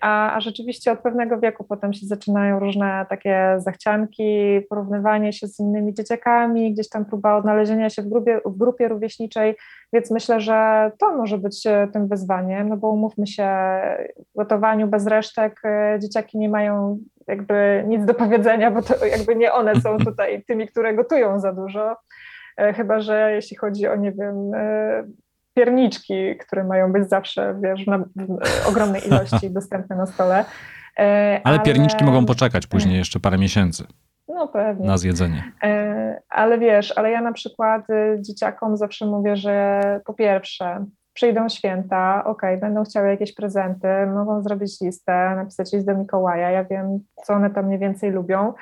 A, 0.00 0.36
a 0.36 0.40
rzeczywiście 0.40 0.92
od 0.92 0.98
pewnego 0.98 1.38
wieku 1.38 1.64
potem 1.64 1.92
się 1.92 2.06
zaczynają 2.06 2.58
różne 2.58 3.06
takie 3.08 3.54
zachcianki, 3.58 4.60
porównywanie 4.68 5.32
się 5.32 5.46
z 5.46 5.60
innymi 5.60 5.94
dzieciakami, 5.94 6.72
gdzieś 6.72 6.88
tam 6.88 7.04
próba 7.04 7.36
odnalezienia 7.36 7.90
się 7.90 8.02
w 8.02 8.08
grupie, 8.08 8.40
w 8.44 8.56
grupie 8.56 8.88
rówieśniczej, 8.88 9.56
więc 9.92 10.10
myślę, 10.10 10.40
że 10.40 10.90
to 10.98 11.16
może 11.16 11.38
być 11.38 11.66
e, 11.66 11.88
tym 11.92 12.08
wyzwaniem, 12.08 12.68
no 12.68 12.76
bo 12.76 12.90
umówmy 12.90 13.26
się, 13.26 13.48
w 14.34 14.36
gotowaniu 14.36 14.88
bez 14.88 15.06
resztek 15.06 15.60
e, 15.64 15.98
dzieciaki 16.00 16.38
nie 16.38 16.48
mają 16.48 16.98
jakby 17.28 17.84
nic 17.88 18.04
do 18.04 18.14
powiedzenia, 18.14 18.70
bo 18.70 18.82
to 18.82 19.06
jakby 19.06 19.36
nie 19.36 19.52
one 19.52 19.80
są 19.80 19.98
tutaj 19.98 20.44
tymi, 20.44 20.68
które 20.68 20.94
gotują 20.94 21.40
za 21.40 21.52
dużo, 21.52 21.96
e, 22.56 22.72
chyba 22.72 23.00
że 23.00 23.32
jeśli 23.34 23.56
chodzi 23.56 23.88
o, 23.88 23.96
nie 23.96 24.12
wiem, 24.12 24.52
pierniczki, 25.54 26.36
które 26.36 26.64
mają 26.64 26.92
być 26.92 27.08
zawsze, 27.08 27.60
wiesz, 27.62 27.86
na, 27.86 27.98
w 27.98 28.68
ogromnej 28.68 29.06
ilości 29.06 29.50
dostępne 29.60 29.96
na 29.96 30.06
stole. 30.06 30.44
Ale, 30.96 31.40
ale 31.44 31.60
pierniczki 31.60 32.04
mogą 32.04 32.26
poczekać 32.26 32.66
później 32.66 32.96
jeszcze 32.98 33.20
parę 33.20 33.38
miesięcy. 33.38 33.84
No 34.28 34.48
pewnie. 34.48 34.86
Na 34.86 34.98
zjedzenie. 34.98 35.52
E, 35.62 36.20
ale 36.28 36.58
wiesz, 36.58 36.98
ale 36.98 37.10
ja 37.10 37.20
na 37.20 37.32
przykład 37.32 37.90
y, 37.90 38.18
dzieciakom 38.22 38.76
zawsze 38.76 39.06
mówię, 39.06 39.36
że 39.36 39.80
po 40.04 40.14
pierwsze, 40.14 40.86
przyjdą 41.12 41.48
święta, 41.48 42.24
ok, 42.24 42.42
będą 42.60 42.84
chciały 42.84 43.08
jakieś 43.08 43.34
prezenty, 43.34 43.88
mogą 44.06 44.42
zrobić 44.42 44.80
listę, 44.80 45.36
napisać 45.36 45.72
list 45.72 45.86
do 45.86 45.94
Mikołaja, 45.94 46.50
ja 46.50 46.64
wiem, 46.64 46.98
co 47.24 47.34
one 47.34 47.50
tam 47.50 47.66
mniej 47.66 47.78
więcej 47.78 48.10
lubią, 48.10 48.52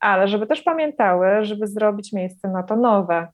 ale 0.00 0.28
żeby 0.28 0.46
też 0.46 0.62
pamiętały, 0.62 1.44
żeby 1.44 1.66
zrobić 1.66 2.12
miejsce 2.12 2.48
na 2.48 2.62
to 2.62 2.76
nowe, 2.76 3.28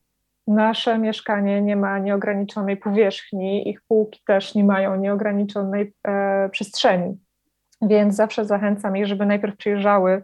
nasze 0.47 0.99
mieszkanie 0.99 1.63
nie 1.63 1.77
ma 1.77 1.99
nieograniczonej 1.99 2.77
powierzchni, 2.77 3.69
ich 3.71 3.81
półki 3.89 4.21
też 4.27 4.55
nie 4.55 4.65
mają 4.65 4.97
nieograniczonej 4.97 5.95
e, 6.09 6.49
przestrzeni. 6.49 7.19
Więc 7.83 8.15
zawsze 8.15 8.45
zachęcam 8.45 8.97
ich, 8.97 9.07
żeby 9.07 9.27
najpierw 9.27 9.57
przyjeżdżały 9.57 10.23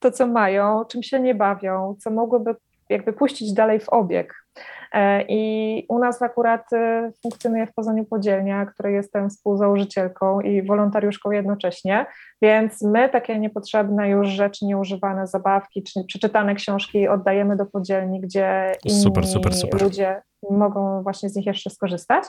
to, 0.00 0.10
co 0.10 0.26
mają, 0.26 0.84
czym 0.84 1.02
się 1.02 1.20
nie 1.20 1.34
bawią, 1.34 1.96
co 1.98 2.10
mogłyby 2.10 2.54
jakby 2.92 3.12
puścić 3.12 3.52
dalej 3.52 3.80
w 3.80 3.88
obieg. 3.88 4.34
E, 4.92 5.24
I 5.28 5.86
u 5.88 5.98
nas 5.98 6.22
akurat 6.22 6.72
e, 6.72 7.10
funkcjonuje 7.22 7.66
w 7.66 7.74
Poznaniu 7.74 8.04
podzielnia, 8.04 8.66
której 8.66 8.94
jestem 8.94 9.30
współzałożycielką 9.30 10.40
i 10.40 10.62
wolontariuszką 10.62 11.30
jednocześnie, 11.30 12.06
więc 12.42 12.82
my 12.82 13.08
takie 13.08 13.38
niepotrzebne 13.38 14.08
już 14.08 14.28
rzeczy, 14.28 14.66
nieużywane 14.66 15.26
zabawki 15.26 15.82
czy 15.82 16.04
przeczytane 16.04 16.54
książki 16.54 17.08
oddajemy 17.08 17.56
do 17.56 17.66
podzielni, 17.66 18.20
gdzie 18.20 18.72
inni 18.84 19.00
super, 19.00 19.26
super, 19.26 19.54
super. 19.54 19.82
ludzie 19.82 20.22
mogą 20.50 21.02
właśnie 21.02 21.28
z 21.28 21.36
nich 21.36 21.46
jeszcze 21.46 21.70
skorzystać. 21.70 22.24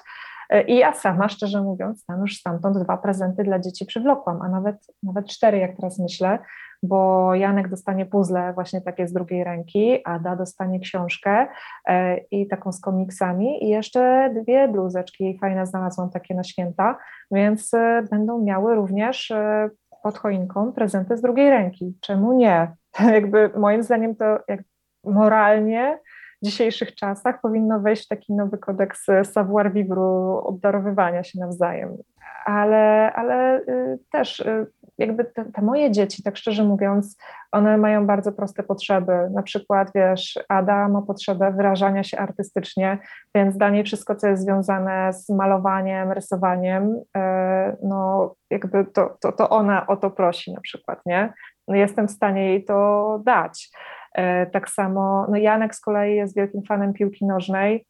E, 0.49 0.62
I 0.63 0.78
ja 0.78 0.93
sama, 0.93 1.30
szczerze 1.30 1.62
mówiąc, 1.62 2.06
tam 2.06 2.21
już 2.21 2.38
stamtąd 2.38 2.78
dwa 2.78 2.97
prezenty 2.97 3.43
dla 3.43 3.60
dzieci 3.60 3.86
przywlokłam, 3.86 4.41
a 4.41 4.49
nawet, 4.49 4.76
nawet 5.04 5.28
cztery, 5.28 5.58
jak 5.58 5.76
teraz 5.76 5.99
myślę, 5.99 6.39
bo 6.84 7.36
Janek 7.36 7.69
dostanie 7.69 8.06
puzzle 8.06 8.54
właśnie 8.54 8.82
takie 8.82 9.08
z 9.08 9.13
drugiej 9.13 9.43
ręki, 9.43 10.02
Ada 10.06 10.36
dostanie 10.36 10.80
książkę 10.80 11.48
e, 11.88 12.17
i 12.17 12.48
taką 12.48 12.72
z 12.72 12.82
komiksami 12.82 13.63
i 13.63 13.69
jeszcze 13.69 14.34
dwie 14.41 14.67
bluzeczki 14.67 15.38
fajne 15.41 15.65
znalazłam 15.65 16.10
takie 16.10 16.36
na 16.36 16.43
święta, 16.43 16.98
więc 17.32 17.74
e, 17.74 18.04
będą 18.12 18.41
miały 18.41 18.76
również 18.76 19.32
e, 19.32 19.69
pod 20.04 20.17
choinką 20.17 20.72
prezenty 20.72 21.17
z 21.17 21.22
drugiej 21.22 21.50
ręki. 21.50 21.98
Czemu 22.02 22.34
nie? 22.34 22.72
Jakby 23.13 23.50
moim 23.58 23.84
zdaniem 23.84 24.15
to 24.15 24.39
jak 24.48 24.62
moralnie 25.04 26.00
w 26.41 26.46
dzisiejszych 26.46 26.96
czasach 26.96 27.41
powinno 27.41 27.80
wejść 27.80 28.06
w 28.06 28.08
taki 28.08 28.34
nowy 28.34 28.58
kodeks 28.58 29.06
savoir-vivre 29.24 30.02
obdarowywania 30.43 31.24
się 31.24 31.39
nawzajem. 31.39 31.98
Ale, 32.46 33.13
ale 33.13 33.60
y, 33.60 34.00
też 34.12 34.39
y, 34.39 34.67
jakby 35.08 35.26
te, 35.26 35.46
te, 35.46 35.62
moje 35.62 35.92
dzieci, 35.92 36.24
tak 36.24 36.38
szczerze 36.38 36.63
mówiąc, 36.63 37.18
one 37.52 37.78
mają 37.78 38.08
bardzo 38.08 38.32
proste 38.32 38.63
potrzeby. 38.63 39.30
Na 39.34 39.44
przykład, 39.44 39.92
wiesz, 39.96 40.39
Ada 40.50 40.89
ma 40.89 41.02
potrzebę 41.02 41.52
wyrażania 41.52 42.04
się 42.04 42.18
artystycznie, 42.18 42.98
więc 43.36 43.58
dla 43.58 43.70
niej 43.70 43.84
wszystko, 43.84 44.16
co 44.16 44.28
jest 44.28 44.44
związane 44.44 45.13
z 45.13 45.30
malowaniem, 45.30 46.12
rysowaniem, 46.12 47.02
e, 47.18 47.78
no 47.84 48.34
jakby 48.50 48.86
to, 48.86 49.18
to, 49.22 49.32
to 49.32 49.50
ona 49.50 49.88
o 49.88 49.98
to 49.98 50.12
prosi 50.12 50.54
na 50.54 50.62
przykład, 50.62 51.00
nie? 51.06 51.34
No 51.68 51.76
jestem 51.76 52.08
w 52.08 52.12
stanie 52.12 52.46
jej 52.46 52.66
to 52.66 53.20
dać. 53.26 53.70
E, 54.16 54.46
tak 54.46 54.70
samo, 54.70 55.28
no 55.30 55.38
Janek 55.38 55.76
z 55.76 55.82
kolei 55.82 56.16
jest 56.16 56.36
wielkim 56.36 56.63
fanem 56.63 56.94
piłki 56.94 57.26
nożnej, 57.26 57.86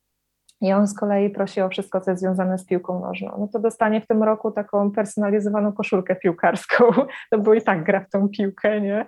i 0.63 0.73
on 0.73 0.87
z 0.87 0.93
kolei 0.93 1.29
prosi 1.29 1.61
o 1.61 1.69
wszystko, 1.69 2.01
co 2.01 2.11
jest 2.11 2.21
związane 2.21 2.57
z 2.57 2.65
piłką 2.65 2.99
nożną. 2.99 3.35
No 3.39 3.47
to 3.47 3.59
dostanie 3.59 4.01
w 4.01 4.07
tym 4.07 4.23
roku 4.23 4.51
taką 4.51 4.91
personalizowaną 4.91 5.73
koszulkę 5.73 6.15
piłkarską, 6.15 6.85
no 7.31 7.37
bo 7.37 7.53
i 7.53 7.61
tak 7.61 7.83
gra 7.83 7.99
w 7.99 8.09
tą 8.09 8.29
piłkę, 8.29 8.81
nie? 8.81 9.05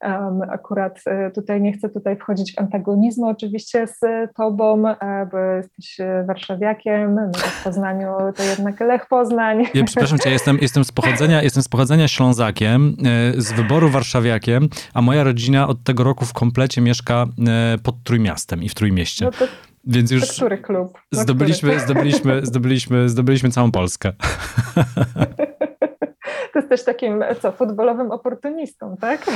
Um, 0.00 0.42
akurat 0.50 1.00
e, 1.06 1.30
tutaj 1.30 1.60
nie 1.60 1.72
chcę 1.72 1.88
tutaj 1.88 2.16
wchodzić 2.16 2.54
w 2.54 2.58
antagonizm 2.58 3.24
oczywiście 3.24 3.86
z 3.86 4.00
tobą, 4.34 4.88
e, 4.88 5.28
bo 5.32 5.38
jesteś 5.38 6.00
e, 6.00 6.24
warszawiakiem, 6.26 7.12
my 7.12 7.30
w 7.34 7.64
Poznaniu 7.64 8.08
to 8.36 8.42
jednak 8.42 8.80
Lech 8.80 9.06
Poznań. 9.06 9.64
Ja, 9.74 9.84
przepraszam 9.84 10.18
cię, 10.18 10.30
jestem, 10.30 10.58
jestem, 10.60 10.84
z 10.84 10.92
pochodzenia, 10.92 11.42
jestem 11.42 11.62
z 11.62 11.68
pochodzenia 11.68 12.08
ślązakiem, 12.08 12.96
z 13.36 13.52
wyboru 13.52 13.88
warszawiakiem, 13.88 14.68
a 14.94 15.02
moja 15.02 15.24
rodzina 15.24 15.68
od 15.68 15.84
tego 15.84 16.04
roku 16.04 16.24
w 16.24 16.32
komplecie 16.32 16.80
mieszka 16.80 17.26
pod 17.82 17.94
Trójmiastem 18.04 18.62
i 18.62 18.68
w 18.68 18.74
Trójmieście. 18.74 19.24
No 19.24 19.30
to 19.30 19.46
więc 19.86 20.10
już. 20.10 20.32
który 20.32 20.58
klub? 20.58 20.98
zdobyliśmy, 21.12 21.68
który? 21.70 21.84
zdobyliśmy, 21.84 22.40
zdobyliśmy, 22.46 23.08
zdobyliśmy 23.08 23.50
całą 23.50 23.72
Polskę. 23.72 24.12
To 26.52 26.58
jest 26.60 26.68
też 26.68 26.84
takim, 26.84 27.24
co, 27.42 27.52
futbolowym 27.52 28.10
oportunistą, 28.10 28.96
tak? 29.00 29.26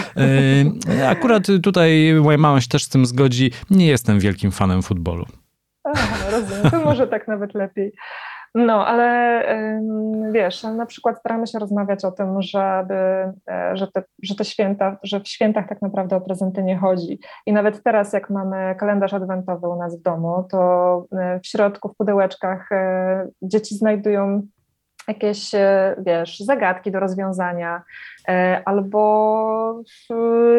Akurat 1.09 1.43
tutaj 1.63 2.15
moja 2.23 2.39
mama 2.39 2.61
się 2.61 2.69
też 2.69 2.85
z 2.85 2.89
tym 2.89 3.07
zgodzi. 3.07 3.51
Nie 3.71 3.87
jestem 3.87 4.19
wielkim 4.19 4.51
fanem 4.51 4.83
futbolu. 4.83 5.27
Aha, 5.85 6.31
rozumiem. 6.31 6.71
To 6.71 6.85
może 6.85 7.07
tak 7.07 7.29
nawet 7.29 7.55
lepiej. 7.55 7.93
No, 8.55 8.87
ale 8.87 9.43
wiesz, 10.33 10.63
na 10.63 10.87
przykład 10.87 11.19
staramy 11.19 11.47
się 11.47 11.59
rozmawiać 11.59 12.05
o 12.05 12.13
tym, 12.13 12.43
żeby, 12.43 12.95
e, 13.51 13.77
że, 13.77 13.87
te, 13.87 14.03
że 14.23 14.35
te 14.35 14.45
święta, 14.45 14.97
że 15.03 15.21
w 15.21 15.29
świętach 15.29 15.69
tak 15.69 15.83
naprawdę 15.83 16.17
o 16.17 16.21
prezenty 16.21 16.63
nie 16.63 16.77
chodzi. 16.79 17.19
I 17.47 17.53
nawet 17.53 17.83
teraz, 17.83 18.13
jak 18.13 18.31
mamy 18.31 18.75
kalendarz 18.79 19.15
adwentowy 19.15 19.69
u 19.69 19.77
nas 19.77 19.99
w 19.99 20.03
domu, 20.03 20.45
to 20.51 21.05
e, 21.13 21.41
w 21.41 21.47
środku, 21.47 21.89
w 21.89 21.97
pudełeczkach 21.97 22.73
e, 22.73 23.29
dzieci 23.43 23.75
znajdują 23.75 24.43
jakieś, 25.09 25.51
wiesz, 25.99 26.41
zagadki 26.41 26.91
do 26.91 27.01
rozwiązania, 27.01 27.83
albo, 28.65 29.83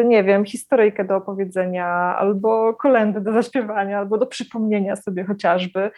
nie 0.04 0.24
wiem, 0.24 0.44
historyjkę 0.44 1.04
do 1.04 1.16
opowiedzenia, 1.16 1.86
albo 2.18 2.74
kolendy 2.74 3.20
do 3.20 3.32
zaśpiewania, 3.32 3.98
albo 3.98 4.18
do 4.18 4.26
przypomnienia 4.26 4.96
sobie 4.96 5.24
chociażby. 5.24 5.90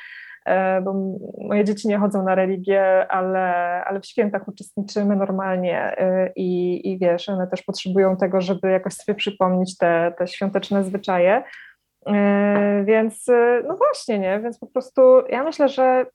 E, 0.44 0.80
bo 0.80 0.94
moje 1.38 1.64
dzieci 1.64 1.88
nie 1.88 1.98
chodzą 1.98 2.24
na 2.24 2.34
religię, 2.34 3.06
ale, 3.08 3.44
ale 3.84 4.00
w 4.00 4.06
świętach 4.06 4.48
uczestniczymy 4.48 5.16
normalnie 5.16 5.98
e, 5.98 6.32
i, 6.36 6.80
i 6.92 6.98
wiesz, 6.98 7.28
one 7.28 7.46
też 7.46 7.62
potrzebują 7.62 8.16
tego, 8.16 8.40
żeby 8.40 8.70
jakoś 8.70 8.94
sobie 8.94 9.16
przypomnieć 9.16 9.78
te, 9.78 10.14
te 10.18 10.26
świąteczne 10.26 10.84
zwyczaje. 10.84 11.42
E, 12.06 12.84
więc 12.84 13.26
no 13.68 13.76
właśnie, 13.76 14.18
nie? 14.18 14.40
Więc 14.40 14.58
po 14.58 14.66
prostu 14.66 15.02
ja 15.28 15.44
myślę, 15.44 15.68
że 15.68 16.06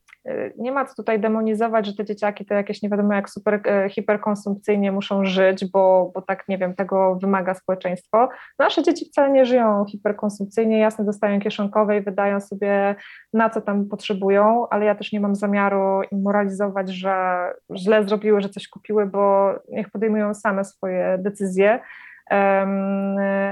nie 0.58 0.71
ma 0.71 0.86
co 0.86 0.95
tutaj 0.95 1.19
demonizować, 1.19 1.86
że 1.86 1.93
te 1.93 2.05
dzieciaki 2.05 2.45
to 2.45 2.53
jakieś 2.53 2.82
nie 2.82 2.89
wiadomo 2.89 3.13
jak 3.13 3.29
super 3.29 3.62
y, 3.86 3.89
hiperkonsumpcyjnie 3.89 4.91
muszą 4.91 5.26
żyć, 5.26 5.65
bo, 5.65 6.11
bo 6.15 6.22
tak 6.22 6.47
nie 6.47 6.57
wiem, 6.57 6.76
tego 6.76 7.15
wymaga 7.15 7.53
społeczeństwo. 7.53 8.30
Nasze 8.59 8.84
dzieci 8.84 9.05
wcale 9.05 9.32
nie 9.32 9.45
żyją 9.45 9.86
hiperkonsumpcyjnie, 9.86 10.80
jasne 10.80 11.05
dostają 11.05 11.39
kieszonkowe 11.39 11.97
i 11.97 12.01
wydają 12.01 12.39
sobie 12.39 12.95
na 13.34 13.49
co 13.49 13.61
tam 13.61 13.86
potrzebują, 13.86 14.70
ale 14.70 14.86
ja 14.86 14.95
też 14.95 15.11
nie 15.11 15.20
mam 15.20 15.36
zamiaru 15.36 16.01
im 16.11 16.22
moralizować, 16.22 16.89
że 16.89 17.45
źle 17.76 18.03
zrobiły, 18.03 18.41
że 18.41 18.49
coś 18.49 18.67
kupiły, 18.67 19.05
bo 19.05 19.53
niech 19.70 19.89
podejmują 19.89 20.34
same 20.34 20.65
swoje 20.65 21.17
decyzje 21.22 21.80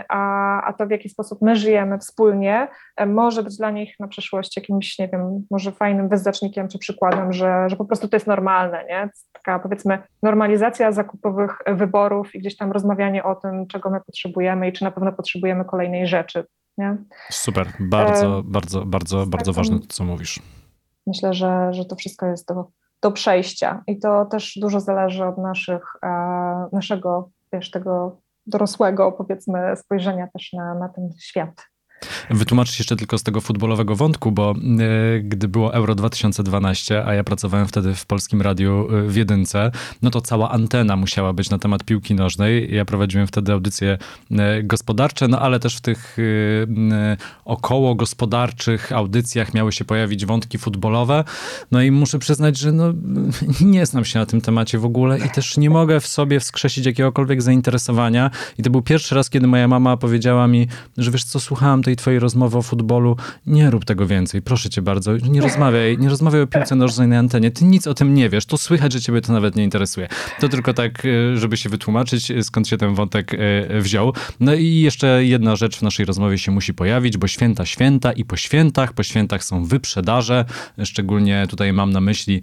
a, 0.09 0.61
a 0.63 0.73
to 0.73 0.87
w 0.87 0.91
jaki 0.91 1.09
sposób 1.09 1.41
my 1.41 1.55
żyjemy 1.55 1.99
wspólnie, 1.99 2.67
może 3.07 3.43
być 3.43 3.57
dla 3.57 3.71
nich 3.71 3.95
na 3.99 4.07
przyszłość 4.07 4.57
jakimś, 4.57 4.99
nie 4.99 5.07
wiem, 5.07 5.45
może 5.51 5.71
fajnym 5.71 6.09
wyznacznikiem 6.09 6.67
czy 6.67 6.79
przykładem, 6.79 7.33
że, 7.33 7.69
że 7.69 7.75
po 7.75 7.85
prostu 7.85 8.07
to 8.07 8.15
jest 8.15 8.27
normalne, 8.27 8.85
nie? 8.89 9.09
Taka 9.33 9.59
powiedzmy 9.59 9.99
normalizacja 10.23 10.91
zakupowych 10.91 11.57
wyborów 11.67 12.35
i 12.35 12.39
gdzieś 12.39 12.57
tam 12.57 12.71
rozmawianie 12.71 13.23
o 13.23 13.35
tym, 13.35 13.67
czego 13.67 13.89
my 13.89 14.01
potrzebujemy 14.05 14.69
i 14.69 14.73
czy 14.73 14.83
na 14.83 14.91
pewno 14.91 15.11
potrzebujemy 15.11 15.65
kolejnej 15.65 16.07
rzeczy. 16.07 16.45
Nie? 16.77 16.97
Super, 17.31 17.67
bardzo, 17.79 18.39
e, 18.39 18.43
bardzo, 18.43 18.85
bardzo, 18.85 19.25
bardzo 19.25 19.53
ważne 19.53 19.79
to, 19.79 19.85
co 19.87 20.03
mówisz. 20.03 20.39
Myślę, 21.07 21.33
że, 21.33 21.73
że 21.73 21.85
to 21.85 21.95
wszystko 21.95 22.25
jest 22.25 22.47
do, 22.47 22.67
do 23.01 23.11
przejścia 23.11 23.83
i 23.87 23.99
to 23.99 24.25
też 24.25 24.57
dużo 24.61 24.79
zależy 24.79 25.25
od 25.25 25.37
naszych, 25.37 25.83
e, 26.03 26.09
naszego, 26.73 27.29
wiesz, 27.53 27.71
tego 27.71 28.21
dorosłego, 28.47 29.11
powiedzmy, 29.11 29.75
spojrzenia 29.75 30.27
też 30.27 30.53
na, 30.53 30.73
na 30.73 30.89
ten 30.89 31.09
świat. 31.19 31.65
Wytłumaczyć 32.29 32.79
jeszcze 32.79 32.95
tylko 32.95 33.17
z 33.17 33.23
tego 33.23 33.41
futbolowego 33.41 33.95
wątku, 33.95 34.31
bo 34.31 34.51
e, 34.51 35.19
gdy 35.19 35.47
było 35.47 35.73
Euro 35.73 35.95
2012, 35.95 37.05
a 37.05 37.13
ja 37.13 37.23
pracowałem 37.23 37.67
wtedy 37.67 37.95
w 37.95 38.05
Polskim 38.05 38.41
Radiu 38.41 38.87
e, 38.91 39.01
w 39.07 39.15
Jedynce, 39.15 39.71
no 40.01 40.09
to 40.09 40.21
cała 40.21 40.51
antena 40.51 40.95
musiała 40.95 41.33
być 41.33 41.49
na 41.49 41.59
temat 41.59 41.83
piłki 41.83 42.15
nożnej. 42.15 42.75
Ja 42.75 42.85
prowadziłem 42.85 43.27
wtedy 43.27 43.53
audycje 43.53 43.97
e, 44.31 44.63
gospodarcze, 44.63 45.27
no 45.27 45.39
ale 45.39 45.59
też 45.59 45.77
w 45.77 45.81
tych 45.81 46.17
około 47.45 47.95
gospodarczych 47.95 48.91
audycjach 48.91 49.53
miały 49.53 49.71
się 49.71 49.85
pojawić 49.85 50.25
wątki 50.25 50.57
futbolowe. 50.57 51.23
No 51.71 51.81
i 51.81 51.91
muszę 51.91 52.19
przyznać, 52.19 52.57
że 52.57 52.71
no, 52.71 52.93
nie 53.61 53.85
znam 53.85 54.05
się 54.05 54.19
na 54.19 54.25
tym 54.25 54.41
temacie 54.41 54.79
w 54.79 54.85
ogóle 54.85 55.19
i 55.19 55.29
też 55.29 55.57
nie 55.57 55.69
mogę 55.69 55.99
w 55.99 56.07
sobie 56.07 56.39
wskrzesić 56.39 56.85
jakiegokolwiek 56.85 57.41
zainteresowania. 57.41 58.31
I 58.57 58.63
to 58.63 58.69
był 58.69 58.81
pierwszy 58.81 59.15
raz, 59.15 59.29
kiedy 59.29 59.47
moja 59.47 59.67
mama 59.67 59.97
powiedziała 59.97 60.47
mi, 60.47 60.67
że 60.97 61.11
wiesz 61.11 61.23
co, 61.23 61.39
słuchałam 61.39 61.83
tej 61.87 61.95
twojej 61.95 62.19
rozmowy 62.19 62.57
o 62.57 62.61
futbolu, 62.61 63.15
nie 63.45 63.69
rób 63.69 63.85
tego 63.85 64.07
więcej, 64.07 64.41
proszę 64.41 64.69
cię 64.69 64.81
bardzo, 64.81 65.17
nie 65.17 65.41
rozmawiaj, 65.41 65.97
nie 65.97 66.09
rozmawiaj 66.09 66.41
o 66.41 66.47
piłce 66.47 66.75
nożnej 66.75 67.07
na 67.07 67.19
antenie, 67.19 67.51
ty 67.51 67.65
nic 67.65 67.87
o 67.87 67.93
tym 67.93 68.13
nie 68.13 68.29
wiesz, 68.29 68.45
to 68.45 68.57
słychać, 68.57 68.93
że 68.93 69.01
ciebie 69.01 69.21
to 69.21 69.33
nawet 69.33 69.55
nie 69.55 69.63
interesuje. 69.63 70.07
To 70.39 70.49
tylko 70.49 70.73
tak, 70.73 71.05
e, 71.05 71.37
żeby 71.37 71.57
się 71.57 71.69
wytłumaczyć, 71.69 72.31
e, 72.31 72.43
skąd 72.43 72.67
się 72.67 72.77
ten 72.77 72.95
wątek 72.95 73.33
e, 73.33 73.37
wziął. 73.81 74.13
No 74.39 74.53
i 74.53 74.75
jeszcze 74.75 75.25
jedna 75.25 75.55
rzecz 75.55 75.77
w 75.77 75.81
naszej 75.81 76.05
rozmowie 76.05 76.37
się 76.37 76.51
musi 76.51 76.73
pojawić, 76.73 77.17
bo 77.17 77.27
święta, 77.27 77.65
święta 77.65 78.11
i 78.11 78.25
po 78.25 78.37
świętach, 78.37 78.93
po 78.93 79.03
świętach 79.03 79.43
są 79.43 79.65
wyprzedaże, 79.65 80.45
szczególnie 80.83 81.45
tutaj 81.49 81.73
mam 81.73 81.91
na 81.91 82.01
myśli 82.01 82.41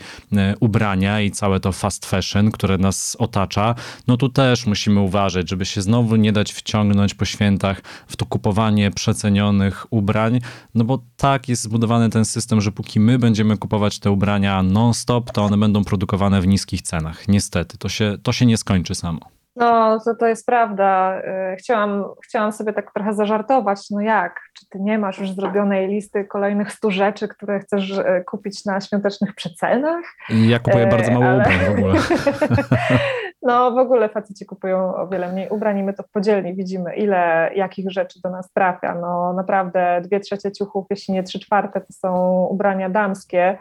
ubrania 0.61 1.21
i 1.21 1.31
całe 1.31 1.61
to 1.61 1.73
fast 1.73 2.07
fashion, 2.07 2.51
które 2.51 2.79
nas 2.79 3.17
otacza. 3.19 3.75
No 4.07 4.17
tu 4.17 4.29
też 4.29 4.67
musimy 4.67 5.01
uważać, 5.01 5.51
żeby 5.51 5.65
się 5.65 5.83
znowu 5.83 6.17
nie 6.17 6.33
dać 6.33 6.53
wciągnąć 6.53 7.15
po 7.15 7.25
świętach 7.25 7.83
w 8.07 8.17
to 8.17 8.27
kupowanie 8.27 8.91
przecenione 8.91 9.34
wycenionych 9.35 9.87
ubrań, 9.91 10.41
no 10.75 10.85
bo 10.85 10.99
tak 11.17 11.49
jest 11.49 11.63
zbudowany 11.63 12.11
ten 12.11 12.25
system, 12.25 12.61
że 12.61 12.73
póki 12.73 13.01
my 13.01 13.19
będziemy 13.19 13.59
kupować 13.59 13.99
te 13.99 14.11
ubrania 14.11 14.63
non-stop, 14.63 15.31
to 15.33 15.45
one 15.45 15.57
będą 15.57 15.85
produkowane 15.85 16.41
w 16.41 16.47
niskich 16.47 16.83
cenach. 16.83 17.29
Niestety, 17.29 17.79
to 17.79 17.89
się, 17.89 18.17
to 18.23 18.33
się 18.33 18.47
nie 18.47 18.57
skończy 18.57 18.95
samo. 18.95 19.21
No, 19.57 20.01
to, 20.05 20.15
to 20.15 20.27
jest 20.27 20.47
prawda. 20.47 21.21
Y, 21.53 21.57
chciałam, 21.57 22.05
chciałam 22.25 22.53
sobie 22.53 22.73
tak 22.73 22.93
trochę 22.93 23.15
zażartować. 23.15 23.91
No 23.91 24.01
jak? 24.01 24.41
Czy 24.59 24.67
ty 24.69 24.79
nie 24.81 24.99
masz 24.99 25.19
już 25.19 25.31
zrobionej 25.31 25.89
listy 25.89 26.25
kolejnych 26.25 26.73
stu 26.73 26.91
rzeczy, 26.91 27.29
które 27.29 27.61
chcesz 27.61 27.91
y, 27.91 28.25
kupić 28.27 28.65
na 28.65 28.81
świątecznych 28.81 29.35
przecenach? 29.35 30.05
Ja 30.29 30.59
kupuję 30.59 30.87
bardzo 30.87 31.11
mało 31.11 31.25
Ale... 31.25 31.39
ubrań 31.39 31.59
w 31.67 31.79
ogóle. 31.79 31.95
No 33.45 33.71
w 33.71 33.79
ogóle 33.79 34.09
faceci 34.09 34.47
kupują 34.47 34.95
o 34.97 35.09
wiele 35.09 35.33
mniej 35.33 35.49
ubrań 35.49 35.79
i 35.79 35.83
my 35.83 35.93
to 35.95 36.03
w 36.03 36.11
podzielni 36.11 36.55
widzimy, 36.55 36.97
ile 36.97 37.51
jakich 37.55 37.91
rzeczy 37.91 38.21
do 38.21 38.31
nas 38.31 38.53
trafia. 38.53 38.95
No 38.95 39.33
naprawdę 39.33 40.01
dwie 40.05 40.21
trzecie 40.21 40.53
ciuchów, 40.53 40.87
jeśli 40.91 41.15
nie 41.15 41.23
trzy 41.23 41.41
czwarte, 41.41 41.81
to 41.81 41.93
są 41.93 42.43
ubrania 42.51 42.91
damskie. 42.91 43.59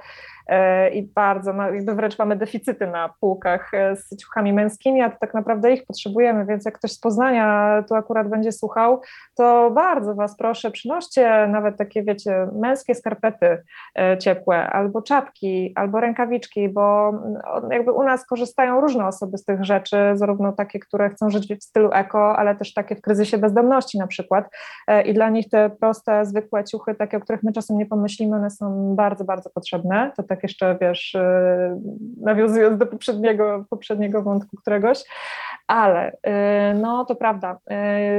E, 0.48 0.90
i 0.90 1.04
bardzo, 1.04 1.54
no 1.54 1.72
jakby 1.72 1.96
wręcz 1.96 2.20
mamy 2.20 2.36
deficyty 2.36 2.88
na 2.88 3.10
półkach 3.20 3.74
e, 3.74 3.96
z 3.96 4.18
ciuchami 4.18 4.54
męskimi, 4.54 5.02
a 5.02 5.10
to 5.10 5.18
tak 5.20 5.34
naprawdę 5.34 5.74
ich 5.74 5.86
potrzebujemy, 5.86 6.46
więc 6.46 6.66
jak 6.66 6.78
ktoś 6.78 6.92
z 6.92 7.00
Poznania 7.00 7.84
tu 7.88 7.96
akurat 7.96 8.30
będzie 8.30 8.52
słuchał, 8.52 9.02
to 9.36 9.72
bardzo 9.72 10.16
Was 10.16 10.38
proszę, 10.38 10.72
przynoście 10.72 11.48
nawet 11.48 11.78
takie, 11.78 12.04
wiecie, 12.04 12.48
męskie 12.54 12.96
skarpety 12.96 13.64
e, 14.00 14.18
ciepłe, 14.18 14.70
albo 14.70 15.02
czapki, 15.02 15.74
albo 15.76 16.00
rękawiczki, 16.00 16.70
bo 16.70 17.10
mm, 17.10 17.72
jakby 17.72 17.92
u 17.92 18.04
nas 18.04 18.26
korzystają 18.26 18.82
różne 18.82 19.08
osoby 19.08 19.38
z 19.38 19.46
tych 19.46 19.64
rzeczy, 19.64 19.98
zarówno 20.14 20.52
takie, 20.52 20.80
które 20.80 21.10
chcą 21.10 21.30
żyć 21.30 21.54
w 21.54 21.64
stylu 21.64 21.90
eko, 21.94 22.38
ale 22.38 22.56
też 22.56 22.74
takie 22.74 22.96
w 22.96 23.02
kryzysie 23.02 23.38
bezdomności 23.38 24.00
na 24.00 24.08
przykład. 24.08 24.50
I 25.06 25.14
dla 25.14 25.30
nich 25.30 25.50
te 25.50 25.70
proste, 25.70 26.26
zwykłe 26.26 26.64
ciuchy, 26.64 26.96
takie, 26.96 27.18
o 27.18 27.20
których 27.20 27.44
my 27.44 27.52
czasem 27.54 27.78
nie 27.78 27.86
pomyślimy, 27.86 28.36
one 28.36 28.50
są 28.50 28.96
bardzo, 28.96 29.26
bardzo 29.26 29.50
potrzebne, 29.50 30.12
to 30.18 30.24
tak 30.34 30.44
jeszcze, 30.44 30.78
wiesz, 30.82 31.16
y, 31.16 31.20
nawiązując 32.22 32.78
do 32.78 32.86
poprzedniego, 32.86 33.66
poprzedniego 33.70 34.24
wątku 34.24 34.58
któregoś, 34.58 35.04
ale 35.68 36.12
y, 36.12 36.14
no 36.82 37.06
to 37.06 37.16
prawda, 37.16 37.58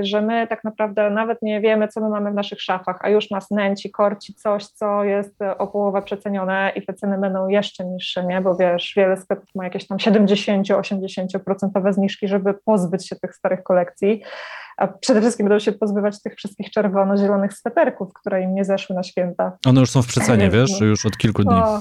y, 0.01 0.05
że 0.05 0.23
my 0.23 0.47
tak 0.47 0.65
naprawdę 0.65 1.11
nawet 1.11 1.43
nie 1.43 1.61
wiemy, 1.61 1.89
co 1.89 2.01
my 2.01 2.09
mamy 2.09 2.31
w 2.31 2.35
naszych 2.35 2.63
szafach, 2.63 2.99
a 3.01 3.09
już 3.09 3.31
nas 3.31 3.51
nęci, 3.51 3.91
korci 3.91 4.35
coś, 4.35 4.67
co 4.67 5.05
jest 5.05 5.35
o 5.59 5.67
połowę 5.67 6.03
przecenione 6.03 6.73
i 6.77 6.83
te 6.87 6.95
ceny 6.95 7.19
będą 7.19 7.49
jeszcze 7.49 7.85
niższe, 7.85 8.25
nie? 8.27 8.41
bo 8.41 8.57
wiesz, 8.57 8.93
wiele 8.97 9.17
sklepów 9.17 9.49
ma 9.55 9.65
jakieś 9.65 9.87
tam 9.87 9.99
70-80% 9.99 11.93
zniżki, 11.93 12.29
żeby 12.29 12.55
pozbyć 12.55 13.09
się 13.09 13.17
tych 13.17 13.35
starych 13.35 13.63
kolekcji, 13.63 14.23
a 14.77 14.89
przede 14.89 15.21
wszystkim 15.21 15.49
będą 15.49 15.59
się 15.59 15.73
pozbywać 15.73 16.23
tych 16.23 16.35
wszystkich 16.35 16.71
czerwono-zielonych 16.71 17.53
sweterków, 17.53 18.13
które 18.13 18.43
im 18.43 18.55
nie 18.55 18.65
zeszły 18.65 18.97
na 18.97 19.03
święta. 19.03 19.53
One 19.67 19.81
już 19.81 19.91
są 19.91 20.03
w 20.03 20.07
przecenie, 20.07 20.51
wiesz, 20.51 20.81
już 20.81 21.07
od 21.07 21.17
kilku 21.17 21.43
dni. 21.43 21.55
O, 21.55 21.81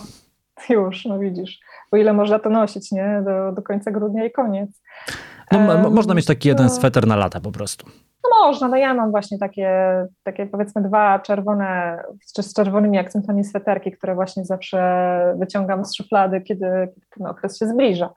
już, 0.70 1.05
no 1.05 1.20
widzisz, 1.20 1.59
o 1.91 1.97
ile 1.97 2.14
można 2.14 2.39
to 2.39 2.49
nosić, 2.49 2.91
nie? 2.91 3.22
Do, 3.26 3.51
do 3.51 3.61
końca 3.61 3.91
grudnia 3.91 4.26
i 4.26 4.32
koniec. 4.32 4.82
No, 5.51 5.59
um, 5.59 5.93
można 5.93 6.14
mieć 6.14 6.26
taki 6.26 6.49
jeden 6.49 6.66
no, 6.66 6.72
sweter 6.72 7.07
na 7.07 7.16
lata 7.16 7.39
po 7.39 7.51
prostu. 7.51 7.86
No 8.24 8.47
można, 8.47 8.68
no 8.68 8.78
ja 8.78 8.93
mam 8.93 9.11
właśnie 9.11 9.38
takie, 9.38 9.72
takie 10.24 10.45
powiedzmy 10.45 10.82
dwa 10.82 11.20
czerwone, 11.20 11.99
z 12.26 12.53
czerwonymi 12.53 12.97
akcentami 12.97 13.43
sweterki, 13.43 13.91
które 13.91 14.16
właśnie 14.16 14.45
zawsze 14.45 15.36
wyciągam 15.39 15.86
z 15.86 15.95
szuflady, 15.95 16.41
kiedy, 16.41 16.66
kiedy 16.95 17.07
ten 17.18 17.28
okres 17.28 17.59
się 17.59 17.68
zbliża. 17.68 18.09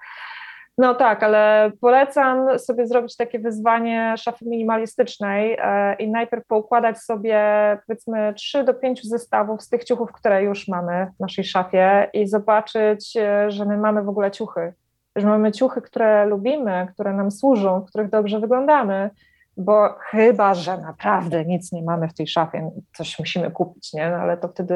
No 0.79 0.95
tak, 0.95 1.23
ale 1.23 1.73
polecam 1.81 2.59
sobie 2.59 2.87
zrobić 2.87 3.17
takie 3.17 3.39
wyzwanie 3.39 4.15
szafy 4.17 4.45
minimalistycznej 4.45 5.57
e, 5.61 5.95
i 5.95 6.11
najpierw 6.11 6.47
poukładać 6.47 6.99
sobie 6.99 7.39
powiedzmy 7.87 8.35
3 8.35 8.65
do 8.65 8.75
5 8.75 9.09
zestawów 9.09 9.63
z 9.63 9.69
tych 9.69 9.85
ciuchów, 9.85 10.13
które 10.13 10.43
już 10.43 10.69
mamy 10.69 11.07
w 11.17 11.21
naszej 11.21 11.45
szafie 11.45 12.11
i 12.13 12.27
zobaczyć, 12.27 13.17
e, 13.17 13.51
że 13.51 13.65
my 13.65 13.77
mamy 13.77 14.03
w 14.03 14.09
ogóle 14.09 14.31
ciuchy, 14.31 14.75
że 15.17 15.27
mamy 15.27 15.53
ciuchy, 15.53 15.83
które 15.83 16.27
lubimy, 16.27 16.87
które 16.95 17.13
nam 17.13 17.31
służą, 17.31 17.81
w 17.81 17.89
których 17.89 18.11
dobrze 18.11 18.41
wyglądamy, 18.41 19.11
bo 19.57 19.95
chyba, 20.01 20.55
że 20.55 20.79
naprawdę 20.79 21.45
nic 21.45 21.73
nie 21.73 21.83
mamy 21.83 22.09
w 22.09 22.15
tej 22.15 22.27
szafie, 22.27 22.71
coś 22.97 23.19
musimy 23.19 23.51
kupić, 23.51 23.93
nie? 23.93 24.11
No, 24.11 24.17
ale 24.17 24.37
to 24.37 24.49
wtedy 24.49 24.75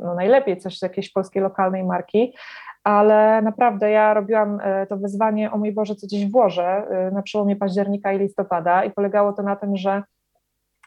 no 0.00 0.14
najlepiej 0.14 0.58
coś 0.58 0.78
z 0.78 0.82
jakiejś 0.82 1.12
polskiej 1.12 1.42
lokalnej 1.42 1.84
marki, 1.84 2.34
ale 2.84 3.42
naprawdę 3.42 3.90
ja 3.90 4.14
robiłam 4.14 4.60
e, 4.62 4.86
to 4.86 4.96
wyzwanie, 4.96 5.52
o 5.52 5.58
mój 5.58 5.72
Boże, 5.72 5.94
co 5.94 6.06
gdzieś 6.06 6.30
włożę 6.30 6.86
e, 6.90 7.10
na 7.10 7.22
przełomie 7.22 7.56
października 7.56 8.12
i 8.12 8.18
listopada 8.18 8.84
i 8.84 8.90
polegało 8.90 9.32
to 9.32 9.42
na 9.42 9.56
tym, 9.56 9.76
że 9.76 10.02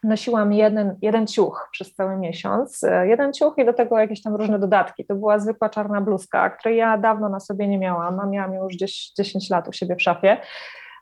nosiłam 0.04 0.54
jeden, 0.54 0.98
jeden 1.02 1.28
ciuch 1.28 1.70
przez 1.72 1.94
cały 1.94 2.18
miesiąc, 2.18 2.84
e, 2.84 3.08
jeden 3.08 3.34
ciuch 3.34 3.54
i 3.58 3.66
do 3.66 3.74
tego 3.74 4.00
jakieś 4.00 4.22
tam 4.22 4.36
różne 4.36 4.60
dodatki. 4.60 5.06
To 5.06 5.16
była 5.16 5.40
zwykła 5.40 5.70
czarna 5.70 6.02
bluzka, 6.02 6.50
której 6.50 6.78
ja 6.78 6.98
dawno 6.98 7.30
na 7.30 7.40
sobie 7.40 7.68
nie 7.68 7.78
miałam, 7.78 8.20
a 8.20 8.26
miałam 8.26 8.54
już 8.54 8.74
gdzieś 8.74 9.12
10 9.18 9.50
lat 9.50 9.68
u 9.68 9.74
siebie 9.74 9.96
w 9.96 10.02
szafie. 10.02 10.38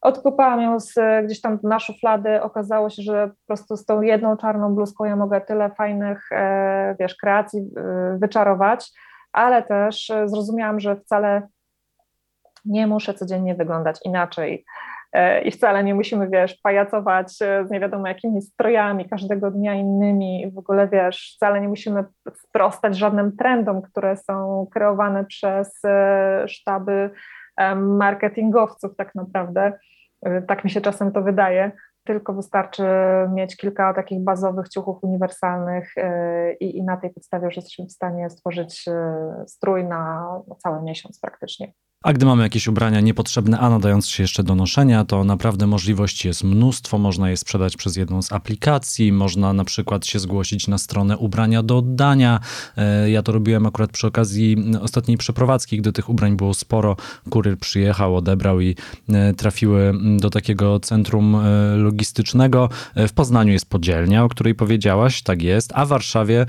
Odkupałam 0.01 0.61
ją 0.61 0.79
z, 0.79 0.93
gdzieś 1.25 1.41
tam 1.41 1.59
na 1.63 1.79
szuflady, 1.79 2.41
okazało 2.41 2.89
się, 2.89 3.01
że 3.01 3.27
po 3.27 3.47
prostu 3.47 3.77
z 3.77 3.85
tą 3.85 4.01
jedną 4.01 4.37
czarną 4.37 4.75
bluzką 4.75 5.05
ja 5.05 5.15
mogę 5.15 5.41
tyle 5.41 5.69
fajnych, 5.69 6.29
wiesz, 6.99 7.15
kreacji 7.15 7.61
wyczarować, 8.17 8.91
ale 9.33 9.63
też 9.63 10.09
e, 10.09 10.27
zrozumiałam, 10.27 10.79
że 10.79 10.95
wcale 10.95 11.47
nie 12.65 12.87
muszę 12.87 13.13
codziennie 13.13 13.55
wyglądać 13.55 13.99
inaczej. 14.05 14.65
e, 15.13 15.41
i 15.41 15.51
wcale 15.51 15.83
nie 15.83 15.95
musimy, 15.95 16.29
wiesz, 16.29 16.59
pajacować 16.63 17.31
z 17.37 17.71
nie 17.71 17.79
wiadomo 17.79 18.07
jakimi 18.07 18.41
strojami, 18.41 19.09
każdego 19.09 19.51
dnia 19.51 19.73
innymi, 19.73 20.51
w 20.51 20.57
ogóle, 20.57 20.87
wiesz, 20.87 21.33
wcale 21.35 21.61
nie 21.61 21.67
musimy 21.67 22.03
sprostać 22.35 22.97
żadnym 22.97 23.37
trendom, 23.37 23.81
które 23.81 24.17
są 24.17 24.67
kreowane 24.73 25.25
przez 25.25 25.81
sztaby 26.47 27.09
marketingowców 27.75 28.95
tak 28.95 29.15
naprawdę. 29.15 29.73
Tak 30.47 30.63
mi 30.63 30.69
się 30.69 30.81
czasem 30.81 31.11
to 31.11 31.21
wydaje 31.21 31.71
tylko 32.03 32.33
wystarczy 32.33 32.83
mieć 33.33 33.57
kilka 33.57 33.93
takich 33.93 34.23
bazowych 34.23 34.69
ciuchów 34.69 35.03
uniwersalnych 35.03 35.97
y, 35.97 36.01
i, 36.59 36.77
i 36.77 36.83
na 36.83 36.97
tej 36.97 37.09
podstawie 37.09 37.45
już 37.45 37.55
jesteśmy 37.55 37.85
w 37.85 37.91
stanie 37.91 38.29
stworzyć 38.29 38.87
y, 38.87 38.91
strój 39.47 39.83
na 39.83 40.25
cały 40.63 40.81
miesiąc 40.81 41.19
praktycznie. 41.19 41.73
A 42.03 42.13
gdy 42.13 42.25
mamy 42.25 42.43
jakieś 42.43 42.67
ubrania 42.67 42.99
niepotrzebne, 42.99 43.59
a 43.59 43.69
nadające 43.69 44.09
się 44.09 44.23
jeszcze 44.23 44.43
do 44.43 44.55
noszenia, 44.55 45.05
to 45.05 45.23
naprawdę 45.23 45.67
możliwości 45.67 46.27
jest 46.27 46.43
mnóstwo. 46.43 46.97
Można 46.97 47.29
je 47.29 47.37
sprzedać 47.37 47.77
przez 47.77 47.95
jedną 47.95 48.21
z 48.21 48.31
aplikacji, 48.31 49.11
można 49.11 49.53
na 49.53 49.63
przykład 49.63 50.05
się 50.05 50.19
zgłosić 50.19 50.67
na 50.67 50.77
stronę 50.77 51.17
ubrania 51.17 51.63
do 51.63 51.77
oddania. 51.77 52.39
E, 52.77 53.09
ja 53.09 53.23
to 53.23 53.31
robiłem 53.31 53.65
akurat 53.65 53.91
przy 53.91 54.07
okazji 54.07 54.57
ostatniej 54.81 55.17
przeprowadzki, 55.17 55.77
gdy 55.77 55.93
tych 55.93 56.09
ubrań 56.09 56.35
było 56.35 56.53
sporo. 56.53 56.95
Kuryr 57.29 57.57
przyjechał, 57.57 58.15
odebrał 58.15 58.61
i 58.61 58.75
e, 59.09 59.33
trafiły 59.33 59.93
do 60.17 60.29
takiego 60.29 60.79
centrum 60.79 61.35
e, 61.35 61.39
logistycznego. 61.93 62.69
W 62.95 63.11
Poznaniu 63.13 63.53
jest 63.53 63.69
podzielnia, 63.69 64.23
o 64.23 64.29
której 64.29 64.55
powiedziałaś, 64.55 65.21
tak 65.21 65.41
jest, 65.41 65.71
a 65.75 65.85
w 65.85 65.87
Warszawie, 65.87 66.45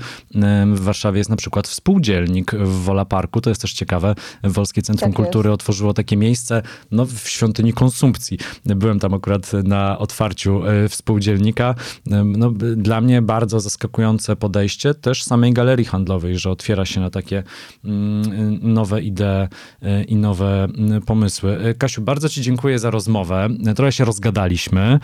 w 0.73 0.79
Warszawie 0.79 1.17
jest 1.17 1.29
na 1.29 1.35
przykład 1.35 1.67
współdzielnik 1.67 2.55
w 2.55 2.83
Wola 2.83 3.05
Parku, 3.05 3.41
to 3.41 3.49
jest 3.49 3.61
też 3.61 3.73
ciekawe, 3.73 4.15
Wolskie 4.43 4.81
Centrum 4.81 5.11
tak 5.11 5.15
Kultury 5.15 5.45
które 5.45 5.53
otworzyło 5.53 5.93
takie 5.93 6.17
miejsce 6.17 6.61
no, 6.91 7.05
w 7.05 7.29
świątyni 7.29 7.73
konsumpcji. 7.73 8.37
Byłem 8.65 8.99
tam 8.99 9.13
akurat 9.13 9.53
na 9.53 9.99
otwarciu 9.99 10.65
e, 10.65 10.89
współdzielnika. 10.89 11.75
E, 12.11 12.23
no, 12.23 12.51
dla 12.75 13.01
mnie 13.01 13.21
bardzo 13.21 13.59
zaskakujące 13.59 14.35
podejście 14.35 14.93
też 14.93 15.23
samej 15.23 15.53
galerii 15.53 15.85
handlowej, 15.85 16.37
że 16.37 16.51
otwiera 16.51 16.85
się 16.85 17.01
na 17.01 17.09
takie 17.09 17.43
mm, 17.83 18.73
nowe 18.73 19.01
idee 19.01 19.47
e, 19.81 20.03
i 20.03 20.15
nowe 20.15 20.67
pomysły. 21.05 21.75
Kasiu, 21.77 22.01
bardzo 22.01 22.29
Ci 22.29 22.41
dziękuję 22.41 22.79
za 22.79 22.89
rozmowę. 22.89 23.49
Trochę 23.75 23.91
się 23.91 24.05
rozgadaliśmy, 24.05 24.99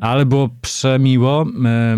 ale 0.00 0.26
było 0.26 0.48
przemiło. 0.60 1.46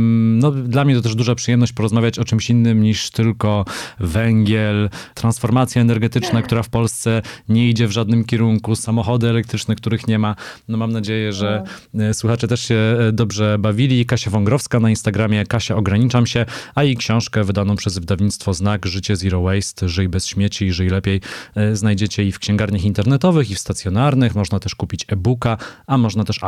No, 0.08 0.50
dla 0.50 0.84
mnie 0.84 0.94
to 0.94 1.02
też 1.02 1.14
duża 1.14 1.34
przyjemność 1.34 1.72
porozmawiać 1.72 2.18
o 2.18 2.24
czymś 2.24 2.50
innym 2.50 2.82
niż 2.82 3.10
tylko 3.10 3.64
węgiel, 4.00 4.90
transformacja 5.14 5.82
energetyczna, 5.82 6.42
która 6.42 6.62
w 6.62 6.68
Polsce 6.68 7.22
nie 7.48 7.68
idzie 7.68 7.86
w 7.86 7.90
żadnym 7.90 8.24
kierunku, 8.24 8.76
samochody 8.76 9.28
elektryczne, 9.28 9.76
których 9.76 10.08
nie 10.08 10.18
ma. 10.18 10.36
No 10.68 10.78
mam 10.78 10.92
nadzieję, 10.92 11.32
że 11.32 11.62
no. 11.94 12.14
słuchacze 12.14 12.48
też 12.48 12.60
się 12.60 12.74
e, 12.74 13.12
dobrze 13.12 13.56
bawili. 13.58 14.06
Kasia 14.06 14.30
Wągrowska 14.30 14.80
na 14.80 14.90
Instagramie, 14.90 15.46
Kasia 15.46 15.76
Ograniczam 15.76 16.26
się, 16.26 16.46
a 16.74 16.82
jej 16.84 16.96
książkę 16.96 17.44
wydaną 17.44 17.76
przez 17.76 17.98
wydawnictwo 17.98 18.54
Znak 18.54 18.86
Życie 18.86 19.16
Zero 19.16 19.42
Waste, 19.42 19.88
Żyj 19.88 20.08
bez 20.08 20.26
śmieci 20.26 20.64
i 20.64 20.72
żyj 20.72 20.88
lepiej 20.88 21.20
e, 21.54 21.76
znajdziecie 21.76 22.24
i 22.24 22.32
w 22.32 22.38
księgarniach 22.38 22.84
internetowych, 22.84 23.50
i 23.50 23.54
w 23.54 23.58
stacjonarnych. 23.58 24.34
Można 24.34 24.58
też 24.58 24.74
kupić 24.74 25.04
e-booka, 25.08 25.56
a 25.86 25.98
można 25.98 26.24
też 26.24 26.42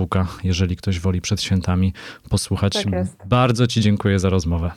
audiobooka, 0.00 0.26
jeżeli 0.44 0.76
ktoś 0.76 1.00
woli 1.00 1.20
przed 1.20 1.42
świętami 1.42 1.92
posłuchać. 2.30 2.72
Tak 2.72 2.86
Bardzo 3.26 3.66
Ci 3.66 3.80
dziękuję 3.80 4.18
za 4.18 4.30
rozmowę. 4.30 4.70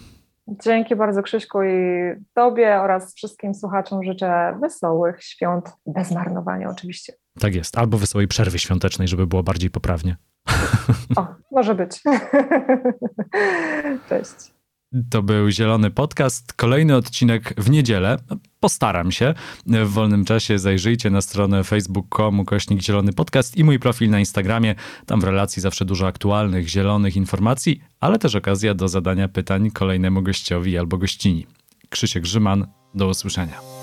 Dzięki 0.48 0.96
bardzo 0.96 1.24
Krzyśku 1.24 1.64
i 1.64 1.70
Tobie 2.34 2.82
oraz 2.82 3.16
wszystkim 3.16 3.54
słuchaczom 3.54 4.04
życzę 4.04 4.58
wesołych 4.62 5.24
świąt, 5.24 5.70
bez 5.86 6.12
marnowania 6.12 6.70
oczywiście. 6.70 7.14
Tak 7.40 7.56
jest, 7.56 7.78
albo 7.78 7.98
wesołej 7.98 8.28
przerwy 8.28 8.60
świątecznej, 8.60 9.08
żeby 9.08 9.28
było 9.28 9.44
bardziej 9.44 9.70
poprawnie. 9.70 10.18
O, 11.16 11.28
może 11.52 11.76
być. 11.76 12.02
Cześć. 14.10 14.54
To 15.10 15.24
był 15.24 15.50
Zielony 15.50 15.92
Podcast. 15.92 16.54
Kolejny 16.54 16.96
odcinek 16.96 17.54
w 17.58 17.70
niedzielę. 17.70 18.18
Postaram 18.60 19.12
się. 19.12 19.34
W 19.66 19.90
wolnym 19.90 20.26
czasie 20.26 20.60
zajrzyjcie 20.60 21.10
na 21.10 21.22
stronę 21.22 21.64
facebook.com 21.64 22.46
kośnik 22.46 22.82
Zielony 22.82 23.14
Podcast 23.14 23.58
i 23.58 23.64
mój 23.64 23.80
profil 23.80 24.10
na 24.10 24.20
Instagramie. 24.20 24.76
Tam 25.06 25.22
w 25.22 25.24
relacji 25.24 25.62
zawsze 25.62 25.86
dużo 25.86 26.08
aktualnych, 26.08 26.68
zielonych 26.68 27.16
informacji, 27.16 27.82
ale 28.00 28.20
też 28.20 28.36
okazja 28.36 28.74
do 28.74 28.88
zadania 28.88 29.28
pytań 29.28 29.72
kolejnemu 29.72 30.22
gościowi 30.22 30.78
albo 30.78 30.98
gościni. 30.98 31.48
Krzysiek 31.90 32.24
Grzyman, 32.24 32.68
do 32.96 33.08
usłyszenia. 33.08 33.83